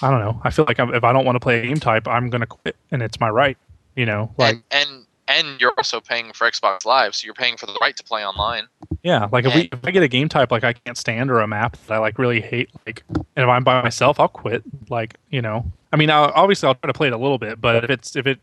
[0.00, 0.40] I don't know.
[0.44, 2.46] I feel like I'm, if I don't want to play a game type, I'm gonna
[2.46, 3.58] quit, and it's my right.
[3.96, 7.56] You know, like and, and and you're also paying for Xbox Live, so you're paying
[7.56, 8.66] for the right to play online.
[9.02, 11.40] Yeah, like if we if I get a game type like I can't stand or
[11.40, 14.62] a map that I like really hate, like and if I'm by myself, I'll quit.
[14.88, 17.60] Like you know, I mean, I'll, obviously I'll try to play it a little bit,
[17.60, 18.38] but if it's if it,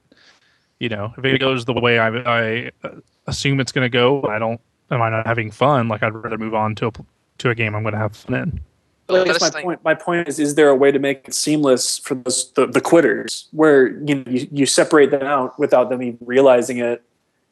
[0.80, 2.90] you know, if it goes the way I I uh,
[3.28, 4.60] assume it's going to go, I don't.
[4.92, 5.88] Am I not having fun?
[5.88, 6.92] Like I'd rather move on to a
[7.40, 8.62] to a game I'm going to have fun in.
[9.08, 11.28] But I guess my it's point, my point is: is there a way to make
[11.28, 15.60] it seamless for those, the, the quitters, where you, know, you you separate them out
[15.60, 17.04] without them even realizing it,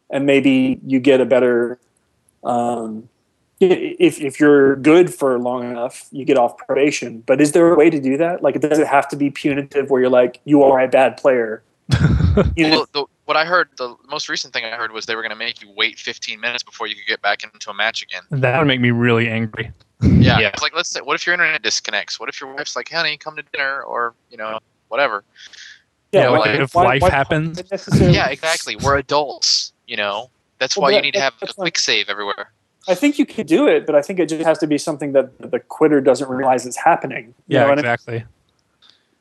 [0.10, 1.80] and maybe you get a better.
[2.44, 3.10] Um,
[3.60, 7.24] if if you're good for long enough, you get off probation.
[7.26, 8.42] But is there a way to do that?
[8.42, 11.64] Like, does it have to be punitive, where you're like, you are a bad player?
[12.56, 15.16] You know, Well, the, what I heard, the most recent thing I heard was they
[15.16, 17.74] were going to make you wait 15 minutes before you could get back into a
[17.74, 18.24] match again.
[18.32, 19.72] That would make me really angry.
[20.04, 20.52] Yeah, Yeah.
[20.62, 22.20] Like let's say, what if your internet disconnects?
[22.20, 24.60] What if your wife's like, "Honey, come to dinner," or you know,
[24.90, 25.24] whatever.
[26.12, 27.62] Yeah, like, like, if why- life why- happens.
[28.00, 28.76] Yeah, exactly.
[28.76, 30.30] We're adults, you know.
[30.60, 32.52] That's Well, why but you need to have a quick save everywhere.
[32.88, 35.14] I think you can do it, but I think it just has to be something
[35.14, 37.34] that the quitter doesn't realize is happening.
[37.48, 37.86] You Yeah, know what I mean?
[37.86, 38.24] exactly.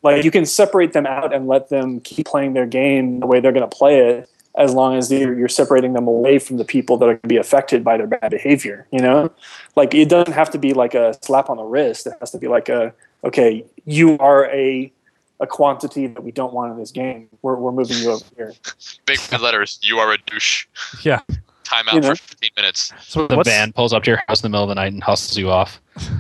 [0.05, 3.39] like you can separate them out and let them keep playing their game the way
[3.39, 6.65] they're going to play it as long as you're, you're separating them away from the
[6.65, 9.31] people that are going to be affected by their bad behavior you know
[9.77, 12.39] like it doesn't have to be like a slap on the wrist it has to
[12.39, 12.93] be like a
[13.25, 14.93] okay you are a
[15.41, 18.53] a quantity that we don't want in this game we're, we're moving you over here
[19.07, 19.81] Big red letters.
[19.83, 20.67] You are a douche.
[21.03, 21.21] Yeah.
[21.65, 22.09] Timeout You know.
[22.11, 22.93] for 15 minutes.
[23.01, 24.93] So The what's- band pulls up to your house in the middle of the night
[24.93, 25.81] and hustles you off.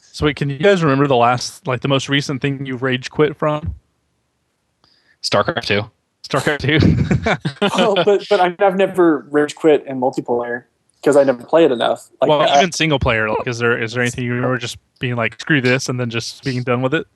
[0.00, 3.10] So wait, can you guys remember the last, like the most recent thing you rage
[3.10, 3.74] quit from?
[5.22, 5.82] StarCraft 2.
[6.28, 7.76] StarCraft Two.
[7.76, 10.64] well, but but I- I've never rage quit in multiplayer
[11.00, 13.28] because I never play it enough like well, I- even single player.
[13.28, 16.10] Like, is there is there anything you remember just being like screw this and then
[16.10, 17.06] just being done with it?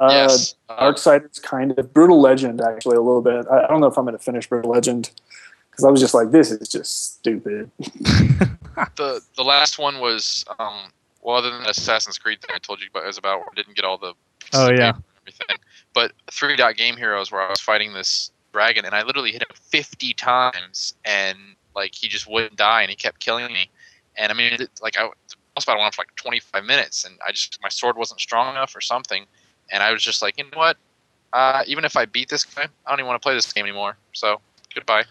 [0.00, 0.54] uh, yes.
[0.70, 3.46] Darksiders kind of brutal legend actually a little bit.
[3.50, 5.10] I, I don't know if I'm going to finish brutal legend
[5.70, 7.70] because I was just like, this is just stupid.
[7.78, 10.90] the the last one was um
[11.20, 13.76] well other than Assassin's Creed thing I told you about is about where I didn't
[13.76, 14.14] get all the
[14.54, 14.92] Oh, yeah.
[15.22, 15.56] everything.
[15.94, 19.42] But three dot game heroes where I was fighting this dragon and I literally hit
[19.42, 21.38] him fifty times and
[21.74, 23.70] like he just wouldn't die and he kept killing me.
[24.16, 25.08] And I mean it, like I
[25.54, 28.54] boss battle went for like twenty five minutes and I just my sword wasn't strong
[28.54, 29.26] enough or something
[29.70, 30.76] and I was just like, you know what?
[31.32, 33.64] Uh, even if I beat this guy, I don't even want to play this game
[33.64, 33.96] anymore.
[34.12, 34.40] So
[34.74, 35.04] goodbye.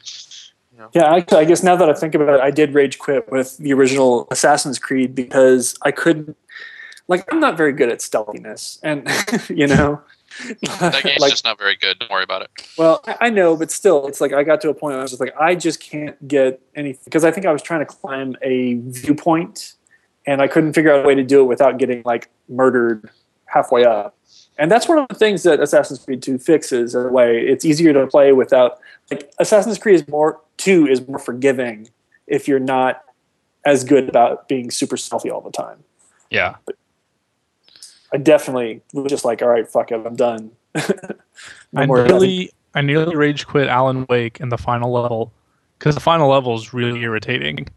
[0.93, 3.57] Yeah, actually, I guess now that I think about it, I did rage quit with
[3.57, 6.37] the original Assassin's Creed because I couldn't.
[7.07, 9.05] Like, I'm not very good at stealthiness, and
[9.49, 10.01] you know,
[10.79, 11.99] That game's like, just not very good.
[11.99, 12.49] Don't worry about it.
[12.77, 15.01] well, I- I know, but still, it's like I got to a point where I
[15.03, 17.85] was just like, I just can't get anything because I think I was trying to
[17.85, 19.73] climb a viewpoint,
[20.25, 23.09] and I couldn't figure out a way to do it without getting like murdered
[23.45, 24.17] halfway up.
[24.57, 27.39] And that's one of the things that Assassin's Creed 2 fixes in a way.
[27.39, 28.79] It's easier to play without
[29.09, 31.89] like Assassin's Creed is more 2 is more forgiving
[32.27, 33.01] if you're not
[33.65, 35.83] as good about being super stealthy all the time.
[36.29, 36.55] Yeah.
[38.13, 40.51] I definitely was just like, all right, fuck it, I'm done.
[41.75, 45.31] I nearly I nearly rage quit Alan Wake in the final level
[45.77, 47.67] because the final level is really irritating.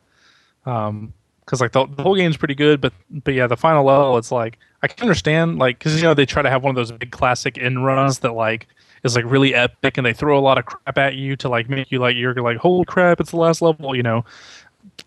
[0.66, 1.12] Um,
[1.44, 4.32] because like the, the whole game's pretty good, but but yeah, the final level it's
[4.32, 6.92] like I can understand like because you know they try to have one of those
[6.92, 8.66] big classic end runs that like
[9.02, 11.68] is like really epic and they throw a lot of crap at you to like
[11.68, 14.24] make you like you're like holy crap it's the last level you know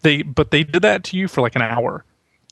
[0.01, 2.03] they but they did that to you for like an hour,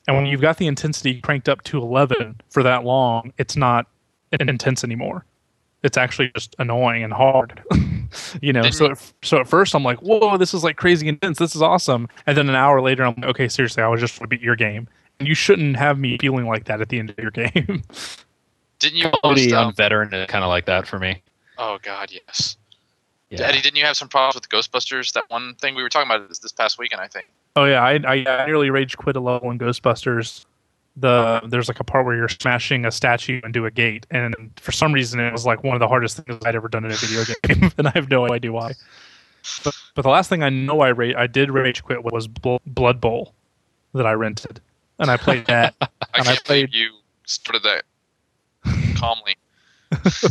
[0.06, 3.86] and when you've got the intensity cranked up to eleven for that long, it's not
[4.32, 5.24] an intense anymore.
[5.82, 7.62] It's actually just annoying and hard.
[8.40, 11.38] you know, so at, so at first I'm like, whoa, this is like crazy intense.
[11.38, 12.08] This is awesome.
[12.26, 14.44] And then an hour later, I'm like, okay, seriously, I was just want to beat
[14.44, 14.88] your game.
[15.18, 17.82] And you shouldn't have me feeling like that at the end of your game.
[18.78, 21.22] Didn't you Cody post, on um, veteran kind of like that for me.
[21.58, 22.56] Oh God, yes.
[23.30, 23.42] Yeah.
[23.42, 25.12] Eddie, didn't you have some problems with Ghostbusters?
[25.12, 27.26] That one thing we were talking about this, this past weekend, I think.
[27.56, 30.44] Oh yeah, I, I nearly rage quit a level in Ghostbusters.
[30.98, 34.72] The there's like a part where you're smashing a statue into a gate, and for
[34.72, 36.94] some reason it was like one of the hardest things I'd ever done in a
[36.94, 38.72] video game, and I have no idea why.
[39.62, 42.56] But, but the last thing I know I ra- I did rage quit was Bl-
[42.66, 43.34] Blood Bowl
[43.92, 44.60] that I rented,
[44.98, 45.74] and I played that.
[45.80, 46.92] I And I believe you
[47.26, 47.84] started that
[48.96, 49.36] calmly.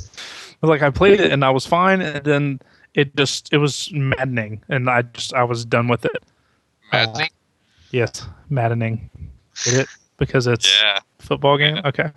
[0.62, 2.60] Like I played it and I was fine, and then
[2.94, 6.24] it just it was maddening, and I just I was done with it.
[6.96, 7.30] Maddening.
[7.92, 9.10] Yes, maddening.
[9.64, 11.00] Get it because it's Yeah.
[11.20, 11.80] football game.
[11.86, 12.12] Okay.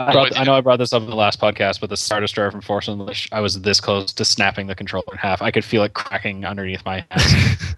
[0.00, 2.20] I, brought, I know I brought this up in the last podcast, but the Star
[2.20, 5.42] Destroyer from Force Unleashed, I was this close to snapping the controller in half.
[5.42, 7.56] I could feel it cracking underneath my hands.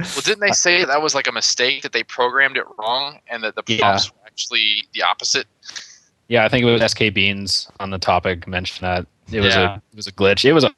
[0.00, 3.44] Well, didn't they say that was like a mistake that they programmed it wrong and
[3.44, 3.92] that the Yeah.
[3.96, 5.46] were actually the opposite?
[6.28, 9.74] yeah, I think it was SK Beans on the topic mentioned that it was Yeah.
[9.74, 10.42] a it was a glitch.
[10.46, 10.70] It was a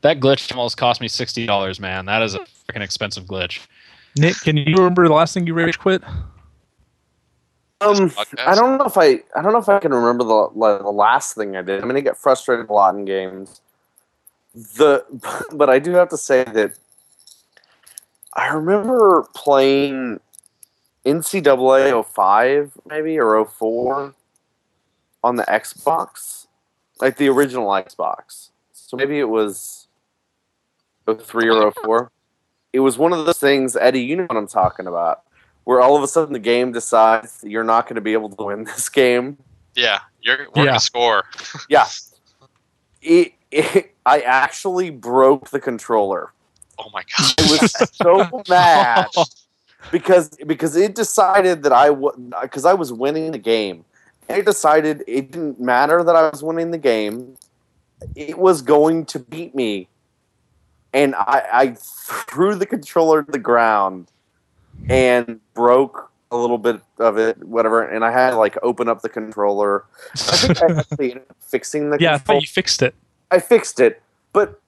[0.00, 2.06] that glitch almost cost me sixty dollars, man.
[2.06, 3.60] That is a freaking expensive glitch.
[4.16, 6.02] Nick, can you remember the last thing you rage quit?
[7.80, 8.12] Um.
[8.38, 10.90] I don't know if I I don't know if I can remember the like, the
[10.90, 11.80] last thing I did.
[11.80, 13.60] I'm gonna get frustrated a lot in games.
[14.54, 15.04] The
[15.52, 16.78] but I do have to say that
[18.34, 20.20] I remember playing
[21.04, 24.14] NCAA 05 maybe or 04
[25.24, 26.46] on the Xbox,
[27.00, 28.50] like the original Xbox.
[28.72, 29.88] So maybe it was
[31.06, 32.12] 03 or 04.
[32.72, 34.00] It was one of those things, Eddie.
[34.00, 35.22] You know what I'm talking about
[35.64, 38.28] where all of a sudden the game decides that you're not going to be able
[38.30, 39.38] to win this game.
[39.74, 40.70] Yeah, you're we're Yeah.
[40.70, 41.24] gonna score.
[41.68, 41.86] Yeah.
[43.00, 46.32] It, it, I actually broke the controller.
[46.78, 47.34] Oh my god.
[47.38, 49.08] I was so mad
[49.90, 53.84] because because it decided that I was because I was winning the game.
[54.28, 57.36] And it decided it didn't matter that I was winning the game.
[58.14, 59.88] It was going to beat me.
[60.92, 64.10] And I, I threw the controller to the ground
[64.88, 67.82] and broke a little bit of it, whatever.
[67.82, 69.84] And I had to like open up the controller.
[70.14, 72.38] I think I actually ended up fixing the yeah, I controller.
[72.38, 72.94] thought you fixed it.
[73.30, 74.02] I fixed it,
[74.32, 74.60] but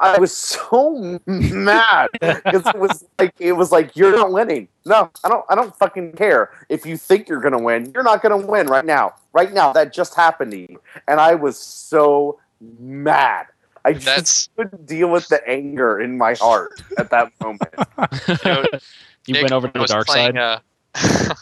[0.00, 4.68] I was so mad because it was like it was like you're not winning.
[4.86, 5.44] No, I don't.
[5.48, 7.90] I don't fucking care if you think you're gonna win.
[7.94, 9.14] You're not gonna win right now.
[9.32, 13.46] Right now, that just happened to you, and I was so mad.
[13.84, 17.62] I just That's couldn't deal with the anger in my heart at that moment.
[18.28, 18.64] you know,
[19.26, 20.38] You Nick, went over to the dark playing, side.
[20.38, 20.60] Uh,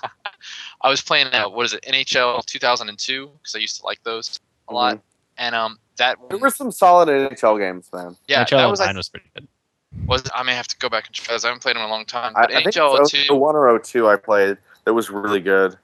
[0.82, 4.38] I was playing uh, what is it NHL 2002 because I used to like those
[4.68, 5.00] a lot,
[5.38, 8.16] and um that There were some solid NHL games, man.
[8.28, 9.48] yeah NHL that was like, was pretty good.
[10.06, 11.44] was I may have to go back and try those.
[11.44, 12.32] I haven't played them in a long time.
[12.36, 15.40] I, But I think NHL it's 02 01 or 02 I played that was really
[15.40, 15.76] good.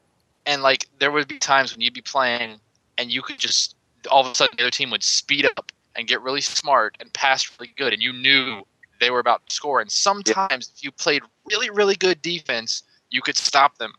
[0.46, 2.60] and like there would be times when you'd be playing
[2.98, 3.76] and you could just
[4.10, 7.12] all of a sudden the other team would speed up and get really smart and
[7.12, 8.62] pass really good and you knew
[9.00, 9.80] they were about to score.
[9.80, 13.92] And sometimes if you played really really good defense you could stop them.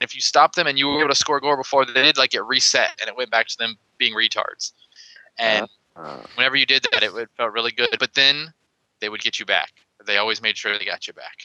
[0.00, 1.92] And if you stopped them and you were able to score a goal before they
[1.92, 4.72] did like it reset and it went back to them being retards.
[5.38, 8.52] And Uh, whenever you did that it would, felt really good but then
[9.00, 9.72] they would get you back.
[10.04, 11.36] They always made sure they got you back.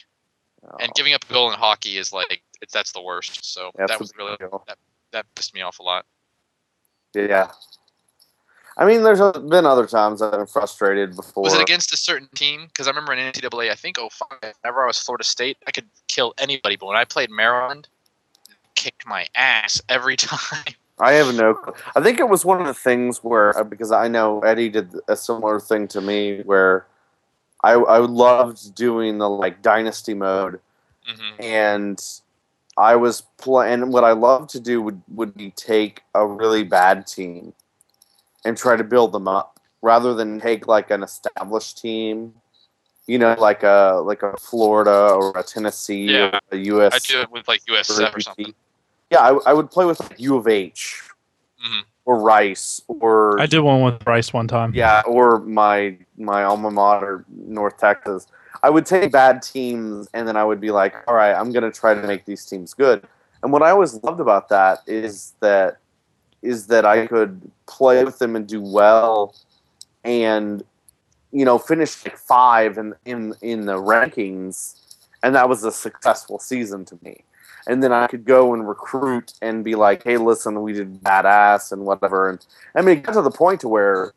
[0.80, 3.44] And oh, giving up a goal in hockey is like it's that's the worst.
[3.44, 4.64] So that's that was really deal.
[5.12, 6.04] that pissed me off a lot.
[7.14, 7.50] Yeah.
[8.80, 11.42] I mean, there's been other times I've been frustrated before.
[11.44, 12.64] Was it against a certain team?
[12.66, 15.86] Because I remember in NCAA, I think 05, whenever I was Florida State, I could
[16.08, 16.76] kill anybody.
[16.76, 17.88] But when I played Maryland,
[18.76, 20.74] kicked my ass every time.
[20.98, 21.54] I have no.
[21.54, 21.74] clue.
[21.94, 24.94] I think it was one of the things where uh, because I know Eddie did
[25.08, 26.86] a similar thing to me where
[27.62, 30.60] I I loved doing the like dynasty mode
[31.04, 32.02] hmm and
[32.76, 33.90] I was playing.
[33.90, 37.54] What I loved to do would would be take a really bad team
[38.44, 42.34] and try to build them up rather than take like an established team.
[43.06, 46.38] You know, like a like a Florida or a Tennessee Yeah.
[46.52, 46.94] or a US.
[46.94, 48.54] I do it with like USF or something.
[49.10, 51.02] Yeah, I, I would play with like U of H
[51.60, 51.80] Mhm.
[52.04, 54.72] or Rice or I did one with Rice one time.
[54.74, 58.28] yeah, or my my alma mater, North Texas.
[58.62, 61.72] I would take bad teams and then I would be like, all right, I'm gonna
[61.72, 63.02] try to make these teams good.
[63.42, 65.78] And what I always loved about that is that
[66.42, 69.34] is that I could play with them and do well,
[70.04, 70.62] and
[71.32, 74.76] you know finish like five in in in the rankings,
[75.22, 77.24] and that was a successful season to me.
[77.66, 81.72] And then I could go and recruit and be like, "Hey, listen, we did badass
[81.72, 82.44] and whatever." And
[82.74, 84.12] I mean, it got to the point to where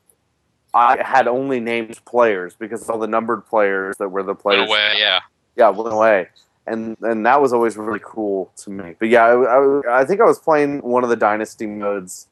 [0.73, 4.69] I had only named players because all the numbered players that were the Went players
[4.69, 5.19] away, yeah.
[5.55, 6.29] yeah, went away,
[6.67, 8.95] and and that was always really cool to me.
[8.99, 12.27] But yeah, I, I, I think I was playing one of the dynasty modes,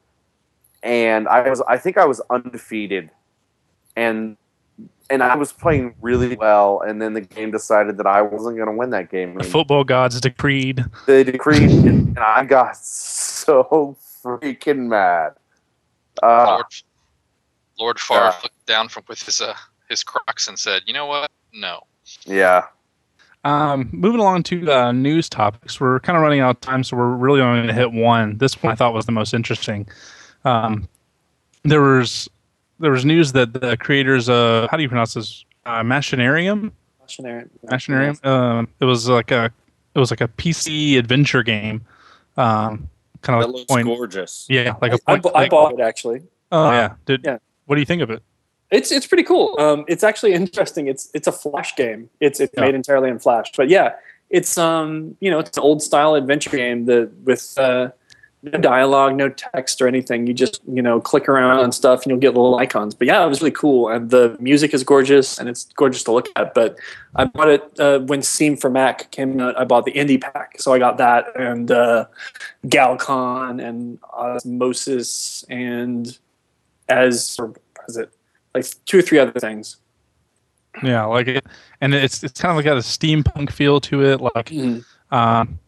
[0.83, 3.09] and I was I think I was undefeated,
[3.95, 4.37] and
[5.09, 8.69] and I was playing really well, and then the game decided that I wasn't going
[8.69, 9.35] to win that game.
[9.35, 10.85] The football gods decreed.
[11.05, 12.77] they decreed, it, and I got
[13.41, 15.33] so freaking mad.
[16.23, 16.65] Uh, Lord,
[17.79, 18.39] Lord Favre Yeah.
[18.43, 19.55] looked down from with his uh,
[19.89, 21.29] his Crocs and said, "You know what?
[21.53, 21.81] No."
[22.25, 22.65] yeah,
[23.43, 26.95] Um, moving along to uh, news topics, we're kind of running out of time, so
[26.95, 28.37] we're really only going to hit one.
[28.37, 29.87] This one I thought was the most interesting.
[30.45, 30.87] Um,
[31.63, 32.29] there was
[32.79, 36.71] there was news that the creators of how do you pronounce this uh, Machinarium
[37.03, 37.49] Machinarium.
[37.65, 38.25] Machinarium.
[38.25, 39.51] Um, it was like a
[39.95, 41.81] it was like a PC adventure game.
[42.37, 42.89] Um,
[43.21, 43.85] kind of like looks point.
[43.87, 44.45] gorgeous.
[44.49, 45.23] Yeah, like a I, point.
[45.23, 46.21] bu- I like- bought it actually.
[46.51, 46.93] oh yeah.
[47.05, 47.37] Did Yeah.
[47.65, 48.21] what do you think of it?
[48.71, 49.55] It's it's pretty cool.
[49.59, 50.87] Um, it's actually interesting.
[50.87, 52.09] It's it's a Flash game.
[52.19, 52.61] It's it's Yeah.
[52.61, 53.51] made entirely in Flash.
[53.55, 53.93] But yeah,
[54.29, 57.89] it's um you know it's an old style adventure game that with uh,
[58.43, 60.25] no dialogue, no text or anything.
[60.25, 62.95] You just you know click around and stuff, and you'll get little icons.
[62.95, 66.11] But yeah, it was really cool, and the music is gorgeous, and it's gorgeous to
[66.13, 66.53] look at.
[66.55, 66.77] But
[67.15, 69.59] I bought it uh, when Steam for Mac came out.
[69.59, 72.05] I bought the indie pack, so I got that and uh,
[72.65, 76.17] Galcon and Osmosis and
[76.89, 77.53] as or
[77.85, 78.11] was it
[78.53, 79.77] like two or three other things.
[80.83, 81.45] Yeah, like it,
[81.81, 84.21] and it's it's kind of like got a steampunk feel to it.
[84.21, 84.51] Like
[85.11, 85.59] Um,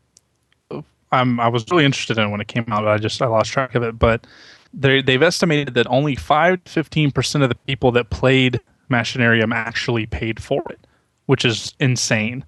[1.11, 3.27] I'm I was really interested in it when it came out, but I just I
[3.27, 3.99] lost track of it.
[3.99, 4.26] But
[4.73, 9.53] they they've estimated that only five to fifteen percent of the people that played Machinarium
[9.53, 10.88] actually paid for it,
[11.26, 12.45] which is insane.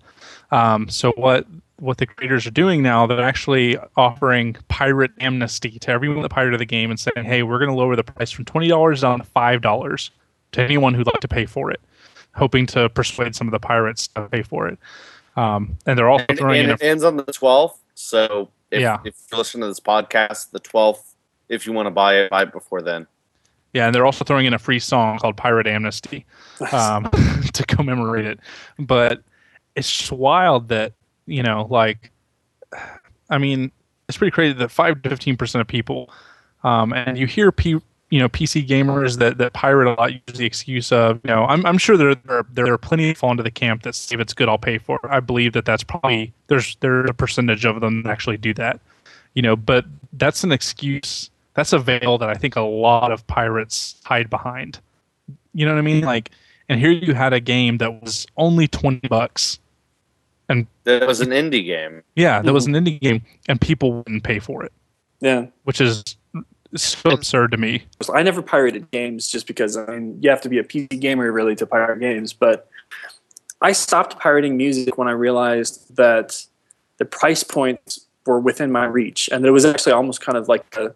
[0.51, 1.45] Um, so what
[1.77, 6.59] what the creators are doing now, they're actually offering pirate amnesty to everyone that pirated
[6.61, 9.19] the game and saying, hey, we're going to lower the price from twenty dollars down
[9.19, 10.11] to five dollars
[10.55, 11.79] to anyone who'd like to pay for it,
[12.33, 14.77] hoping to persuade some of the pirates to pay for it.
[15.37, 17.77] Um, and they're also And, throwing and in a it ends on the 12th.
[17.93, 18.99] So if, Yeah.
[19.05, 21.13] if you're listening to this podcast, the 12th,
[21.49, 23.07] if you want to buy it, buy it before then.
[23.73, 26.25] Yeah, and they're also throwing in a free song called Pirate Amnesty
[26.71, 27.09] um,
[27.53, 28.39] to commemorate it.
[28.79, 29.21] But
[29.75, 30.93] it's just wild that,
[31.25, 32.11] you know, like,
[33.29, 33.71] I mean,
[34.07, 36.09] it's pretty crazy that 5 to 15% of people,
[36.63, 37.81] um, and you hear, P,
[38.15, 41.43] you know, PC gamers that, that pirate a lot use the excuse of, you know,
[41.45, 43.93] I'm, I'm sure there, there, are, there are plenty that fall into the camp that
[43.93, 45.09] say if it's good, I'll pay for it.
[45.09, 48.79] I believe that that's probably, there's, there's a percentage of them that actually do that,
[49.33, 49.83] you know, but
[50.13, 54.79] that's an excuse that's a veil that I think a lot of pirates hide behind.
[55.53, 56.03] You know what I mean?
[56.03, 56.31] Like,
[56.69, 59.59] and here you had a game that was only twenty bucks.
[60.47, 62.03] And that was an indie game.
[62.15, 62.75] Yeah, that was mm-hmm.
[62.75, 64.71] an indie game, and people wouldn't pay for it,
[65.19, 65.47] Yeah.
[65.63, 66.03] which is
[66.83, 67.83] so absurd to me.
[68.13, 71.31] I never pirated games just because I mean you have to be a PC gamer
[71.31, 72.33] really to pirate games.
[72.33, 72.67] But
[73.61, 76.45] I stopped pirating music when I realized that
[76.97, 80.75] the price points were within my reach, and it was actually almost kind of like
[80.77, 80.93] a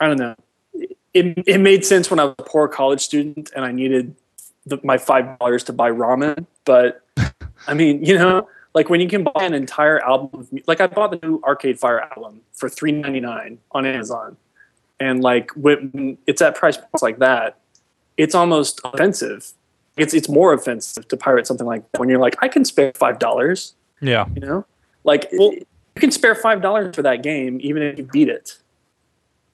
[0.00, 0.34] I don't know.
[1.12, 4.14] It, it made sense when I was a poor college student and I needed
[4.66, 6.46] the, my five dollars to buy ramen.
[6.64, 7.04] But
[7.66, 10.80] I mean, you know, like when you can buy an entire album, of, mu- like
[10.80, 14.36] I bought the new Arcade Fire album for three ninety nine on Amazon,
[14.98, 17.58] and like when it's at price points like that,
[18.16, 19.52] it's almost offensive.
[19.96, 22.92] It's it's more offensive to pirate something like that when you're like, I can spare
[22.94, 23.74] five dollars.
[24.00, 24.66] Yeah, You know,
[25.04, 28.56] like Well- you can spare five dollars for that game, even if you beat it.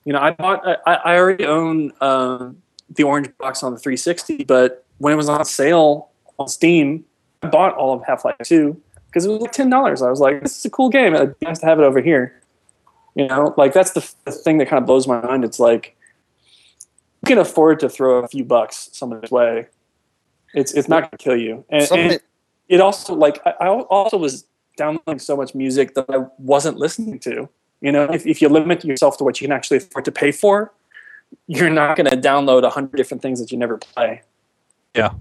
[0.05, 4.45] You know, I bought, I, I already own um, the orange box on the 360,
[4.45, 7.05] but when it was on sale on Steam,
[7.43, 8.81] I bought all of Half Life 2
[9.17, 10.03] because it was like ten dollars.
[10.03, 11.15] I was like, this is a cool game.
[11.15, 12.39] It's nice to have it over here.
[13.15, 15.43] You know, like that's the, the thing that kind of blows my mind.
[15.43, 15.97] It's like
[17.23, 19.69] you can afford to throw a few bucks some of somebody's way.
[20.53, 22.21] It's it's not going to kill you, and, and
[22.69, 24.45] it also like I, I also was
[24.77, 27.49] downloading so much music that I wasn't listening to.
[27.81, 30.31] You know, if, if you limit yourself to what you can actually afford to pay
[30.31, 30.75] for,
[31.47, 34.21] you're not going to download a hundred different things that you never play.
[34.95, 35.13] Yeah.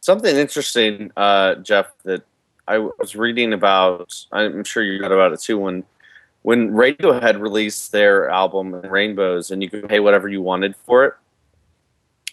[0.00, 2.24] Something interesting, uh, Jeff, that
[2.66, 4.14] I was reading about.
[4.32, 5.58] I'm sure you read about it too.
[5.58, 5.84] When
[6.42, 11.14] when Radiohead released their album Rainbows, and you could pay whatever you wanted for it,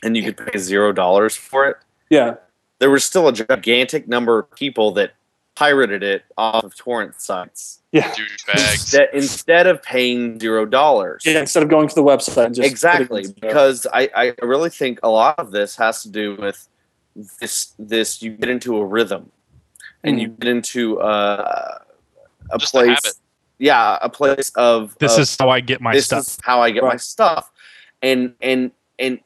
[0.04, 1.78] and you could pay zero dollars for it.
[2.10, 2.36] Yeah,
[2.80, 5.14] There was still a gigantic number of people that
[5.56, 8.14] pirated it off of torrent sites yeah,
[8.54, 11.24] instead, instead of paying zero dollars.
[11.26, 11.40] yeah.
[11.40, 15.10] Instead of going to the website, and just exactly because I, I really think a
[15.10, 16.68] lot of this has to do with
[17.40, 19.30] this this you get into a rhythm
[20.04, 20.22] and Mhm.
[20.22, 21.78] you get into uh,
[22.52, 23.14] a Just a place,
[23.60, 26.20] yeah, a place of This of, is how I get my this stuff.
[26.20, 27.52] is how I get my stuff,
[28.02, 29.20] and and and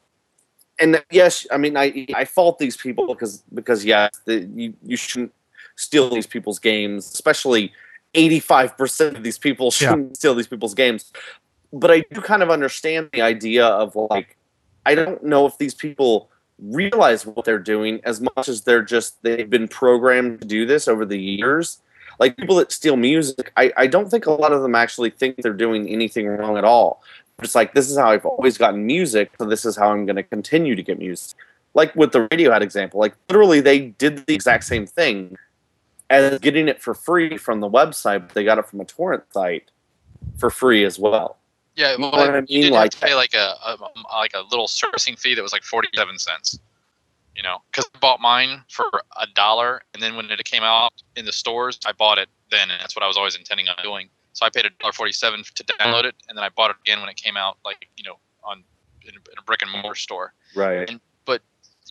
[0.80, 4.98] and yes, I mean I I fault these people because because yeah, the, you you
[4.98, 5.34] shouldn't
[5.76, 7.72] steal these people's games, especially
[8.14, 11.12] eighty five percent of these people shouldn't steal these people's games.
[11.74, 14.38] But I do kind of understand the idea of like
[14.86, 16.30] I don't know if these people
[16.60, 20.88] realize what they're doing as much as they're just they've been programmed to do this
[20.88, 21.82] over the years.
[22.20, 25.38] Like people that steal music I, I don't think a lot of them actually think
[25.38, 27.04] they're doing anything wrong at all.
[27.40, 30.16] It's like this is how i've always gotten music so this is how i'm going
[30.16, 31.38] to continue to get music.
[31.74, 35.38] Like with the radiohead example like literally they did the exact same thing
[36.10, 39.24] as getting it for free from the website but they got it from a torrent
[39.34, 39.72] site
[40.38, 41.38] for free as well
[41.76, 42.62] Yeah, You well, know what I mean?
[42.64, 43.78] did Like- pay like a, a
[44.14, 46.60] like a little servicing fee that was like forty seven cents.
[47.36, 48.86] You know, because I bought mine for
[49.20, 52.72] a dollar, and then when it came out in the stores, I bought it then,
[52.72, 54.08] and that's what I was always intending on doing.
[54.32, 56.78] So I paid a dollar forty seven to download it, and then I bought it
[56.86, 58.64] again when it came out, like you know, on
[59.02, 60.34] in, in a brick and mortar store.
[60.56, 61.42] right And, but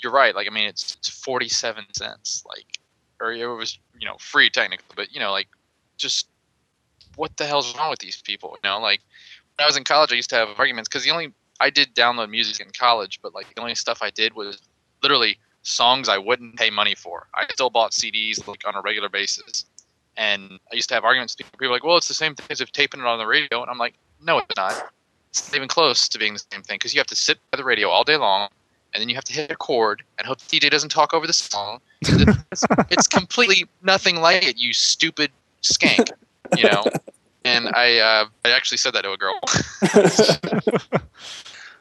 [0.02, 0.34] You're right.
[0.34, 2.78] Like I mean, it's, it's forty seven cents, like,
[3.20, 5.48] or it was you know free technically, but you know, like,
[5.98, 6.28] just
[7.16, 8.56] what the hell's wrong with these people?
[8.64, 9.02] You know, like
[9.58, 12.30] I was in college, I used to have arguments because the only I did download
[12.30, 14.60] music in college, but like the only stuff I did was
[15.02, 17.28] literally songs I wouldn't pay money for.
[17.34, 19.64] I still bought CDs like on a regular basis,
[20.16, 21.34] and I used to have arguments.
[21.34, 23.62] People were like, "Well, it's the same thing as if taping it on the radio,"
[23.62, 24.92] and I'm like, "No, it's not.
[25.30, 27.56] It's not even close to being the same thing because you have to sit by
[27.56, 28.48] the radio all day long."
[28.92, 31.32] And then you have to hit record and hope the DJ doesn't talk over the
[31.32, 31.80] song.
[32.00, 35.32] It's, it's completely nothing like it, you stupid
[35.62, 36.12] skank.
[36.56, 36.84] You know,
[37.44, 39.34] and I uh, I actually said that to a girl,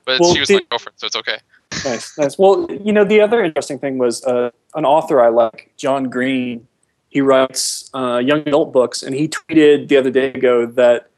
[0.05, 1.37] but Well, she was see- my girlfriend, so it's okay.
[1.85, 2.37] nice, nice.
[2.37, 6.67] Well, you know, the other interesting thing was uh, an author I like, John Green.
[7.09, 11.09] He writes uh, young adult books, and he tweeted the other day ago that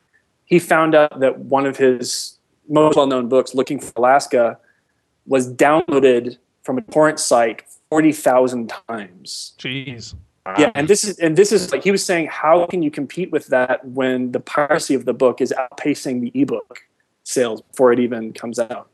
[0.45, 2.38] he found out that one of his
[2.69, 4.57] most well-known books, "Looking for Alaska,"
[5.26, 9.53] was downloaded from a torrent site forty thousand times.
[9.57, 10.15] Jeez.
[10.59, 13.31] Yeah, and this is and this is like he was saying, how can you compete
[13.31, 16.81] with that when the piracy of the book is outpacing the ebook
[17.23, 18.89] sales before it even comes out?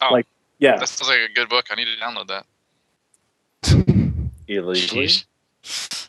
[0.00, 0.08] Oh.
[0.10, 0.26] Like,
[0.58, 1.66] yeah, That sounds like a good book.
[1.70, 2.46] I need to download that.
[4.48, 6.08] illegally Jeez.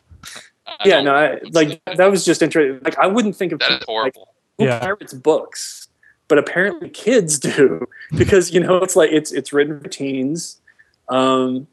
[0.84, 2.80] Yeah, no, I, like that was just interesting.
[2.82, 4.16] Like, I wouldn't think of that is people, like,
[4.58, 4.80] who Yeah.
[4.80, 5.88] pirates books,
[6.26, 7.86] but apparently kids do
[8.16, 10.60] because you know it's like it's it's written for teens.
[11.08, 11.68] Um,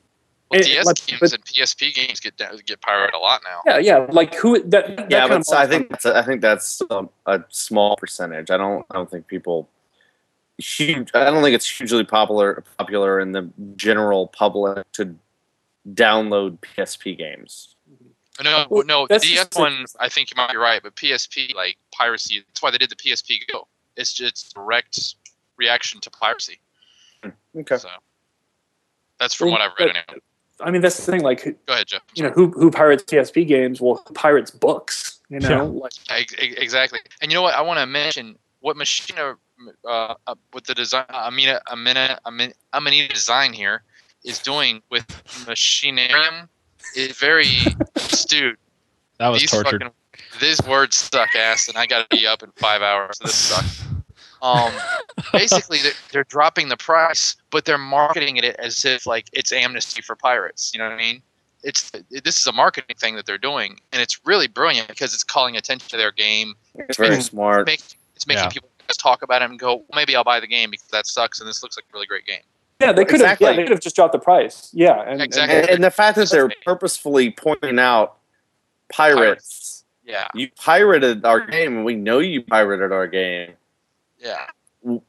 [0.52, 3.61] Well, DS like, games but- and PSP games get get pirated a lot now.
[3.65, 4.95] yeah, yeah, like who that?
[4.98, 8.52] that yeah, but I think that's, I think that's um, a small percentage.
[8.52, 9.69] I don't I don't think people
[10.57, 11.10] huge.
[11.14, 15.15] I don't think it's hugely popular popular in the general public to
[15.94, 17.76] download PSP games.
[18.44, 20.95] No, Well, no, the that's DS just- one, I think you might be right, but
[20.95, 22.44] PSP like piracy.
[22.48, 23.68] That's why they did the PSP Go.
[23.98, 25.15] It's just direct
[25.57, 26.60] reaction to piracy.
[27.56, 27.78] Okay.
[27.78, 27.90] So
[29.19, 29.91] that's from what I've read.
[29.94, 30.22] but- Anyway.
[30.64, 31.22] I mean, that's the thing.
[31.22, 32.02] Like, Go ahead, Jeff.
[32.16, 33.80] you know, who who pirates PSP games?
[33.82, 35.20] Well, who pirates books?
[35.30, 35.62] You know, Yeah.
[35.62, 37.00] like Ex- ex- Exactly.
[37.22, 37.54] And you know what?
[37.56, 39.36] I want to mention what Machina,
[39.88, 43.84] uh, uh, with the design, Amina, Amina, Amina, Amanita design here
[44.24, 45.08] is doing with
[45.48, 46.48] Machinarium
[46.96, 47.48] is very
[47.96, 48.60] astute.
[49.20, 49.82] That was These tortured.
[49.84, 49.94] fucking,
[50.40, 53.18] these words suck ass, and I got to be up in five hours.
[53.20, 53.84] This sucks.
[54.41, 54.72] Um,
[55.34, 60.01] basically, they're, they're dropping the price, but they're marketing it as if like it's amnesty
[60.01, 60.72] for pirates.
[60.73, 61.22] You know what I mean?
[61.63, 65.23] It's this is a marketing thing that they're doing, and it's really brilliant because it's
[65.23, 66.55] calling attention to their game.
[66.76, 67.23] It's very Mhm.
[67.23, 67.68] smart.
[67.68, 67.81] Make,
[68.15, 68.49] it's making Yeah.
[68.49, 71.05] people just talk about it and go, well, maybe I'll buy the game because that
[71.05, 72.41] sucks, and this looks like a really great game.
[72.80, 74.72] yeah, they could have yeah, they could have just dropped the price.
[74.73, 75.55] Yeah, and, Exactly.
[75.59, 78.18] And, and the fact that they're purposefully pointing out
[78.91, 79.84] pirates.
[80.03, 83.53] Yeah, You pirated our game, and we know you pirated our game.
[84.23, 84.48] Yeah.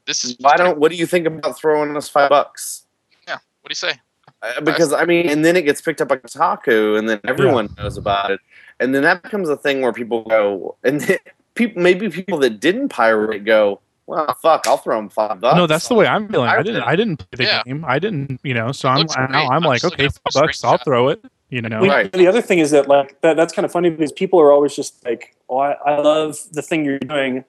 [0.05, 0.77] This is Why don't?
[0.77, 2.85] What do you think about throwing us five bucks?
[3.27, 3.35] Yeah.
[3.61, 3.93] What do you say?
[4.41, 7.73] Uh, because I mean, and then it gets picked up by Kotaku, and then everyone
[7.77, 8.39] knows about it,
[8.79, 11.17] and then that becomes a thing where people go, and then
[11.55, 15.55] people maybe people that didn't pirate go, well, fuck, I'll throw them five bucks.
[15.55, 16.49] No, that's the way I'm feeling.
[16.49, 16.83] I I didn't.
[16.83, 17.63] I didn't play the Yeah.
[17.63, 17.85] game.
[17.87, 18.41] I didn't.
[18.43, 18.71] You know.
[18.73, 19.25] So I'm now.
[19.45, 20.63] I'm I'm like, okay, looking five bucks.
[20.63, 21.23] I'll throw it.
[21.49, 21.81] You know.
[21.81, 22.11] We- Right.
[22.11, 24.75] The other thing is that like that, that's kind of funny because people are always
[24.75, 27.45] just like, "Oh, I, I love the thing you're doing.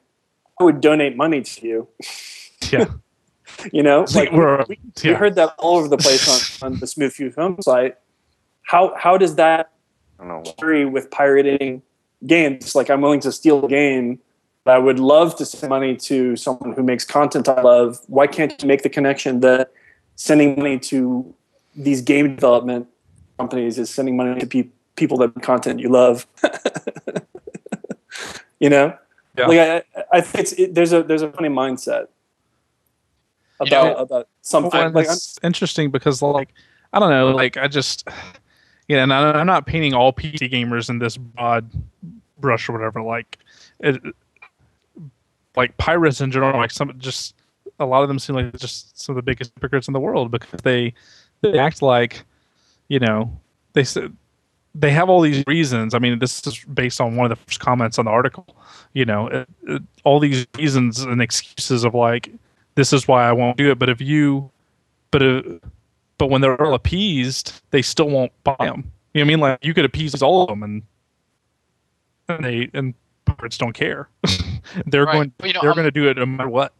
[0.60, 1.88] I would donate money to you."
[2.72, 2.86] Yeah.
[3.72, 6.80] you know, See, like we're- we, we heard that all over the place on, on
[6.80, 7.96] the Smooth View Film site.
[8.62, 9.70] How how does that
[10.18, 10.52] I don't know.
[10.56, 11.82] agree with pirating
[12.26, 12.74] games?
[12.74, 14.18] Like, I'm willing to steal a game.
[14.64, 18.00] But I would love to send money to someone who makes content I love.
[18.06, 19.70] Why can't you make the connection that
[20.16, 21.34] sending money to
[21.76, 22.88] these game development
[23.38, 26.26] companies is sending money to people people that content you love.
[28.60, 28.96] you know,
[29.36, 29.46] Yeah.
[29.46, 29.82] like I,
[30.12, 32.06] I think it's it, there's a there's a funny mindset
[33.60, 34.70] about know- about something.
[34.80, 36.50] Well, like, I'm- interesting because like
[36.92, 38.08] I don't know, like I just
[38.88, 41.70] yeah, and I, I'm not painting all PC gamers in this broad
[42.38, 43.02] brush or whatever.
[43.02, 43.38] Like
[43.80, 44.00] it,
[45.56, 47.34] like pirates in general, like some just
[47.78, 50.30] a lot of them seem like just some of the biggest hypocrites in the world
[50.30, 50.94] because they
[51.40, 52.22] they act like
[52.88, 53.40] you know
[53.72, 54.16] they said
[54.74, 55.94] they have all these reasons.
[55.94, 58.56] I mean, this is based on one of the first comments on the article.
[58.92, 62.30] You know, it, it, all these reasons and excuses of like,
[62.74, 63.78] this is why I won't do it.
[63.78, 64.50] But if you,
[65.10, 65.42] but uh,
[66.18, 68.90] but when they're all appeased, they still won't buy them.
[69.14, 69.40] You know what I mean?
[69.40, 70.82] Like you could appease all of them, and
[72.28, 72.94] and they and
[73.24, 74.08] pirates don't care.
[74.86, 75.12] they're Right.
[75.12, 75.32] going.
[75.44, 76.72] You know, they're I'm- going to do it no matter what.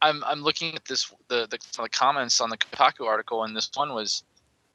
[0.00, 3.70] I'm I'm looking at this the the, the comments on the Kotaku article, and this
[3.74, 4.22] one was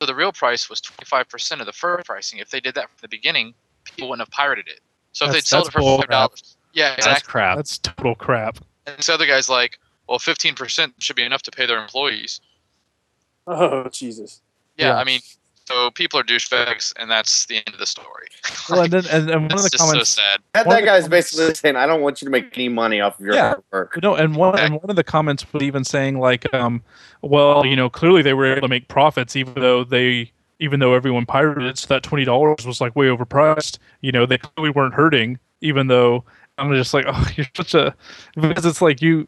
[0.04, 2.40] so the real price was 25% of the first pricing.
[2.40, 3.54] If they did that from the beginning,
[3.86, 4.82] people wouldn't have pirated it.
[5.14, 7.56] So if they'd sold it for five dollars, yeah, That's crap.
[7.56, 8.58] That's total crap.
[8.86, 12.42] And this other guy's like, well, 15% should be enough to pay their employees.
[13.48, 14.42] oh Jesus.
[14.76, 14.96] Yeah, Yeah.
[14.98, 15.22] I mean,
[15.74, 18.28] so people are douchebags, and that's the end of the story.
[18.70, 20.10] Well, and then and, and one of the comments.
[20.12, 20.40] so sad.
[20.54, 22.70] That, that of the guy's comments- basically saying, "I don't want you to make any
[22.70, 23.56] money off of your Yeah.
[23.72, 26.82] work." No, and one and one of the comments was even saying like, um,
[27.22, 30.94] well, you know, clearly they were able to make profits even though they even though
[30.94, 33.80] everyone pirated it, so that twenty dollars was like way overpriced.
[34.02, 36.24] You know, they clearly weren't hurting, even though
[36.58, 37.94] I'm just like, oh, you're such a
[38.36, 39.28] because it's like you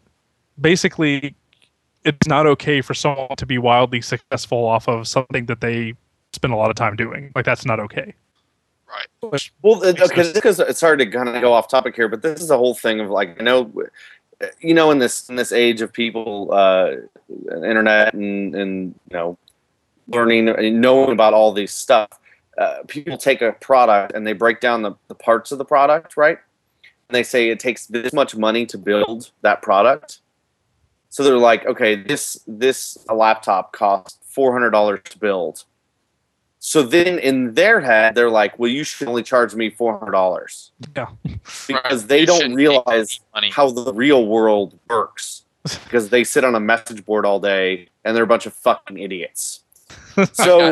[0.62, 1.36] basically
[2.06, 5.94] it's not okay for someone to be wildly successful off of something that they
[6.36, 7.32] spend a lot of time doing.
[7.36, 8.14] Like that's not okay.
[8.88, 9.32] Right.
[9.32, 12.42] Which, Well, okay, because it's hard to kind of go off topic here, but this
[12.42, 13.72] is a whole thing of like, I know,
[14.60, 16.92] you know, in this in this age of people, uh,
[17.50, 19.38] internet and and you know,
[20.08, 22.10] learning and knowing about all these stuff,
[22.58, 26.16] uh, people take a product and they break down the, the parts of the product,
[26.16, 26.38] right?
[27.10, 30.20] And they say it takes this much money to build that product.
[31.10, 35.66] So they're like, okay, this this a laptop costs four hundred dollars to build.
[36.68, 40.14] So then in their head, they're like, well, you should only charge me four hundred
[40.14, 41.10] dollars yeah,
[41.68, 43.52] because they You don't realize money.
[43.52, 45.44] how the real world works
[45.84, 48.98] because they sit on a message board all day and they're a bunch of fucking
[48.98, 49.60] idiots.
[50.34, 50.72] So I,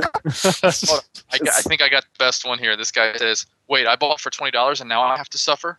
[1.37, 2.75] got- I think I got the best one here.
[2.75, 5.77] This guy says, "Wait, I bought for twenty dollars, and now I have to suffer."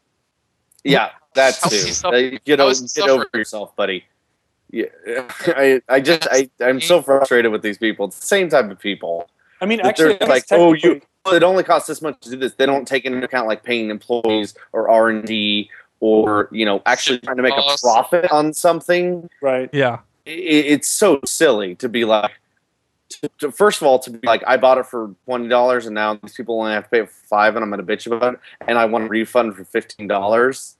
[0.84, 1.92] yeah, that How is he too.
[1.92, 4.04] suffer- Uh, Get, how o- get over yourself, buddy.
[4.70, 4.84] Yeah,
[5.48, 8.06] I, I just, I, I'm so frustrated with these people.
[8.06, 9.28] It's the same type of people.
[9.64, 12.30] I mean, But actually, they're I like, oh, you, it only costs this much to
[12.30, 12.52] do this.
[12.52, 15.70] They don't take into account like paying employees or R and D
[16.00, 19.30] or you know actually trying to make a profit on something.
[19.40, 19.70] right.
[19.72, 22.32] yeah, I- it's so silly to be like.
[23.08, 25.94] To, to- first of all, to be like, I bought it for twenty dollars, and
[25.94, 28.06] now these people only have to pay it for five, and I'm going to bitch
[28.06, 30.76] about it, and I want a refund for fifteen dollars.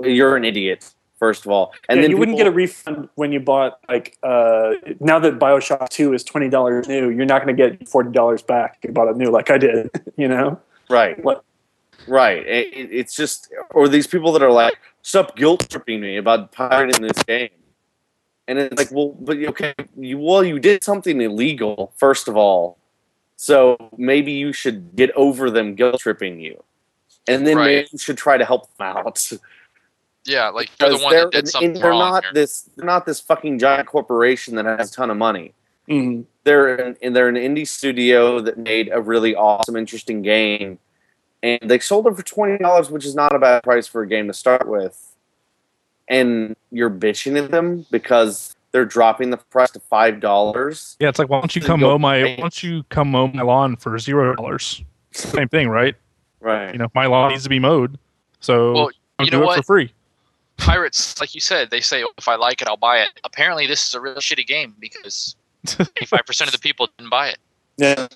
[0.00, 3.32] You're an idiot, first of all, and yeah, then you wouldn't get a refund when
[3.32, 7.10] you bought like uh, now that Bioshock Two is twenty dollars new.
[7.10, 9.58] You're not going to get forty dollars back if you bought it new, like I
[9.58, 9.90] did.
[10.16, 11.22] You know, Right.
[11.22, 11.44] What-
[12.06, 12.46] Right.
[12.46, 16.52] It, it- it's just, or these people that are like, stop guilt tripping me about
[16.52, 17.50] pirating this game.
[18.48, 22.78] And it's like, well, but okay, you, well, you did something illegal, first of all.
[23.36, 26.62] So maybe you should get over them guilt tripping you.
[27.28, 27.64] And then Right.
[27.66, 29.30] maybe you should try to help them out.
[30.28, 32.12] Yeah, like you're the one that they're, did something they're wrong.
[32.12, 32.32] not here.
[32.34, 35.54] this, they're not this fucking giant corporation that has a ton of money
[35.88, 40.78] mm they're an, they're an indie studio that made a really awesome, interesting game,
[41.42, 44.08] and they sold it for twenty dollars, which is not a bad price for a
[44.08, 45.14] game to start with.
[46.08, 50.96] And you're bitching at them because they're dropping the price to five dollars.
[51.00, 51.10] yeah.
[51.10, 53.76] It's like why don't you come mow my why don't you come mow my lawn
[53.76, 54.82] for zero dollars?
[55.10, 55.96] Same thing, right?
[56.40, 56.72] Right.
[56.72, 57.98] You know, my lawn needs to be mowed,
[58.40, 59.56] so Well, I'll you do know it what?
[59.58, 59.92] for free.
[60.58, 63.08] Pirates, like you said, they say "Oh, if I like it, I'll buy it.
[63.24, 65.34] Apparently, this is a real shitty game because
[65.66, 67.38] 85% of the people didn't buy it.
[67.78, 68.08] Yeah.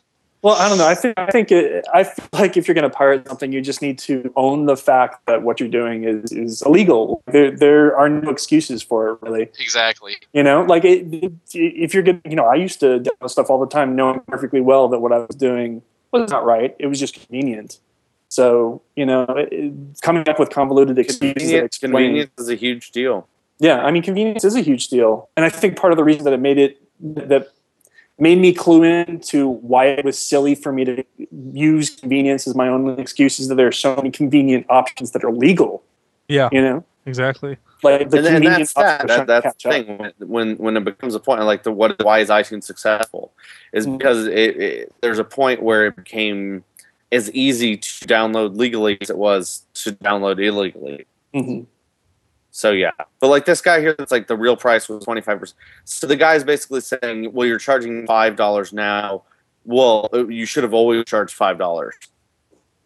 [0.43, 0.89] Well, I don't know.
[0.89, 3.61] I think I think it, I feel like if you're going to pirate something, you
[3.61, 7.23] just need to own the fact that what you're doing is is illegal.
[7.29, 9.43] There there are no excuses for it, really.
[9.61, 10.17] Exactly.
[10.33, 13.51] You know, like it, it- if you're getting, you know, I used to download stuff
[13.51, 16.75] all the time, knowing perfectly well that what I was doing was not right.
[16.81, 17.79] It was just convenient.
[18.33, 21.93] So you know, it, it- coming up with convoluted excuses that Convenience, explain.
[21.93, 23.29] convenience is a huge deal.
[23.59, 26.25] Yeah, I mean, convenience is a huge deal, and I think part of the reason
[26.25, 27.49] that it made it that
[28.19, 31.05] made me clue in to why it was silly for me to
[31.53, 35.23] use convenience as my only excuse is that there are so many convenient options that
[35.25, 35.83] are legal.
[36.29, 37.59] Yeah, You know, exactly.
[37.83, 39.21] like the and, and convenience that's that.
[39.21, 42.03] of that that's the thing when, when when it becomes a point like the what
[42.03, 43.33] why is iTunes successful
[43.73, 43.99] is Mhm.
[43.99, 46.63] because it, it, there's a point where it became
[47.13, 51.07] as easy to download legally as it was to download illegally.
[51.35, 51.67] Mhm.
[52.51, 52.91] So yeah,
[53.21, 55.57] but like this guy here, that's like the real price was twenty five percent.
[55.85, 59.23] So the guy is basically saying, well, you're charging five dollars now.
[59.65, 61.95] Well, uh, you should have always charged five dollars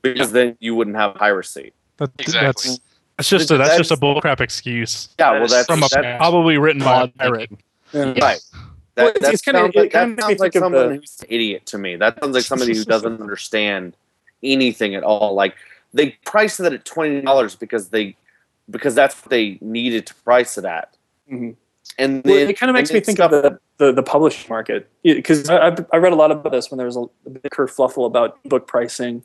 [0.03, 1.73] because then you wouldn't have piracy.
[1.97, 2.47] That, Exactly.
[2.47, 2.81] That's,
[3.17, 6.19] that's just a, that's, That's- just a bullcrap excuse Yeah, well, that's from a that,
[6.19, 7.51] probably written by a pirate.
[7.91, 8.17] thinking.
[8.17, 8.25] Yeah.
[8.25, 8.41] right.
[8.95, 11.17] That, Well, it's- that it's kinda- sounds like, kinda that sounds like someone the- who's
[11.23, 11.97] an idiot to me.
[11.97, 13.97] That sounds like somebody who doesn't understand
[14.53, 15.35] anything at all.
[15.35, 15.55] Like
[15.93, 18.17] they priced it at twenty dollars because they
[18.71, 20.97] because that's what they needed to price it at.
[21.31, 21.57] Mhm.
[21.99, 24.49] And Well, then, it kind of makes me think stuff- of the, the, the publishing
[24.51, 27.31] market because I, I, I read a lot about this when there was a, a
[27.31, 29.23] big kerfuffle about book pricing.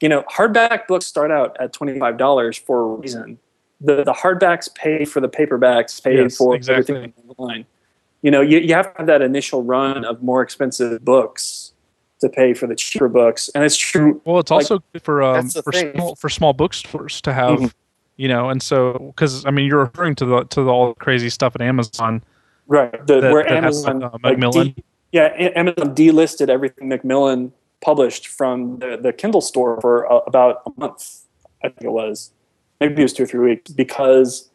[0.00, 3.38] You know, hardback books start out at twenty five dollars for a reason.
[3.80, 6.96] The the hardbacks pay for the paperbacks, pay Yes, for exactly.
[6.96, 7.66] everything online.
[8.22, 11.59] You know, you, you have to have that initial run of more expensive books
[12.20, 14.20] to pay for the cheaper books, and it's true.
[14.24, 15.92] Well, it's Like, also good for um, for thing.
[15.94, 17.72] small for small bookstores to have, Mhm.
[18.16, 20.94] you know, and so because I mean you're referring to the to the all the
[20.94, 22.22] crazy stuff at Amazon
[22.66, 24.68] Right, the, that, where that has, Amazon uh, like, Macmillan.
[24.76, 30.62] de- yeah, Amazon delisted everything Macmillan published from the, the Kindle store for uh, about
[30.66, 31.22] a month.
[31.64, 32.30] I think it was,
[32.80, 34.50] maybe it was two or three weeks, because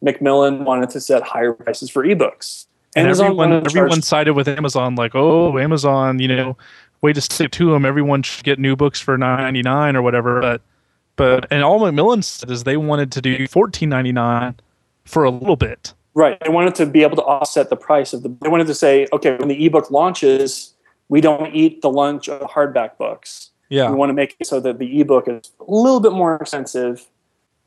[0.00, 2.66] Macmillan wanted to set higher prices for ebooks.
[2.96, 6.56] and Amazon everyone everyone sided with Amazon, like, oh, Amazon, you know,
[7.00, 7.84] way to stick to them.
[7.84, 10.40] Everyone should get new books for nine ninety nine or whatever.
[10.40, 10.62] But
[11.16, 14.54] but and all Macmillan said is they wanted to do fourteen ninety nine
[15.04, 15.94] for a little bit.
[16.14, 16.38] Right.
[16.40, 18.34] They wanted to be able to offset the price of the.
[18.40, 20.74] They wanted to say, okay, when the ebook launches,
[21.08, 23.50] we don't eat the lunch of hardback books.
[23.68, 26.36] Yeah, We want to make it so that the ebook is a little bit more
[26.36, 27.06] expensive,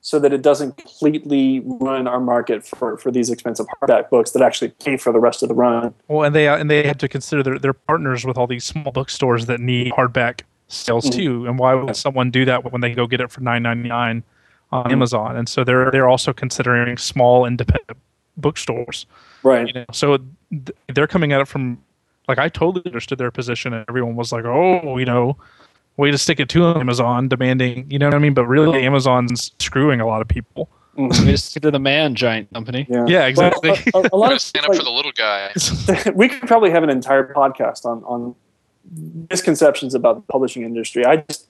[0.03, 4.41] so that it doesn't completely ruin our market for, for these expensive hardback books that
[4.41, 5.93] actually pay for the rest of the run.
[6.07, 8.91] Well, and they and they had to consider their, their partners with all these small
[8.91, 11.13] bookstores that need hardback sales Mhm.
[11.13, 11.45] too.
[11.47, 14.23] And why would someone do that when they go get it for nine ninety nine
[14.71, 14.91] on Mhm.
[14.91, 15.35] Amazon?
[15.37, 17.97] And so they're they're also considering small independent
[18.37, 19.05] bookstores.
[19.43, 19.67] Right.
[19.67, 20.17] You know, so
[20.49, 21.77] th- they're coming at it from
[22.27, 25.37] like I totally understood their position, and everyone was like, "Oh, you know,
[26.01, 28.33] way to stick it to Amazon, demanding." You know what I mean?
[28.33, 30.69] But really, Amazon's screwing a lot of people.
[30.97, 31.19] Mhm.
[31.25, 32.85] We just stick to the man, giant company.
[32.89, 33.05] Yeah.
[33.07, 33.69] Yeah, exactly.
[33.93, 35.53] Well, a, a- a lot of stand up like, for the little guy.
[36.15, 38.35] we could probably have an entire podcast on on
[39.29, 41.05] misconceptions about the publishing industry.
[41.05, 41.47] I just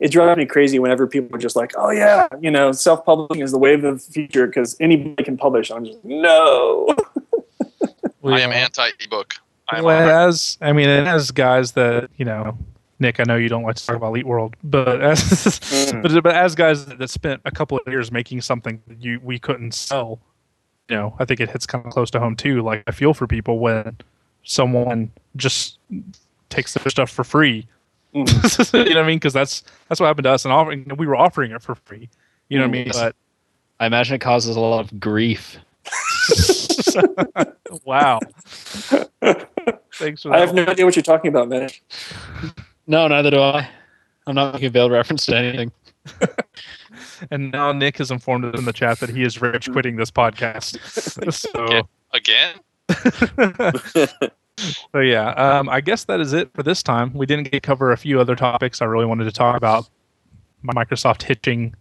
[0.00, 3.52] it drives me crazy whenever people are just like, "Oh yeah, you know, self-publishing is
[3.52, 6.94] the wave of the future because anybody can publish." I'm just no.
[8.24, 9.34] I am anti ebook.
[9.68, 12.56] I am Well, it a- has, I mean, as guys that you know,
[12.98, 13.20] Nick.
[13.20, 16.02] I know you don't like to talk about Elite World, but as Mm.
[16.14, 19.20] but, but as guys that, that spent a couple of years making something that you
[19.22, 20.20] we couldn't sell,
[20.88, 22.62] you know, I think it hits kind of close to home too.
[22.62, 23.96] Like I feel for people when
[24.44, 25.78] someone just
[26.50, 27.66] takes their stuff for free.
[28.14, 28.72] Mhm.
[28.86, 29.16] you know what I mean?
[29.16, 32.08] Because that's that's what happened to us, and offering we were offering it for free.
[32.48, 32.90] You know what I mean?
[32.92, 33.16] But
[33.80, 35.58] I imagine it causes a lot of grief.
[37.84, 38.20] Wow.
[39.94, 40.32] Thanks for that.
[40.32, 41.68] I have no idea what you're talking about, man.
[42.86, 43.68] No, neither do I.
[44.26, 45.72] I'm not making a veiled reference to anything.
[47.30, 50.10] And now Nick has informed us in the chat that he is rage quitting this
[50.10, 50.78] podcast.
[51.32, 52.56] so, Again?
[54.92, 57.12] so yeah, um, I guess that is it for this time.
[57.14, 59.88] We didn't get to cover a few other topics I really wanted to talk about.
[60.64, 61.74] Microsoft hitching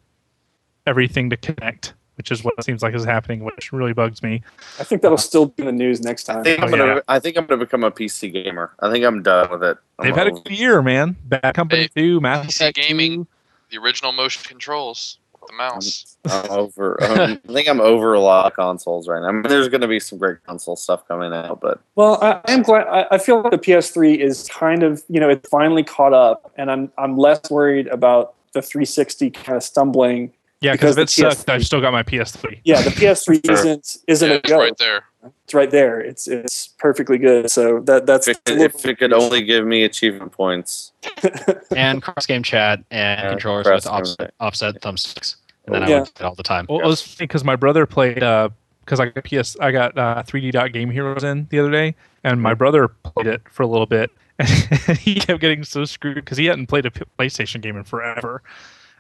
[0.85, 4.41] everything to Kinect, which is what it seems like is happening, which really bugs me.
[4.79, 6.43] I think that'll still be in the news next I time.
[6.43, 6.95] think I'm Oh, gonna.
[6.95, 6.99] yeah.
[7.07, 8.71] I think I'm gonna become a PC gamer.
[8.79, 9.77] I think I'm done with it.
[9.99, 11.15] I'm They've had a good year, man.
[11.25, 13.25] Bad Company Hey, 2, Mass PC Effect gaming.
[13.25, 13.27] 2.
[13.71, 15.17] The original motion controls.
[15.33, 16.17] with The mouse.
[16.29, 17.03] I'm over.
[17.05, 19.27] um, I think I'm over a lot of consoles right now.
[19.27, 22.51] I mean, there's gonna be some great console stuff coming out, but Well, I, I
[22.53, 22.87] am glad.
[22.87, 26.51] I, I feel like the PS3 is kind of, you know, it's finally caught up,
[26.57, 30.31] and I'm I'm less worried about the 360 kind of stumbling.
[30.63, 32.61] Yeah, because Because if it sucked, PS3 I've still got my PS3.
[32.63, 33.53] Yeah, the PS3 Sure.
[33.53, 34.59] isn't isn't Yeah, a it's go.
[34.59, 35.03] right there.
[35.43, 35.99] It's right there.
[35.99, 37.51] It's it's perfectly good.
[37.51, 40.93] So that that's if it, if it could only give me achievement points,
[41.75, 45.35] And cross game chat and Yeah, controllers with offset, offset thumbsticks.
[45.65, 45.99] And then I Yeah.
[45.99, 46.65] would get it all the time.
[46.69, 50.23] Well, it was funny because my brother played because I got PS, I got uh,
[50.25, 53.67] 3D Dot Game Heroes in the other day, and my brother played it for a
[53.67, 57.75] little bit, and he kept getting so screwed because he hadn't played a PlayStation game
[57.77, 58.43] in forever,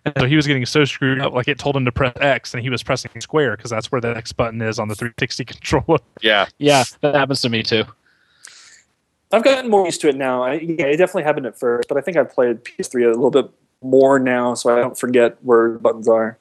[0.05, 1.33] and so he was getting so screwed up.
[1.33, 4.01] Like it told him to press X, and he was pressing square because that's where
[4.01, 5.99] the X button is on the 360 controller.
[6.21, 7.83] yeah, Yeah, that happens to me too.
[9.31, 10.43] I've gotten more used to it now.
[10.43, 13.31] I, yeah, it definitely happened at first, but I think I've played PS3 a little
[13.31, 13.49] bit
[13.81, 16.37] more now, so I don't forget where buttons are.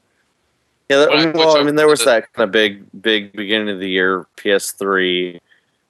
[0.90, 3.80] Yeah, that, When well, I mean, there was that kind of big, big beginning of
[3.80, 5.40] the year PS3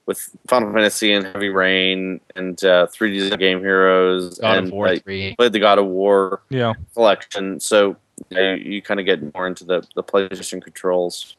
[0.05, 4.87] with Final Fantasy and Heavy Rain and uh, 3D Game Heroes God and of War
[4.87, 5.35] like, three.
[5.37, 6.73] played the God of War Yeah.
[6.93, 7.59] collection.
[7.59, 7.95] So
[8.29, 11.35] you, know, you kind of get more into the, the PlayStation controls.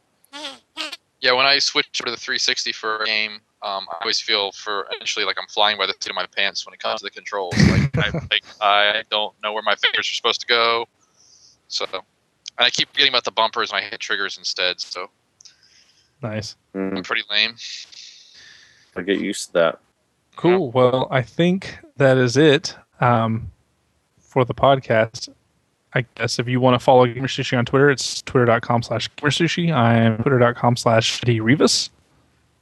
[1.21, 4.53] Yeah, when I switch over to the 360 for a game, um, I always feel
[4.53, 7.05] for initially like I'm flying by the seat of my pants when it comes to
[7.05, 7.55] the controls.
[7.69, 10.87] Like I, like I don't know where my fingers are supposed to go.
[11.69, 12.03] So, and
[12.59, 14.81] I keep forgetting about the bumpers and I hit triggers instead.
[14.81, 15.09] So
[16.23, 16.57] Nice.
[16.75, 17.55] I'm pretty lame.
[18.97, 19.79] I get used to that.
[20.37, 20.71] Cool.
[20.71, 23.51] Well, I think that is it um,
[24.19, 25.29] for the podcast.
[25.95, 29.73] I guess if you want to follow GamerSushi on Twitter, it's twitter.com slash GamerSushi.
[29.73, 31.91] I'm twitter.com slash D Rivas.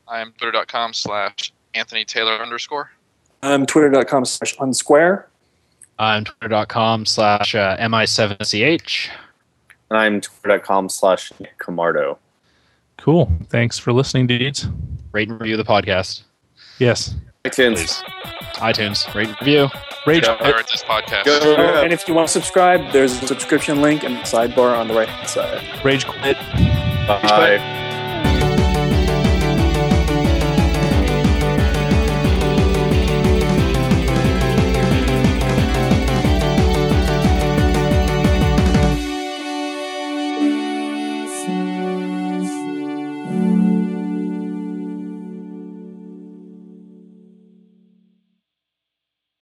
[0.06, 2.90] I'm twitter.com slash Anthony Taylor underscore.
[3.42, 5.24] I'm twitter.com slash unsquare.
[5.98, 9.08] I'm twitter.com slash uh, mi7ch.
[9.90, 12.18] And I'm twitter.com slash Nick Camardo.
[13.02, 13.28] Cool.
[13.48, 14.68] Thanks for listening, dudes.
[15.10, 16.22] Rate and review the podcast.
[16.78, 17.16] Yes.
[17.44, 17.74] iTunes.
[17.74, 18.02] Please.
[18.54, 19.12] iTunes.
[19.12, 19.68] Rate and review.
[20.06, 20.24] Rage.
[20.24, 21.24] Yeah, I this podcast.
[21.24, 24.78] Go, go, and if you want to subscribe, there's a subscription link in the sidebar
[24.78, 25.84] on the right hand side.
[25.84, 26.36] Rage quit.
[27.08, 27.80] Bye.